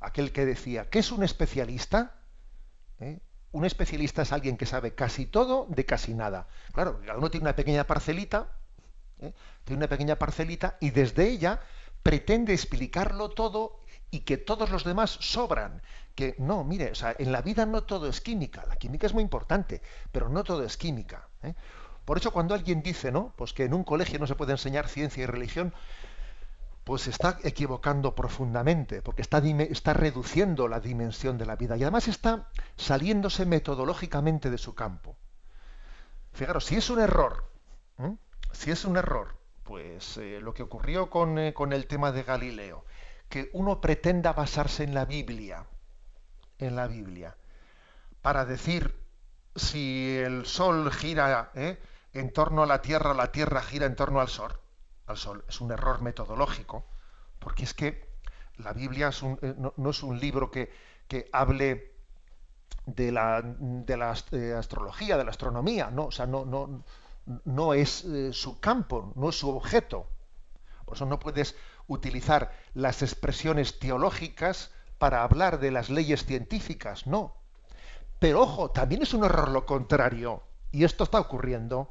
Aquel 0.00 0.32
que 0.32 0.44
decía, 0.44 0.88
¿qué 0.88 1.00
es 1.00 1.12
un 1.12 1.22
especialista? 1.22 2.14
¿Eh? 3.54 3.58
Un 3.58 3.64
especialista 3.64 4.22
es 4.22 4.32
alguien 4.32 4.56
que 4.56 4.66
sabe 4.66 4.94
casi 4.94 5.26
todo 5.26 5.66
de 5.68 5.84
casi 5.86 6.14
nada. 6.14 6.48
Claro, 6.72 7.00
cada 7.06 7.18
uno 7.18 7.30
tiene 7.30 7.44
una 7.44 7.56
pequeña 7.56 7.84
parcelita, 7.84 8.48
¿eh? 9.20 9.32
tiene 9.64 9.78
una 9.78 9.88
pequeña 9.88 10.16
parcelita 10.16 10.76
y 10.80 10.90
desde 10.90 11.28
ella 11.28 11.60
pretende 12.02 12.52
explicarlo 12.52 13.30
todo 13.30 13.80
y 14.10 14.20
que 14.20 14.36
todos 14.36 14.70
los 14.70 14.84
demás 14.84 15.10
sobran. 15.20 15.82
Que 16.14 16.36
no, 16.38 16.64
mire, 16.64 16.92
o 16.92 16.94
sea, 16.94 17.14
en 17.18 17.32
la 17.32 17.42
vida 17.42 17.66
no 17.66 17.82
todo 17.82 18.08
es 18.08 18.20
química. 18.20 18.64
La 18.66 18.76
química 18.76 19.06
es 19.06 19.14
muy 19.14 19.22
importante, 19.22 19.82
pero 20.12 20.28
no 20.28 20.44
todo 20.44 20.64
es 20.64 20.76
química. 20.76 21.28
Por 22.04 22.18
eso 22.18 22.30
cuando 22.30 22.54
alguien 22.54 22.82
dice, 22.82 23.10
¿no? 23.10 23.32
Pues 23.36 23.52
que 23.52 23.64
en 23.64 23.74
un 23.74 23.82
colegio 23.82 24.18
no 24.18 24.26
se 24.26 24.34
puede 24.34 24.52
enseñar 24.52 24.88
ciencia 24.88 25.22
y 25.22 25.26
religión, 25.26 25.72
pues 26.84 27.06
está 27.06 27.38
equivocando 27.42 28.14
profundamente, 28.14 29.00
porque 29.00 29.22
está, 29.22 29.38
está, 29.38 29.94
reduciendo 29.94 30.68
la 30.68 30.80
dimensión 30.80 31.38
de 31.38 31.46
la 31.46 31.56
vida 31.56 31.76
y 31.76 31.82
además 31.82 32.08
está 32.08 32.50
saliéndose 32.76 33.46
metodológicamente 33.46 34.50
de 34.50 34.58
su 34.58 34.74
campo. 34.74 35.16
Fijaros, 36.32 36.66
si 36.66 36.76
es 36.76 36.90
un 36.90 37.00
error, 37.00 37.50
si 38.52 38.70
es 38.70 38.84
un 38.84 38.98
error, 38.98 39.36
pues 39.62 40.18
eh, 40.18 40.40
lo 40.42 40.52
que 40.52 40.62
ocurrió 40.62 41.08
con, 41.08 41.38
eh, 41.38 41.54
con, 41.54 41.72
el 41.72 41.86
tema 41.86 42.12
de 42.12 42.22
Galileo, 42.22 42.84
que 43.30 43.48
uno 43.54 43.80
pretenda 43.80 44.32
basarse 44.32 44.84
en 44.84 44.94
la 44.94 45.06
Biblia, 45.06 45.64
en 46.58 46.76
la 46.76 46.86
Biblia, 46.86 47.36
para 48.20 48.44
decir 48.44 48.94
si 49.56 50.18
el 50.18 50.44
Sol 50.44 50.92
gira 50.92 51.50
¿eh? 51.54 51.80
en 52.12 52.32
torno 52.32 52.62
a 52.62 52.66
la 52.66 52.82
Tierra 52.82 53.12
o 53.12 53.14
la 53.14 53.32
Tierra 53.32 53.62
gira 53.62 53.86
en 53.86 53.96
torno 53.96 54.20
al 54.20 54.28
Sol, 54.28 54.58
Es 55.08 55.60
un 55.60 55.70
error 55.70 56.00
metodológico, 56.00 56.84
porque 57.38 57.64
es 57.64 57.74
que 57.74 58.14
la 58.58 58.72
Biblia 58.72 59.10
eh, 59.42 59.54
no, 59.76 59.90
es 59.90 60.02
un 60.02 60.18
libro 60.18 60.50
que, 60.50 60.70
hable 61.32 61.92
de 62.86 63.12
la, 63.12 63.42
de 63.42 63.96
la 63.96 64.14
eh, 64.32 64.54
astrología, 64.56 65.16
de 65.16 65.24
la 65.24 65.30
astronomía, 65.30 65.90
no, 65.90 66.06
o 66.06 66.10
sea, 66.10 66.26
no, 66.26 66.44
no, 66.44 66.84
no 67.44 67.74
es 67.74 68.04
eh, 68.04 68.32
su 68.32 68.60
campo, 68.60 69.12
no 69.16 69.28
es 69.28 69.38
su 69.38 69.50
objeto. 69.50 70.08
Por 70.84 70.96
eso 70.96 71.06
no 71.06 71.18
puedes 71.18 71.54
utilizar 71.86 72.52
las 72.74 73.02
expresiones 73.02 73.78
teológicas 73.78 74.70
para 74.98 75.22
hablar 75.22 75.60
de 75.60 75.70
las 75.70 75.90
leyes 75.90 76.24
científicas, 76.24 77.06
no. 77.06 77.36
Pero 78.18 78.42
ojo, 78.42 78.70
también 78.70 79.02
es 79.02 79.12
un 79.12 79.24
error 79.24 79.50
lo 79.50 79.66
contrario, 79.66 80.42
y 80.72 80.84
esto 80.84 81.04
está 81.04 81.20
ocurriendo. 81.20 81.90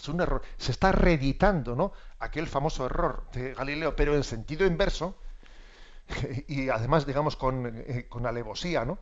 Es 0.00 0.08
un 0.08 0.20
error. 0.20 0.42
Se 0.56 0.70
está 0.72 0.92
reeditando, 0.92 1.74
¿no? 1.74 1.92
Aquel 2.20 2.46
famoso 2.46 2.86
error 2.86 3.24
de 3.32 3.54
Galileo, 3.54 3.96
pero 3.96 4.14
en 4.14 4.24
sentido 4.24 4.66
inverso, 4.66 5.16
y 6.48 6.68
además, 6.68 7.06
digamos, 7.06 7.36
con, 7.36 7.66
eh, 7.66 8.06
con 8.08 8.26
alevosía, 8.26 8.84
¿no? 8.84 8.98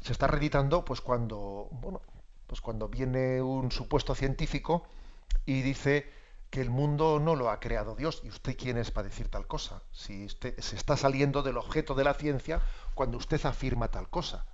Se 0.00 0.12
está 0.12 0.26
reeditando, 0.26 0.84
pues 0.84 1.00
cuando, 1.00 1.68
bueno, 1.72 2.00
pues 2.46 2.60
cuando 2.60 2.88
viene 2.88 3.40
un 3.40 3.70
supuesto 3.70 4.14
científico 4.14 4.84
y 5.46 5.62
dice 5.62 6.10
que 6.50 6.60
el 6.60 6.70
mundo 6.70 7.18
no 7.18 7.34
lo 7.34 7.50
ha 7.50 7.60
creado 7.60 7.94
Dios. 7.96 8.20
¿Y 8.24 8.28
usted 8.28 8.56
quién 8.58 8.76
es 8.76 8.90
para 8.90 9.08
decir 9.08 9.28
tal 9.28 9.46
cosa? 9.46 9.82
Si 9.90 10.26
usted 10.26 10.58
se 10.60 10.76
está 10.76 10.96
saliendo 10.96 11.42
del 11.42 11.56
objeto 11.56 11.94
de 11.94 12.04
la 12.04 12.14
ciencia 12.14 12.60
cuando 12.94 13.16
usted 13.16 13.44
afirma 13.46 13.88
tal 13.88 14.10
cosa. 14.10 14.44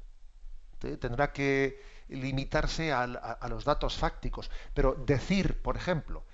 Tendrá 0.79 1.33
que 1.33 1.83
limitarse 2.09 2.93
a, 2.93 3.07
los 3.49 3.65
datos 3.65 3.97
fácticos, 3.97 4.51
pero 4.75 4.95
decir, 4.95 5.61
por 5.63 5.77
ejemplo, 5.77 6.25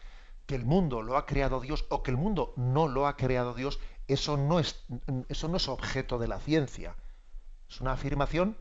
que 0.46 0.54
el 0.54 0.64
mundo 0.64 1.02
lo 1.02 1.16
ha 1.16 1.26
creado 1.26 1.60
Dios 1.60 1.86
o 1.88 2.02
que 2.02 2.10
el 2.10 2.16
mundo 2.16 2.52
no 2.56 2.88
lo 2.88 3.06
ha 3.06 3.16
creado 3.16 3.54
Dios, 3.54 3.80
eso 4.08 4.36
no 4.36 4.60
es, 4.60 4.84
eso 5.28 5.48
no 5.48 5.56
es 5.56 5.68
objeto 5.68 6.18
de 6.18 6.28
la 6.28 6.38
ciencia. 6.38 6.96
Es 7.68 7.80
una 7.80 7.92
afirmación 7.92 8.56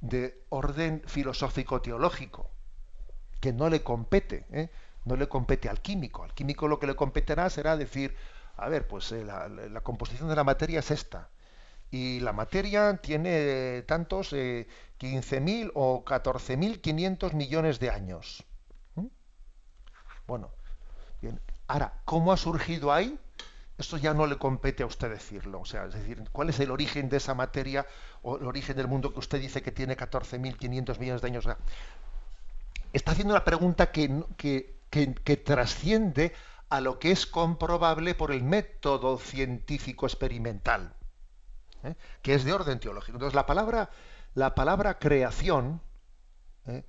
de 0.00 0.44
orden 0.50 1.02
filosófico-teológico, 1.06 2.50
que 3.40 3.52
no 3.52 3.68
le 3.68 3.82
compete, 3.82 4.46
¿eh? 4.50 4.70
no 5.04 5.16
le 5.16 5.28
compete 5.28 5.68
al 5.68 5.80
químico. 5.80 6.24
Al 6.24 6.34
químico 6.34 6.68
lo 6.68 6.78
que 6.78 6.86
le 6.86 6.96
competerá 6.96 7.50
será 7.50 7.76
decir, 7.76 8.14
a 8.56 8.68
ver, 8.68 8.86
pues 8.86 9.12
eh, 9.12 9.24
la, 9.24 9.80
composición 9.80 10.28
de 10.28 10.36
la 10.36 10.44
materia 10.44 10.80
es 10.80 10.90
esta. 10.90 11.28
Y 11.94 12.18
la 12.18 12.32
materia 12.32 12.96
tiene 12.96 13.82
tantos, 13.82 14.32
eh, 14.32 14.66
15.000 14.98 15.70
o 15.74 16.04
14.500 16.04 17.34
millones 17.34 17.78
de 17.78 17.90
años. 17.90 18.42
¿Mm? 18.96 19.06
Bueno, 20.26 20.50
bien. 21.22 21.40
Ahora, 21.68 22.00
¿cómo 22.04 22.32
ha 22.32 22.36
surgido 22.36 22.92
ahí 22.92 23.16
esto 23.76 23.96
ya 23.96 24.14
no 24.14 24.26
le 24.26 24.38
compete 24.38 24.82
a 24.82 24.86
usted 24.86 25.10
decirlo. 25.10 25.60
O 25.60 25.64
sea, 25.64 25.86
es 25.86 25.94
decir, 25.94 26.22
¿cuál 26.30 26.48
es 26.48 26.60
el 26.60 26.70
origen 26.70 27.08
de 27.08 27.16
esa 27.16 27.34
materia 27.34 27.86
o 28.22 28.38
el 28.38 28.46
origen 28.46 28.76
del 28.76 28.86
mundo 28.86 29.12
que 29.12 29.18
usted 29.18 29.40
dice 29.40 29.62
que 29.62 29.72
tiene 29.72 29.96
14.500 29.96 30.98
millones 30.98 31.22
de 31.22 31.28
años? 31.28 31.48
Está 32.92 33.12
haciendo 33.12 33.34
una 33.34 33.44
pregunta 33.44 33.90
que, 33.90 34.24
que, 34.36 34.78
que, 34.90 35.36
trasciende 35.36 36.32
a 36.68 36.80
lo 36.80 37.00
que 37.00 37.10
es 37.10 37.26
comprobable 37.26 38.14
por 38.14 38.30
el 38.30 38.44
método 38.44 39.18
científico 39.18 40.06
experimental, 40.06 40.94
¿eh? 41.84 41.96
que 42.22 42.34
es 42.34 42.44
de 42.44 42.52
orden 42.52 42.80
teológico. 42.80 43.16
Entonces, 43.16 43.34
la 43.34 43.46
palabra, 43.46 43.90
la 44.34 44.54
palabra 44.54 44.98
creación 44.98 45.80
¿eh? 46.66 46.84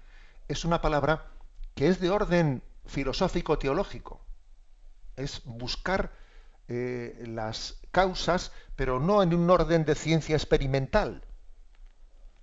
es 0.48 0.66
una 0.66 0.82
palabra 0.82 1.26
que 1.76 1.88
es 1.88 2.00
de 2.00 2.10
orden 2.10 2.64
filosófico 2.86 3.58
teológico. 3.58 4.22
Es 5.16 5.42
buscar 5.46 6.12
eh, 6.68 7.24
las 7.28 7.80
causas, 7.92 8.52
pero 8.76 9.00
no 9.00 9.22
en 9.22 9.34
un 9.34 9.50
orden 9.50 9.86
de 9.86 9.96
ciencia 9.96 10.36
experimental, 10.36 11.24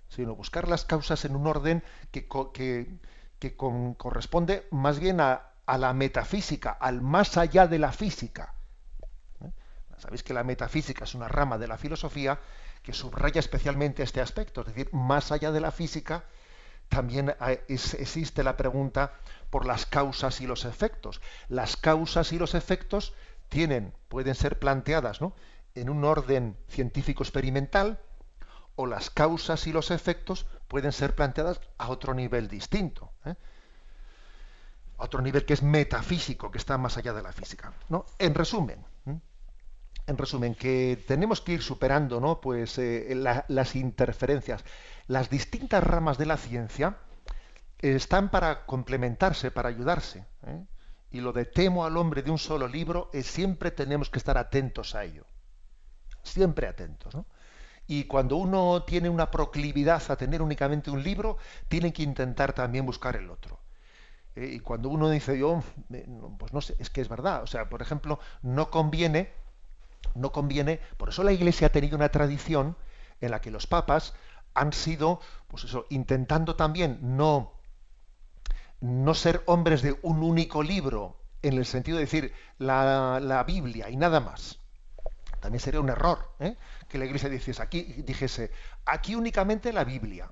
sino 0.07 0.35
buscar 0.35 0.67
las 0.67 0.85
causas 0.85 1.25
en 1.25 1.35
un 1.35 1.47
orden 1.47 1.83
que, 2.11 2.27
que, 2.27 3.55
corresponde 3.57 4.67
más 4.71 4.99
bien 4.99 5.19
a, 5.19 5.49
la 5.67 5.93
metafísica, 5.93 6.71
al 6.71 7.01
más 7.01 7.37
allá 7.37 7.67
de 7.67 7.79
la 7.79 7.91
física. 7.91 8.53
Sabéis 9.99 10.23
que 10.23 10.33
la 10.33 10.43
metafísica 10.43 11.03
es 11.03 11.15
una 11.15 11.27
rama 11.27 11.57
de 11.57 11.67
la 11.67 11.77
filosofía 11.77 12.39
que 12.81 12.93
subraya 12.93 13.39
especialmente 13.39 14.03
este 14.03 14.21
aspecto, 14.21 14.61
es 14.61 14.67
decir, 14.67 14.89
más 14.93 15.31
allá 15.31 15.51
de 15.51 15.61
la 15.61 15.71
física, 15.71 16.25
también 16.89 17.33
existe 17.67 18.43
la 18.43 18.55
pregunta 18.55 19.13
por 19.49 19.65
las 19.65 19.85
causas 19.85 20.41
y 20.41 20.47
los 20.47 20.65
efectos. 20.65 21.21
Las 21.47 21.75
causas 21.75 22.31
y 22.33 22.37
los 22.37 22.53
efectos 22.53 23.13
tienen, 23.49 23.93
pueden 24.09 24.35
ser 24.35 24.59
planteadas 24.59 25.19
en 25.75 25.89
un 25.89 26.03
orden 26.03 26.57
científico 26.67 27.23
experimental 27.23 27.99
o 28.75 28.85
las 28.85 29.09
causas 29.09 29.65
y 29.67 29.71
los 29.71 29.91
efectos 29.91 30.45
pueden 30.67 30.91
ser 30.91 31.15
planteadas 31.15 31.61
a 31.77 31.89
otro 31.89 32.13
nivel 32.13 32.47
distinto. 32.47 33.11
¿eh? 33.25 33.35
A 34.97 35.05
otro 35.05 35.21
nivel 35.21 35.45
que 35.45 35.53
es 35.53 35.63
metafísico, 35.63 36.51
que 36.51 36.57
está 36.57 36.77
más 36.77 36.97
allá 36.97 37.13
de 37.13 37.21
la 37.21 37.31
física. 37.31 37.73
¿no? 37.89 38.05
En 38.19 38.33
resumen, 38.33 38.83
en 40.07 40.17
resumen, 40.17 40.55
que 40.55 41.03
tenemos 41.07 41.41
que 41.41 41.53
ir 41.53 41.61
superando 41.61 42.19
¿no? 42.19 42.41
pues, 42.41 42.77
eh, 42.77 43.15
las 43.47 43.75
interferencias. 43.75 44.63
Las 45.07 45.29
distintas 45.29 45.83
ramas 45.83 46.17
de 46.17 46.25
la 46.25 46.37
ciencia 46.37 46.97
están 47.79 48.29
para 48.29 48.65
complementarse, 48.65 49.51
para 49.51 49.69
ayudarse. 49.69 50.25
¿eh? 50.47 50.63
y 51.13 51.21
lo 51.21 51.31
de 51.31 51.45
temo 51.45 51.85
al 51.85 51.95
hombre 51.95 52.23
de 52.23 52.31
un 52.31 52.39
solo 52.39 52.67
libro, 52.67 53.09
es 53.13 53.27
siempre 53.27 53.69
tenemos 53.69 54.09
que 54.09 54.17
estar 54.17 54.35
atentos 54.37 54.95
a 54.95 55.03
ello. 55.05 55.25
Siempre 56.23 56.67
atentos. 56.67 57.13
¿no? 57.13 57.27
Y 57.85 58.05
cuando 58.05 58.35
uno 58.37 58.83
tiene 58.83 59.09
una 59.09 59.29
proclividad 59.29 60.01
a 60.09 60.15
tener 60.15 60.41
únicamente 60.41 60.89
un 60.89 61.03
libro, 61.03 61.37
tiene 61.67 61.93
que 61.93 62.01
intentar 62.01 62.53
también 62.53 62.87
buscar 62.87 63.15
el 63.15 63.29
otro. 63.29 63.59
Eh, 64.35 64.53
y 64.55 64.59
cuando 64.59 64.89
uno 64.89 65.07
dice 65.07 65.37
yo, 65.37 65.61
pues 66.39 66.51
no 66.51 66.61
sé, 66.61 66.75
es 66.79 66.89
que 66.89 67.01
es 67.01 67.09
verdad. 67.09 67.43
O 67.43 67.47
sea, 67.47 67.69
por 67.69 67.83
ejemplo, 67.83 68.19
no 68.41 68.71
conviene, 68.71 69.31
no 70.15 70.31
conviene, 70.31 70.79
por 70.97 71.09
eso 71.09 71.23
la 71.23 71.31
Iglesia 71.31 71.67
ha 71.67 71.71
tenido 71.71 71.95
una 71.95 72.09
tradición 72.09 72.77
en 73.21 73.31
la 73.31 73.41
que 73.41 73.51
los 73.51 73.67
papas 73.67 74.13
han 74.53 74.73
sido, 74.73 75.19
pues 75.47 75.63
eso, 75.63 75.85
intentando 75.89 76.55
también 76.55 76.99
no 77.01 77.53
no 78.83 79.13
ser 79.15 79.43
hombres 79.45 79.81
de 79.81 79.97
un 80.01 80.21
único 80.21 80.61
libro, 80.61 81.17
en 81.41 81.53
el 81.53 81.65
sentido 81.65 81.97
de 81.97 82.03
decir 82.03 82.33
la, 82.57 83.43
Biblia 83.47 83.89
y 83.89 83.95
nada 83.95 84.19
más. 84.19 84.59
También 85.39 85.61
sería 85.61 85.79
un 85.79 85.89
error 85.89 86.35
¿eh? 86.39 86.57
que 86.89 86.97
la 86.97 87.05
iglesia 87.05 87.29
dijese 87.29 87.61
aquí, 87.61 87.81
dijese 88.03 88.51
aquí 88.85 89.15
únicamente 89.15 89.71
la 89.71 89.85
Biblia. 89.85 90.31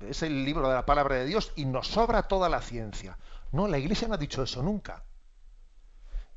Es 0.00 0.22
el 0.22 0.44
libro 0.44 0.68
de 0.68 0.74
la 0.74 0.86
palabra 0.86 1.16
de 1.16 1.26
Dios 1.26 1.52
y 1.54 1.66
nos 1.66 1.88
sobra 1.88 2.28
toda 2.28 2.48
la 2.48 2.62
ciencia. 2.62 3.18
No, 3.52 3.68
la 3.68 3.78
iglesia 3.78 4.08
no 4.08 4.14
ha 4.14 4.18
dicho 4.18 4.42
eso 4.42 4.62
nunca. 4.62 5.04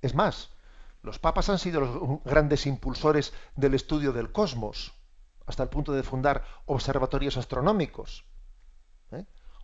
Es 0.01 0.13
más, 0.13 0.49
los 1.03 1.19
papas 1.19 1.49
han 1.49 1.59
sido 1.59 1.81
los 1.81 2.23
grandes 2.23 2.65
impulsores 2.65 3.33
del 3.55 3.73
estudio 3.73 4.13
del 4.13 4.31
cosmos, 4.31 4.93
hasta 5.45 5.61
el 5.63 5.69
punto 5.69 5.91
de 5.91 6.01
fundar 6.01 6.43
observatorios 6.65 7.37
astronómicos. 7.37 8.25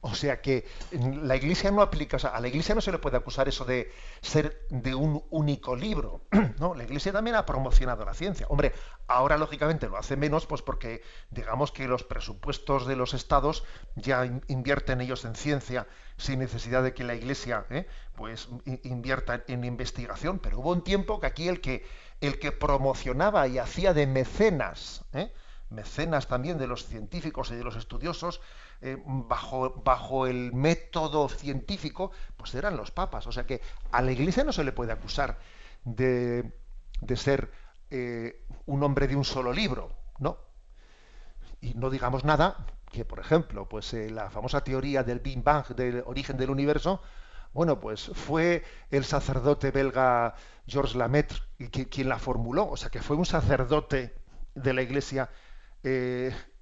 O 0.02 0.14
sea 0.16 0.39
que 0.39 0.66
la 0.91 1.36
Iglesia 1.36 1.72
no 1.72 1.82
aplica, 1.82 2.18
o 2.18 2.20
sea, 2.20 2.30
a 2.30 2.39
la 2.39 2.47
Iglesia 2.47 2.74
no 2.74 2.82
se 2.82 2.91
le 2.91 3.00
puede 3.00 3.18
acusar 3.18 3.50
eso 3.50 3.66
de 3.66 3.91
ser 4.22 4.66
de 4.70 4.95
un 4.95 5.24
único 5.30 5.76
libro. 5.76 6.22
No, 6.60 6.76
la 6.76 6.84
Iglesia 6.84 7.14
también 7.14 7.38
ha 7.38 7.45
promocionado 7.45 8.04
la 8.04 8.14
ciencia. 8.14 8.45
Hombre, 8.50 8.74
ahora 9.08 9.38
lógicamente 9.38 9.88
lo 9.88 9.95
hace 9.97 10.18
menos, 10.18 10.45
pues 10.45 10.62
porque 10.62 11.02
digamos 11.30 11.72
que 11.72 11.88
los 11.88 12.04
presupuestos 12.04 12.86
de 12.86 12.97
los 12.97 13.14
estados 13.14 13.64
ya 13.95 14.26
invierten 14.47 15.00
ellos 15.00 15.24
en 15.24 15.36
ciencia 15.36 15.88
sin 16.18 16.39
necesidad 16.39 16.84
de 16.84 16.93
que 16.93 17.06
la 17.06 17.16
Iglesia 17.16 17.66
¿eh? 17.70 17.88
pues 18.16 18.50
invierta 18.84 19.43
en 19.47 19.64
investigación. 19.64 20.39
Pero 20.39 20.60
hubo 20.60 20.72
un 20.72 20.84
tiempo 20.84 21.22
que 21.22 21.28
aquí 21.28 21.47
el 21.47 21.62
que 21.62 21.86
el 22.20 22.39
que 22.39 22.52
promocionaba 22.52 23.47
y 23.47 23.58
hacía 23.58 23.93
de 23.93 24.06
mecenas, 24.06 25.06
¿eh? 25.14 25.32
Mecenas 25.70 26.28
también 26.28 26.58
de 26.58 26.68
los 26.68 26.86
científicos 26.86 27.52
y 27.52 27.56
de 27.56 27.64
los 27.64 27.76
estudiosos, 27.76 28.42
eh, 28.82 28.98
bajo, 29.06 29.82
bajo 29.84 30.28
el 30.28 30.54
método 30.54 31.30
científico, 31.30 32.12
pues 32.38 32.56
eran 32.56 32.78
los 32.78 32.92
papas. 32.92 33.28
O 33.28 33.32
sea 33.32 33.46
que 33.46 33.62
a 33.92 34.02
la 34.02 34.12
Iglesia 34.12 34.44
no 34.44 34.52
se 34.52 34.64
le 34.64 34.72
puede 34.72 34.92
acusar 34.92 35.40
de, 35.84 36.52
de 37.02 37.18
ser 37.18 37.52
eh, 37.92 38.46
un 38.66 38.84
hombre 38.84 39.08
de 39.08 39.16
un 39.16 39.26
solo 39.26 39.54
libro, 39.54 39.96
¿no? 40.20 40.38
Y 41.62 41.74
no 41.74 41.90
digamos 41.90 42.24
nada 42.24 42.66
que, 42.92 43.06
por 43.06 43.20
ejemplo, 43.20 43.68
pues 43.68 43.94
eh, 43.94 44.10
la 44.10 44.30
famosa 44.30 44.64
teoría 44.64 45.04
del 45.04 45.20
Big 45.20 45.44
Bang, 45.44 45.68
del 45.76 46.04
origen 46.06 46.38
del 46.38 46.50
universo, 46.50 47.02
bueno, 47.54 47.80
pues 47.80 48.12
fue 48.14 48.64
el 48.92 49.04
sacerdote 49.04 49.72
belga 49.72 50.36
Georges 50.68 50.96
Lamaitre 50.96 51.40
quien 51.90 52.10
la 52.10 52.20
formuló, 52.20 52.70
o 52.70 52.78
sea 52.78 52.90
que 52.90 53.02
fue 53.02 53.16
un 53.16 53.26
sacerdote 53.26 54.16
de 54.54 54.74
la 54.74 54.82
Iglesia 54.84 55.30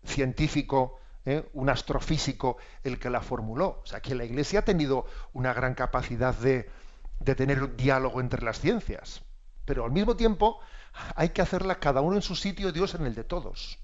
científico 0.04 1.00
¿eh? 1.28 1.50
un 1.54 1.70
astrofísico 1.70 2.58
el 2.84 2.98
que 2.98 3.10
la 3.10 3.22
formuló. 3.22 3.82
O 3.84 3.86
sea, 3.86 4.02
que 4.02 4.16
la 4.16 4.26
Iglesia 4.26 4.60
ha 4.60 4.66
tenido 4.66 5.06
una 5.34 5.54
gran 5.54 5.76
capacidad 5.76 6.34
de, 6.34 6.70
tener 7.36 7.62
un 7.62 7.78
diálogo 7.78 8.22
entre 8.22 8.44
las 8.44 8.60
ciencias. 8.60 9.22
Pero 9.66 9.84
al 9.84 9.92
mismo 9.92 10.16
tiempo 10.16 10.60
hay 11.16 11.30
que 11.30 11.42
hacerla 11.42 11.80
cada 11.80 12.02
uno 12.02 12.16
en 12.16 12.22
su 12.22 12.36
sitio, 12.36 12.72
Dios 12.72 12.96
en 12.96 13.06
el 13.06 13.14
de 13.14 13.26
todos. 13.26 13.80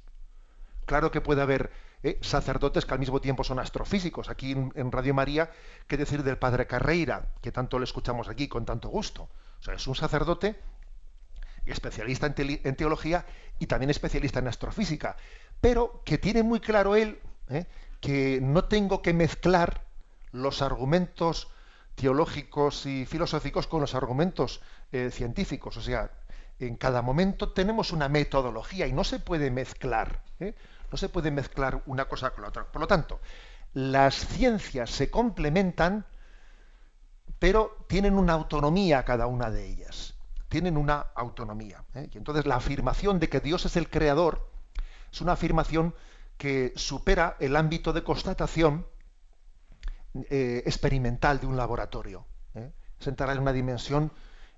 Claro 0.86 1.12
que 1.12 1.22
puede 1.22 1.42
haber 1.42 1.72
¿eh? 2.02 2.18
sacerdotes 2.22 2.86
que 2.86 2.94
al 2.94 3.00
mismo 3.00 3.20
tiempo 3.20 3.44
son 3.44 3.60
astrofísicos. 3.60 4.30
Aquí 4.30 4.52
en, 4.52 4.92
Radio 4.92 5.14
María, 5.14 5.52
¿qué 5.88 5.98
decir 5.98 6.24
del 6.24 6.38
padre 6.38 6.66
Carreira, 6.66 7.28
que 7.42 7.52
tanto 7.52 7.78
le 7.78 7.84
escuchamos 7.84 8.30
aquí 8.30 8.48
con 8.48 8.66
tanto 8.66 8.88
gusto? 8.88 9.24
O 9.60 9.64
sea, 9.64 9.74
es 9.76 9.86
un 9.88 9.96
sacerdote 9.96 10.56
especialista 11.66 12.34
en 12.38 12.76
teología 12.76 13.26
y 13.64 13.68
también 13.68 13.90
especialista 13.90 14.40
en 14.40 14.50
astrofísica, 14.50 15.16
pero 15.62 16.02
que 16.04 16.18
tiene 16.18 16.44
muy 16.44 16.60
claro 16.60 16.98
él 16.98 17.20
¿eh? 17.50 17.66
que 18.02 18.40
no 18.42 18.66
tengo 18.66 19.02
que 19.02 19.14
mezclar 19.14 19.86
los 20.34 20.62
argumentos 20.62 21.48
teológicos 21.96 22.86
y 22.86 23.06
filosóficos 23.06 23.68
con 23.68 23.80
los 23.80 23.96
argumentos 23.96 24.62
eh, 24.92 25.12
científicos. 25.12 25.78
O 25.78 25.82
sea, 25.82 26.12
en 26.60 26.76
cada 26.76 27.02
momento 27.02 27.54
tenemos 27.54 27.94
una 27.94 28.10
metodología 28.10 28.86
y 28.86 28.92
no 28.92 29.06
se 29.06 29.20
puede 29.20 29.50
mezclar. 29.50 30.24
¿eh? 30.42 30.56
No 30.92 30.98
se 30.98 31.08
puede 31.08 31.32
mezclar 31.32 31.84
una 31.86 32.06
cosa 32.06 32.32
con 32.32 32.42
la 32.42 32.50
otra. 32.50 32.66
Por 32.66 32.82
lo 32.82 32.88
tanto, 32.88 33.22
las 33.74 34.28
ciencias 34.28 34.90
se 34.90 35.10
complementan, 35.10 36.06
pero 37.40 37.86
tienen 37.88 38.16
una 38.16 38.34
autonomía 38.34 39.06
cada 39.06 39.28
una 39.28 39.50
de 39.50 39.66
ellas. 39.66 40.13
Tienen 40.54 40.78
una 40.78 41.08
autonomía. 41.16 41.84
Y 41.96 42.16
entonces 42.16 42.46
la 42.46 42.58
afirmación 42.58 43.18
de 43.18 43.28
que 43.28 43.40
Dios 43.40 43.66
es 43.66 43.76
el 43.76 43.90
creador 43.90 44.52
es 45.12 45.20
una 45.20 45.32
afirmación 45.32 45.96
que 46.38 46.74
supera 46.76 47.38
el 47.40 47.56
ámbito 47.56 47.92
de 47.92 48.04
constatación 48.04 48.86
eh, 50.30 50.62
experimental 50.68 51.40
de 51.40 51.48
un 51.48 51.58
laboratorio. 51.58 52.28
¿eh? 52.54 52.72
Es 53.00 53.08
entrar 53.08 53.32
en 53.32 53.40
una 53.40 53.52
dimensión, 53.52 54.12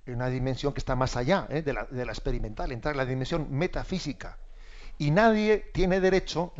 en 0.06 0.16
una 0.16 0.28
dimensión 0.28 0.74
que 0.74 0.80
está 0.80 0.98
más 0.98 1.16
allá 1.16 1.48
¿eh? 1.50 1.62
de, 1.62 1.72
la, 1.72 2.12
experimental, 2.12 2.74
entrar 2.74 2.94
en 2.94 2.98
la 2.98 3.06
dimensión 3.06 3.48
metafísica. 3.52 4.38
Y 4.98 5.12
nadie 5.12 5.72
tiene 5.74 6.02
derecho, 6.02 6.52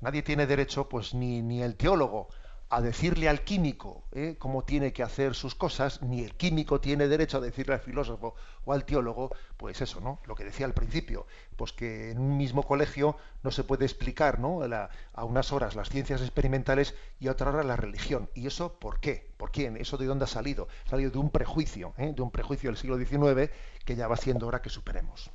nadie 0.00 0.22
tiene 0.22 0.46
derecho, 0.46 0.88
pues 0.88 1.14
ni, 1.14 1.42
ni 1.42 1.64
el 1.64 1.74
teólogo, 1.74 2.28
a 2.72 2.80
decirle 2.80 3.28
al 3.28 3.42
químico 3.42 4.02
¿eh? 4.12 4.36
cómo 4.38 4.64
tiene 4.64 4.94
que 4.94 5.02
hacer 5.02 5.34
sus 5.34 5.54
cosas, 5.54 6.00
ni 6.00 6.24
el 6.24 6.34
químico 6.34 6.80
tiene 6.80 7.06
derecho 7.06 7.36
a 7.36 7.40
decirle 7.42 7.74
al 7.74 7.80
filósofo 7.80 8.34
o 8.64 8.72
al 8.72 8.86
teólogo, 8.86 9.30
pues 9.58 9.82
eso, 9.82 10.00
¿no? 10.00 10.20
Lo 10.24 10.34
que 10.34 10.44
decía 10.44 10.64
al 10.64 10.72
principio, 10.72 11.26
pues 11.56 11.74
que 11.74 12.12
en 12.12 12.18
un 12.18 12.38
mismo 12.38 12.62
colegio 12.62 13.18
no 13.42 13.50
se 13.50 13.62
puede 13.62 13.84
explicar, 13.84 14.38
¿no? 14.38 14.60
a 14.62 15.24
unas 15.24 15.52
horas 15.52 15.74
las 15.76 15.90
ciencias 15.90 16.22
experimentales 16.22 16.94
y 17.20 17.28
a 17.28 17.32
otra 17.32 17.50
hora 17.50 17.62
la 17.62 17.76
religión. 17.76 18.30
¿Y 18.34 18.46
eso 18.46 18.72
por 18.78 19.00
qué? 19.00 19.28
¿Por 19.36 19.50
quién? 19.50 19.76
¿Eso 19.76 19.98
de 19.98 20.06
dónde 20.06 20.24
ha 20.24 20.28
salido? 20.28 20.68
Ha 20.86 20.90
salido 20.90 21.10
de 21.10 21.18
un 21.18 21.28
prejuicio, 21.28 21.92
¿eh? 21.98 22.14
de 22.16 22.22
un 22.22 22.30
prejuicio 22.30 22.70
del 22.70 22.78
siglo 22.78 22.96
XIX 22.96 23.50
que 23.84 23.96
ya 23.96 24.08
va 24.08 24.16
siendo 24.16 24.46
hora 24.46 24.62
que 24.62 24.70
superemos. 24.70 25.30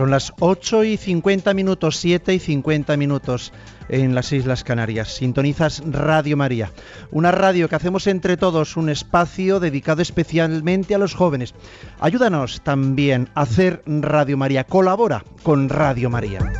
Son 0.00 0.10
las 0.10 0.32
8 0.40 0.84
y 0.84 0.96
50 0.96 1.52
minutos, 1.52 1.98
7 1.98 2.32
y 2.32 2.38
50 2.38 2.96
minutos 2.96 3.52
en 3.90 4.14
las 4.14 4.32
Islas 4.32 4.64
Canarias. 4.64 5.08
Sintonizas 5.16 5.82
Radio 5.84 6.38
María, 6.38 6.70
una 7.10 7.32
radio 7.32 7.68
que 7.68 7.76
hacemos 7.76 8.06
entre 8.06 8.38
todos, 8.38 8.78
un 8.78 8.88
espacio 8.88 9.60
dedicado 9.60 10.00
especialmente 10.00 10.94
a 10.94 10.98
los 10.98 11.12
jóvenes. 11.12 11.52
Ayúdanos 12.00 12.62
también 12.62 13.28
a 13.34 13.42
hacer 13.42 13.82
Radio 13.84 14.38
María, 14.38 14.64
colabora 14.64 15.22
con 15.42 15.68
Radio 15.68 16.08
María. 16.08 16.50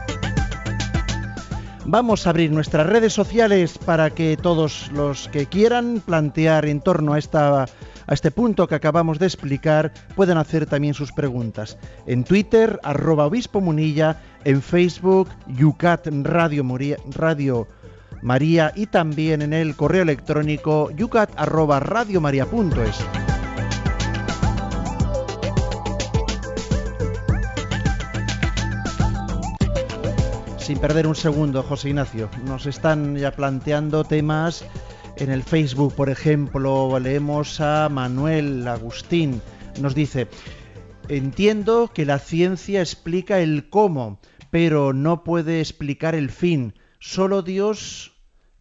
Vamos 1.87 2.27
a 2.27 2.31
abrir 2.31 2.53
nuestras 2.53 2.87
redes 2.87 3.15
sociales 3.15 3.79
para 3.79 4.11
que 4.11 4.37
todos 4.37 4.93
los 4.93 5.29
que 5.29 5.47
quieran 5.47 6.03
plantear 6.05 6.67
en 6.67 6.83
torno 6.83 7.15
a 7.15 7.19
esta 7.19 7.65
a 8.11 8.15
este 8.15 8.33
punto 8.33 8.67
que 8.67 8.75
acabamos 8.75 9.21
de 9.21 9.27
explicar, 9.27 9.93
pueden 10.17 10.37
hacer 10.37 10.67
también 10.67 10.95
sus 10.95 11.13
preguntas. 11.13 11.79
En 12.07 12.25
Twitter, 12.25 12.81
arroba 12.83 13.27
obispo 13.27 13.61
munilla, 13.61 14.21
en 14.45 14.63
Facebook, 14.63 15.29
Yucat 15.47 16.09
Radio, 16.25 17.69
María 18.23 18.73
y 18.75 18.87
también 18.87 19.43
en 19.43 19.53
el 19.53 19.77
correo 19.77 20.03
electrónico 20.03 20.91
yucat 20.91 21.31
arroba 21.37 21.79
radiomaria.es. 21.79 22.99
Sin 30.59 30.79
perder 30.79 31.07
un 31.07 31.15
segundo, 31.15 31.63
José 31.63 31.91
Ignacio, 31.91 32.29
nos 32.45 32.67
están 32.67 33.17
ya 33.17 33.31
planteando 33.31 34.03
temas 34.03 34.65
en 35.21 35.31
el 35.31 35.43
Facebook, 35.43 35.95
por 35.95 36.09
ejemplo, 36.09 36.99
leemos 36.99 37.61
a 37.61 37.89
Manuel 37.91 38.67
Agustín. 38.67 39.43
Nos 39.79 39.95
dice, 39.95 40.29
entiendo 41.09 41.91
que 41.93 42.07
la 42.07 42.19
ciencia 42.19 42.81
explica 42.81 43.39
el 43.41 43.69
cómo, 43.69 44.19
pero 44.51 44.95
no 44.95 45.23
puede 45.23 45.61
explicar 45.61 46.15
el 46.15 46.31
fin. 46.31 46.75
Solo 47.01 47.43
Dios, 47.43 48.17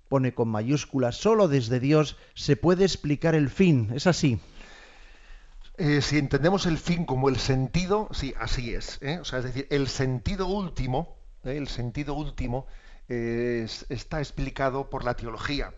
pone 0.10 0.34
con 0.34 0.50
mayúsculas, 0.50 1.16
solo 1.16 1.48
desde 1.48 1.80
Dios 1.80 2.18
se 2.34 2.58
puede 2.58 2.84
explicar 2.84 3.36
el 3.36 3.50
fin. 3.50 3.92
¿Es 3.96 4.06
así? 4.06 4.40
Eh, 5.78 6.02
si 6.02 6.18
entendemos 6.18 6.66
el 6.66 6.78
fin 6.78 7.06
como 7.06 7.30
el 7.30 7.38
sentido, 7.38 8.10
sí, 8.12 8.34
así 8.38 8.74
es. 8.74 9.00
¿eh? 9.02 9.20
O 9.22 9.26
sea, 9.26 9.40
es 9.40 9.46
decir, 9.46 9.66
el 9.70 9.88
sentido 9.88 10.48
último, 10.48 11.16
¿eh? 11.46 11.56
el 11.56 11.70
sentido 11.70 12.16
último 12.16 12.68
está 13.08 14.20
explicado 14.20 14.92
por 14.92 15.04
la 15.04 15.16
teología. 15.16 15.74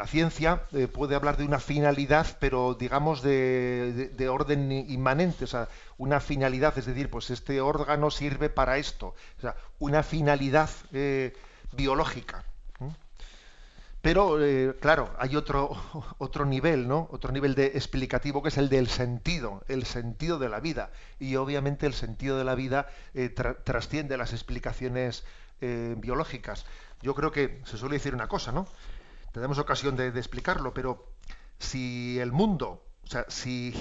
La 0.00 0.06
ciencia 0.06 0.62
eh, 0.72 0.88
puede 0.88 1.14
hablar 1.14 1.36
de 1.36 1.44
una 1.44 1.60
finalidad, 1.60 2.38
pero 2.40 2.72
digamos 2.72 3.20
de, 3.20 4.28
orden 4.30 4.72
inmanente, 4.72 5.44
o 5.44 5.46
sea, 5.46 5.68
una 5.98 6.20
finalidad, 6.20 6.72
es 6.78 6.86
decir, 6.86 7.10
pues 7.10 7.28
este 7.28 7.60
órgano 7.60 8.10
sirve 8.10 8.48
para 8.48 8.78
esto, 8.78 9.08
o 9.08 9.40
sea, 9.42 9.56
una 9.78 10.02
finalidad 10.02 10.70
eh, 10.94 11.34
biológica. 11.72 12.44
Pero, 14.00 14.42
eh, 14.42 14.74
claro, 14.80 15.14
hay 15.18 15.36
otro, 15.36 15.76
otro 16.16 16.46
nivel, 16.46 16.88
¿no? 16.88 17.06
Otro 17.12 17.30
nivel 17.30 17.54
de 17.54 17.66
explicativo 17.66 18.42
que 18.42 18.48
es 18.48 18.56
el 18.56 18.70
del 18.70 18.88
sentido, 18.88 19.62
el 19.68 19.84
sentido 19.84 20.38
de 20.38 20.48
la 20.48 20.60
vida. 20.60 20.92
Y 21.18 21.36
obviamente 21.36 21.84
el 21.84 21.92
sentido 21.92 22.38
de 22.38 22.44
la 22.44 22.54
vida 22.54 22.88
trasciende 23.64 24.16
las 24.16 24.32
explicaciones 24.32 25.24
biológicas. 25.60 26.64
Yo 27.02 27.14
creo 27.14 27.32
que 27.32 27.60
se 27.66 27.76
suele 27.76 27.96
decir 27.96 28.14
una 28.14 28.28
cosa, 28.28 28.50
¿no? 28.50 28.66
Tenemos 29.32 29.58
ocasión 29.58 29.96
de, 29.96 30.08
explicarlo, 30.08 30.74
pero 30.74 31.12
si 31.58 32.18
el 32.18 32.32
mundo, 32.32 32.84
o 33.04 33.06
sea, 33.06 33.24
si, 33.28 33.74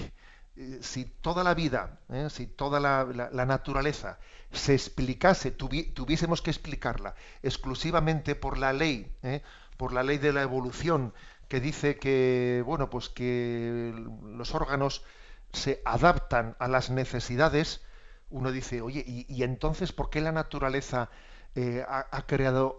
eh, 0.55 0.79
si 0.81 1.05
toda 1.05 1.43
la 1.43 1.53
vida, 1.53 1.99
eh, 2.09 2.27
si 2.29 2.47
toda 2.47 2.79
la, 2.79 3.45
naturaleza 3.45 4.19
se 4.51 4.73
explicase, 4.73 5.51
tuviésemos 5.51 6.41
que 6.41 6.51
explicarla 6.51 7.15
exclusivamente 7.43 8.35
por 8.35 8.57
la 8.57 8.73
ley, 8.73 9.11
eh, 9.23 9.41
por 9.77 9.93
la 9.93 10.03
ley 10.03 10.17
de 10.17 10.33
la 10.33 10.41
evolución, 10.41 11.13
que 11.47 11.59
dice 11.59 11.97
que, 11.97 12.63
bueno, 12.65 12.89
pues 12.89 13.09
que 13.09 13.93
los 14.23 14.53
órganos 14.53 15.03
se 15.51 15.81
adaptan 15.83 16.55
a 16.59 16.67
las 16.67 16.91
necesidades, 16.91 17.81
uno 18.29 18.51
dice, 18.51 18.81
oye, 18.81 19.03
¿y, 19.05 19.43
entonces 19.43 19.91
por 19.91 20.11
qué 20.11 20.21
la 20.21 20.31
naturaleza 20.31 21.09
eh, 21.55 21.83
ha, 21.87 22.25
creado, 22.27 22.77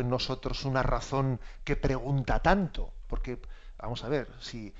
en 0.00 0.08
nosotros 0.08 0.64
una 0.64 0.82
razón 0.82 1.40
que 1.64 1.76
pregunta 1.76 2.40
tanto. 2.40 2.92
Porque, 3.06 3.38
vamos 3.78 4.04
a 4.04 4.08
ver, 4.08 4.28
si, 4.40 4.72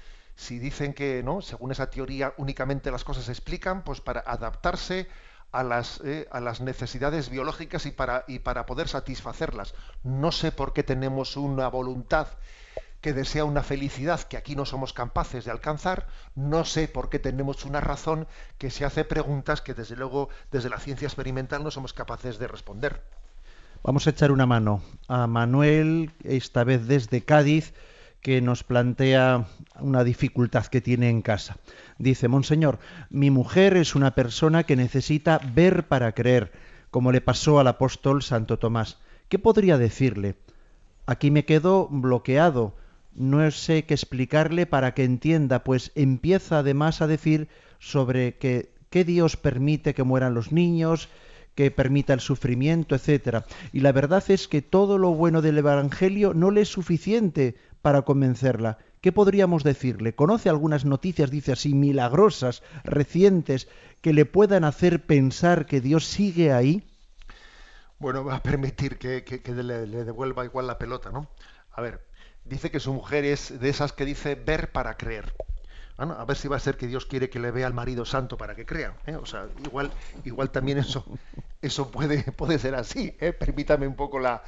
dicen 0.59 0.95
que, 0.95 1.23
¿no? 1.23 1.43
según 1.43 1.73
esa 1.73 1.91
teoría, 1.91 2.35
únicamente 2.37 2.91
las 2.91 3.05
cosas 3.05 3.25
se 3.25 3.33
explican, 3.33 3.85
pues 3.85 4.01
para 4.01 4.21
adaptarse 4.21 5.09
a 5.51 5.63
las, 5.63 6.01
eh, 6.05 6.29
a 6.31 6.41
las 6.41 6.61
necesidades 6.61 7.29
biológicas 7.29 7.85
y 7.87 7.91
para, 7.91 8.25
y 8.27 8.39
para 8.39 8.67
poder 8.67 8.89
satisfacerlas. 8.89 9.75
No 10.03 10.33
sé 10.33 10.53
por 10.53 10.73
qué 10.73 10.83
tenemos 10.83 11.37
una 11.37 11.69
voluntad 11.69 12.29
que 13.03 13.13
desea 13.13 13.45
una 13.45 13.65
felicidad 13.65 14.21
que 14.23 14.37
aquí 14.37 14.55
no 14.55 14.65
somos 14.65 14.93
capaces 14.93 15.45
de 15.45 15.51
alcanzar, 15.51 16.07
no 16.37 16.65
sé 16.65 16.87
por 16.87 17.11
qué 17.11 17.19
tenemos 17.19 17.65
una 17.65 17.81
razón 17.81 18.29
que 18.59 18.71
se 18.71 18.85
hace 18.85 19.05
preguntas 19.05 19.61
que 19.61 19.75
desde 19.75 19.97
luego 19.97 20.29
desde 20.53 20.71
la 20.71 20.79
ciencia 20.79 21.07
experimental 21.07 21.65
no 21.65 21.73
somos 21.73 21.93
capaces 21.93 22.39
de 22.39 22.47
responder. 22.47 23.03
Vamos 23.85 24.07
a 24.07 24.11
echar 24.11 24.31
una 24.31 24.47
mano 24.47 24.81
a 25.09 25.27
Manuel, 25.27 26.13
esta 26.23 26.63
vez 26.63 26.87
desde 26.87 27.23
Cádiz, 27.23 27.75
que 28.21 28.41
nos 28.41 28.63
plantea 28.63 29.49
una 29.81 30.05
dificultad 30.05 30.67
que 30.67 30.81
tiene 30.81 31.11
en 31.11 31.21
casa. 31.21 31.57
Dice, 31.99 32.29
Monseñor, 32.29 32.79
mi 33.11 33.33
mujer 33.33 33.77
es 33.77 33.97
una 33.97 34.15
persona 34.15 34.63
que 34.63 34.77
necesita 34.77 35.41
ver 35.53 35.89
para 35.89 36.13
creer, 36.13 36.53
como 36.93 37.11
le 37.11 37.21
pasó 37.21 37.59
al 37.59 37.67
apóstol 37.67 38.23
Santo 38.23 38.57
Tomás. 38.57 38.99
¿Qué 39.29 39.41
podría 39.41 39.79
decirle? 39.79 40.37
Aquí 41.07 41.33
me 41.33 41.45
quedo 41.45 41.89
bloqueado. 41.91 42.77
No 43.17 43.51
sé 43.51 43.85
qué 43.85 43.95
explicarle 43.95 44.65
para 44.65 44.95
que 44.95 45.03
entienda, 45.03 45.65
pues 45.65 45.91
empieza 45.97 46.61
además 46.61 47.03
a 47.03 47.09
decir 47.09 47.49
sobre 47.81 48.37
que, 48.37 48.73
qué 48.91 49.03
Dios 49.03 49.37
permite 49.37 49.93
que 49.93 50.05
mueran 50.05 50.35
los 50.35 50.53
niños, 50.53 51.09
que 51.55 51.71
permita 51.71 52.13
el 52.15 52.21
sufrimiento, 52.21 52.95
etcétera. 52.95 53.45
Y 53.73 53.81
la 53.81 53.93
verdad 53.93 54.25
es 54.29 54.49
que 54.49 54.63
todo 54.63 54.99
lo 54.99 55.11
bueno 55.15 55.43
del 55.43 55.59
Evangelio 55.59 56.35
no 56.35 56.51
le 56.51 56.63
es 56.63 56.69
suficiente 56.69 57.57
para 57.83 58.03
convencerla. 58.03 58.79
¿Qué 59.01 59.11
podríamos 59.11 59.65
decirle? 59.65 60.15
¿Conoce 60.15 60.49
algunas 60.49 60.85
noticias, 60.85 61.31
dice 61.31 61.53
así, 61.53 61.75
milagrosas, 61.75 62.63
recientes, 62.85 63.69
que 64.01 64.13
le 64.13 64.25
puedan 64.27 64.65
hacer 64.65 65.05
pensar 65.05 65.67
que 65.67 65.81
Dios 65.81 66.07
sigue 66.07 66.53
ahí? 66.53 66.85
Bueno, 67.99 68.25
va 68.25 68.37
a 68.37 68.43
permitir 68.43 68.99
que, 68.99 69.25
le, 69.47 69.87
le, 69.87 70.05
devuelva 70.05 70.45
igual 70.45 70.67
la 70.67 70.79
pelota, 70.79 71.11
¿no? 71.11 71.29
A 71.73 71.83
ver, 71.83 72.01
dice 72.45 72.71
que 72.71 72.81
su 72.81 72.93
mujer 72.93 73.25
es 73.25 73.61
de 73.61 73.69
esas 73.69 73.93
que 73.93 74.05
dice 74.05 74.35
ver 74.37 74.71
para 74.71 74.97
creer. 74.97 75.33
Ah, 75.99 76.17
a 76.19 76.25
ver 76.25 76.37
si 76.37 76.49
va 76.49 76.57
a 76.57 76.61
ser 76.61 76.77
que 76.77 76.87
Dios 76.87 77.07
quiere 77.07 77.29
que 77.29 77.39
le 77.39 77.51
vea 77.51 77.67
al 77.67 77.75
marido 77.75 78.05
santo 78.05 78.37
para 78.37 78.55
que 78.55 78.65
crea. 78.65 78.95
¿eh? 79.07 79.17
O 79.17 79.27
sea, 79.27 79.47
igual, 79.65 79.91
igual 80.25 80.51
también 80.51 80.79
eso, 80.79 81.05
eso 81.61 81.91
puede, 81.91 82.23
puede 82.33 82.59
ser 82.59 82.75
así. 82.75 83.17
¿eh? 83.21 83.33
Permítame 83.33 83.87
un 83.87 83.95
poco 83.95 84.19
la, 84.19 84.43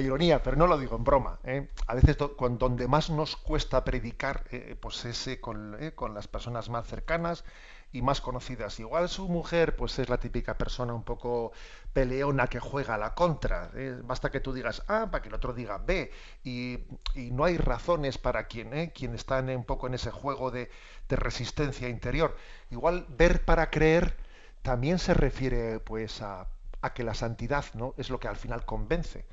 ironía, 0.00 0.42
pero 0.42 0.56
no 0.56 0.66
lo 0.66 0.78
digo 0.78 0.96
en 0.96 1.04
broma. 1.04 1.38
¿eh? 1.44 1.68
A 1.86 1.94
veces 1.94 2.16
donde 2.18 2.88
más 2.88 3.10
nos 3.10 3.36
cuesta 3.36 3.84
predicar, 3.84 4.44
pues 4.80 5.04
ese 5.04 5.40
con, 5.40 5.76
con 5.94 6.14
las 6.14 6.28
personas 6.28 6.68
más 6.68 6.86
cercanas, 6.86 7.44
y 7.92 8.02
más 8.02 8.20
conocidas. 8.20 8.80
Igual 8.80 9.08
su 9.08 9.28
mujer, 9.28 9.76
pues 9.76 9.98
es 9.98 10.08
la 10.08 10.18
típica 10.18 10.56
persona 10.56 10.94
un 10.94 11.04
poco 11.04 11.52
peleona 11.92 12.46
que 12.46 12.58
juega 12.58 12.94
a 12.94 12.98
la 12.98 13.14
contra. 13.14 13.70
¿eh? 13.74 14.00
Basta 14.02 14.30
que 14.30 14.40
tú 14.40 14.52
digas 14.52 14.82
A 14.88 15.10
para 15.10 15.22
que 15.22 15.28
el 15.28 15.34
otro 15.34 15.52
diga 15.52 15.78
B. 15.78 16.10
Y, 16.42 16.78
no 17.14 17.44
hay 17.44 17.58
razones 17.58 18.18
para 18.18 18.46
quien, 18.46 18.72
¿eh? 18.74 18.92
quien 18.94 19.14
está 19.14 19.40
un 19.40 19.64
poco 19.64 19.86
en 19.86 19.94
ese 19.94 20.10
juego 20.10 20.50
de, 20.50 20.70
resistencia 21.08 21.90
interior. 21.90 22.36
Igual 22.70 23.04
ver 23.10 23.44
para 23.44 23.70
creer 23.70 24.16
también 24.62 24.98
se 24.98 25.12
refiere 25.12 25.78
pues 25.80 26.22
a, 26.22 26.46
a 26.80 26.94
que 26.94 27.04
la 27.04 27.12
santidad 27.12 27.66
no 27.74 27.94
es 27.98 28.08
lo 28.08 28.18
que 28.18 28.28
al 28.28 28.36
final 28.36 28.64
convence. 28.64 29.26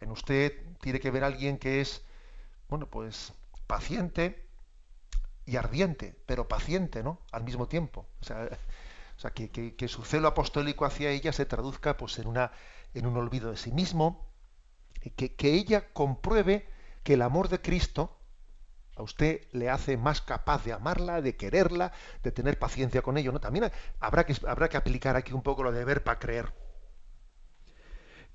En 0.00 0.10
usted 0.10 0.52
tiene 0.80 1.00
que 1.00 1.10
ver 1.10 1.24
a 1.24 1.28
alguien 1.28 1.56
que 1.56 1.80
es, 1.80 2.02
bueno, 2.68 2.86
pues 2.86 3.32
paciente, 3.66 4.44
y 5.46 5.56
ardiente, 5.56 6.16
pero 6.26 6.48
paciente, 6.48 7.02
¿no? 7.02 7.20
Al 7.32 7.44
mismo 7.44 7.68
tiempo. 7.68 8.06
O 8.20 8.24
sea, 8.24 8.48
O 9.16 9.20
sea, 9.20 9.30
que, 9.32 9.50
que, 9.50 9.88
su 9.88 10.02
celo 10.04 10.28
apostólico 10.28 10.84
hacia 10.84 11.10
ella 11.10 11.32
se 11.32 11.46
traduzca 11.46 11.96
pues, 11.96 12.18
en, 12.18 12.26
una, 12.28 12.52
en 12.94 13.06
un 13.06 13.16
olvido 13.16 13.50
de 13.50 13.56
sí 13.56 13.72
mismo, 13.72 14.26
que, 15.16 15.34
que 15.36 15.54
ella 15.54 15.92
compruebe 15.92 16.66
que 17.04 17.14
el 17.14 17.22
amor 17.22 17.48
de 17.48 17.60
Cristo 17.60 18.18
a 18.96 19.02
usted 19.02 19.42
le 19.52 19.70
hace 19.70 19.96
más 19.96 20.20
capaz 20.20 20.64
de 20.64 20.72
amarla, 20.72 21.20
de 21.22 21.36
quererla, 21.36 21.92
de 22.22 22.32
tener 22.32 22.58
paciencia 22.58 23.02
con 23.02 23.16
ello. 23.18 23.32
¿no? 23.32 23.40
También 23.40 23.70
habrá 24.00 24.24
que, 24.26 24.34
habrá 24.46 24.68
que 24.68 24.76
aplicar 24.76 25.16
aquí 25.16 25.32
un 25.32 25.42
poco 25.42 25.62
lo 25.62 25.72
de 25.72 25.84
ver 25.84 26.02
para 26.04 26.18
creer. 26.18 26.52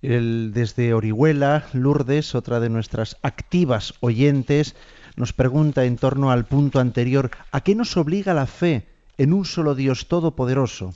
El, 0.01 0.51
desde 0.53 0.93
Orihuela, 0.93 1.65
Lourdes, 1.73 2.35
otra 2.35 2.59
de 2.59 2.69
nuestras 2.69 3.17
activas 3.21 3.95
oyentes, 3.99 4.75
nos 5.15 5.33
pregunta 5.33 5.85
en 5.85 5.97
torno 5.97 6.31
al 6.31 6.45
punto 6.45 6.79
anterior, 6.79 7.31
¿a 7.51 7.61
qué 7.61 7.73
nos 7.73 7.97
obliga 7.97 8.33
la 8.33 8.45
fe 8.45 8.87
en 9.17 9.33
un 9.33 9.45
solo 9.45 9.73
Dios 9.73 10.07
todopoderoso? 10.07 10.93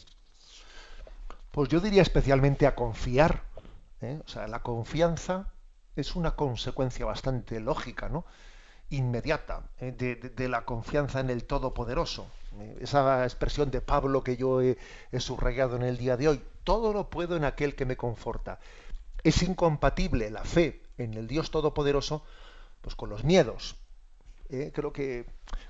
Pues 1.51 1.69
yo 1.69 1.79
diría 1.79 2.01
especialmente 2.01 2.67
a 2.67 2.75
confiar. 2.75 3.43
¿eh? 4.01 4.19
O 4.23 4.27
sea, 4.29 4.47
la 4.47 4.59
confianza 4.59 5.51
es 5.95 6.15
una 6.15 6.35
consecuencia 6.35 7.05
bastante 7.05 7.59
lógica, 7.59 8.07
¿no? 8.09 8.25
inmediata 8.91 9.63
¿eh? 9.79 9.91
de, 9.91 10.49
la 10.49 10.65
confianza 10.65 11.19
en 11.19 11.29
el 11.29 11.45
Todopoderoso. 11.45 12.27
¿eh? 12.59 12.77
Esa 12.81 13.23
expresión 13.23 13.71
de 13.71 13.81
Pablo 13.81 14.23
que 14.23 14.37
yo 14.37 14.61
he, 14.61 14.77
subrayado 15.17 15.75
en 15.77 15.83
el 15.83 15.97
día 15.97 16.17
de 16.17 16.27
hoy, 16.27 16.41
todo 16.63 16.93
lo 16.93 17.09
puedo 17.09 17.35
en 17.35 17.45
aquel 17.45 17.75
que 17.75 17.85
me 17.85 17.97
conforta. 17.97 18.59
Es 19.23 19.43
incompatible 19.43 20.29
la 20.31 20.43
fe 20.43 20.81
en 20.97 21.13
el 21.13 21.27
Dios 21.27 21.51
Todopoderoso 21.51 22.23
pues 22.81 22.95
con 22.95 23.09
los 23.09 23.23
miedos. 23.23 23.75
¿eh? 24.49 24.71
Creo 24.73 24.91
que 24.91 25.25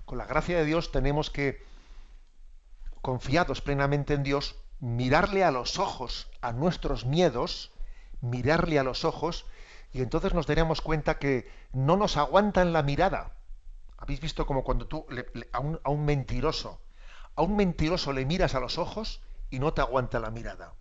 con 0.05 0.17
la 0.17 0.25
gracia 0.25 0.57
de 0.57 0.65
Dios 0.65 0.91
tenemos 0.91 1.29
que, 1.29 1.63
confiados 3.01 3.61
plenamente 3.61 4.13
en 4.13 4.23
Dios, 4.23 4.55
mirarle 4.79 5.43
a 5.43 5.51
los 5.51 5.79
ojos 5.79 6.29
a 6.41 6.53
nuestros 6.53 7.05
miedos, 7.05 7.71
mirarle 8.21 8.79
a 8.79 8.83
los 8.83 9.05
ojos 9.05 9.45
y 9.93 10.01
entonces 10.01 10.33
nos 10.33 10.47
daríamos 10.47 10.81
cuenta 10.81 11.19
que 11.19 11.49
no 11.73 11.97
nos 11.97 12.17
aguantan 12.17 12.73
la 12.73 12.83
mirada. 12.83 13.35
¿Habéis 13.97 14.21
visto 14.21 14.45
como 14.45 14.63
cuando 14.63 14.87
tú 14.87 15.05
a, 15.51 15.59
un, 15.59 15.79
a 15.83 15.89
un 15.89 16.05
mentiroso, 16.05 16.81
a 17.35 17.43
un 17.43 17.55
mentiroso 17.55 18.13
le 18.13 18.25
miras 18.25 18.55
a 18.55 18.59
los 18.59 18.77
ojos 18.77 19.21
y 19.49 19.59
no 19.59 19.73
te 19.73 19.81
aguanta 19.81 20.19
la 20.19 20.31
mirada? 20.31 20.73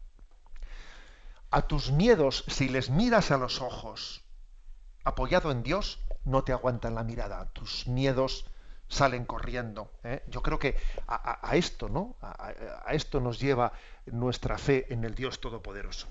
A 1.53 1.63
tus 1.63 1.91
miedos, 1.91 2.45
si 2.47 2.69
les 2.69 2.91
miras 2.91 3.33
a 3.33 3.37
los 3.37 3.61
ojos, 3.61 4.23
apoyado 5.05 5.51
en 5.51 5.65
Dios, 5.65 5.99
no 6.25 6.45
te 6.45 6.53
aguantan 6.53 6.95
la 6.95 7.03
mirada. 7.03 7.47
Tus 7.53 7.89
miedos 7.89 8.47
salen 8.89 9.25
corriendo. 9.25 9.91
¿eh? 10.05 10.23
Yo 10.29 10.43
creo 10.43 10.61
que 10.61 10.77
a, 11.09 11.57
esto, 11.57 11.89
¿no? 11.89 12.17
a, 12.21 12.53
esto 12.93 13.21
nos 13.21 13.41
lleva 13.41 13.73
nuestra 14.07 14.59
fe 14.59 14.93
en 14.93 15.05
el 15.05 15.15
Dios 15.17 15.41
Todopoderoso. 15.41 16.07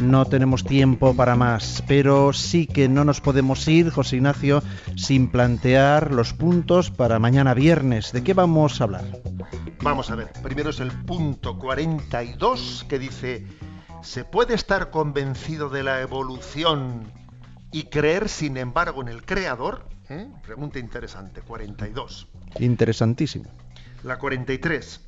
No 0.00 0.24
tenemos 0.24 0.64
tiempo 0.64 1.14
para 1.14 1.36
más, 1.36 1.84
pero 1.86 2.32
sí 2.32 2.66
que 2.66 2.88
no 2.88 3.04
nos 3.04 3.20
podemos 3.20 3.68
ir, 3.68 3.90
José 3.90 4.16
Ignacio, 4.16 4.62
sin 4.96 5.28
plantear 5.28 6.12
los 6.12 6.32
puntos 6.32 6.90
para 6.90 7.18
mañana 7.18 7.52
viernes. 7.52 8.10
¿De 8.12 8.24
qué 8.24 8.32
vamos 8.32 8.80
a 8.80 8.84
hablar? 8.84 9.04
Vamos 9.82 10.10
a 10.10 10.14
ver, 10.14 10.32
primero 10.42 10.70
es 10.70 10.80
el 10.80 10.90
punto 10.90 11.58
42 11.58 12.86
que 12.88 12.98
dice, 12.98 13.46
¿se 14.02 14.24
puede 14.24 14.54
estar 14.54 14.90
convencido 14.90 15.68
de 15.68 15.82
la 15.82 16.00
evolución 16.00 17.12
y 17.70 17.84
creer 17.84 18.30
sin 18.30 18.56
embargo 18.56 19.02
en 19.02 19.08
el 19.08 19.24
Creador? 19.24 19.86
¿Eh? 20.08 20.28
Pregunta 20.42 20.78
interesante, 20.78 21.42
42. 21.42 22.26
Interesantísimo. 22.58 23.50
La 24.02 24.18
43. 24.18 25.02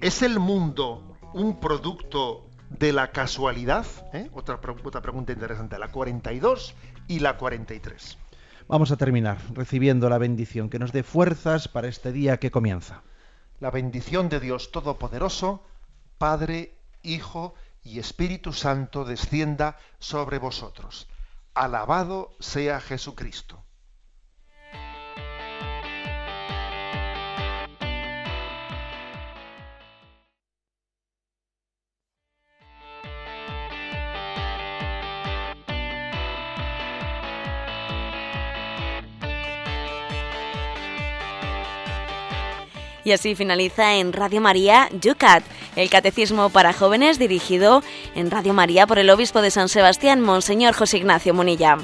¿Es 0.00 0.22
el 0.22 0.40
mundo 0.40 1.18
un 1.34 1.60
producto 1.60 2.48
de 2.78 2.92
la 2.92 3.10
casualidad? 3.10 3.86
¿Eh? 4.12 4.30
Otra, 4.32 4.60
otra 4.84 5.02
pregunta 5.02 5.32
interesante, 5.32 5.78
la 5.78 5.88
42 5.88 6.74
y 7.08 7.20
la 7.20 7.36
43. 7.36 8.18
Vamos 8.66 8.90
a 8.90 8.96
terminar 8.96 9.38
recibiendo 9.52 10.08
la 10.08 10.18
bendición 10.18 10.70
que 10.70 10.78
nos 10.78 10.92
dé 10.92 11.02
fuerzas 11.02 11.68
para 11.68 11.88
este 11.88 12.12
día 12.12 12.38
que 12.38 12.50
comienza. 12.50 13.02
La 13.60 13.70
bendición 13.70 14.28
de 14.28 14.40
Dios 14.40 14.70
Todopoderoso, 14.70 15.62
Padre, 16.18 16.74
Hijo 17.02 17.54
y 17.82 17.98
Espíritu 17.98 18.52
Santo 18.52 19.04
descienda 19.04 19.76
sobre 19.98 20.38
vosotros. 20.38 21.08
Alabado 21.54 22.34
sea 22.40 22.80
Jesucristo. 22.80 23.63
Y 43.04 43.12
así 43.12 43.34
finaliza 43.34 43.96
en 43.96 44.12
Radio 44.12 44.40
María 44.40 44.88
Yucat, 45.00 45.44
el 45.76 45.90
catecismo 45.90 46.48
para 46.48 46.72
jóvenes 46.72 47.18
dirigido 47.18 47.82
en 48.14 48.30
Radio 48.30 48.54
María 48.54 48.86
por 48.86 48.98
el 48.98 49.10
obispo 49.10 49.42
de 49.42 49.50
San 49.50 49.68
Sebastián, 49.68 50.22
Monseñor 50.22 50.74
José 50.74 50.96
Ignacio 50.96 51.34
Munilla. 51.34 51.76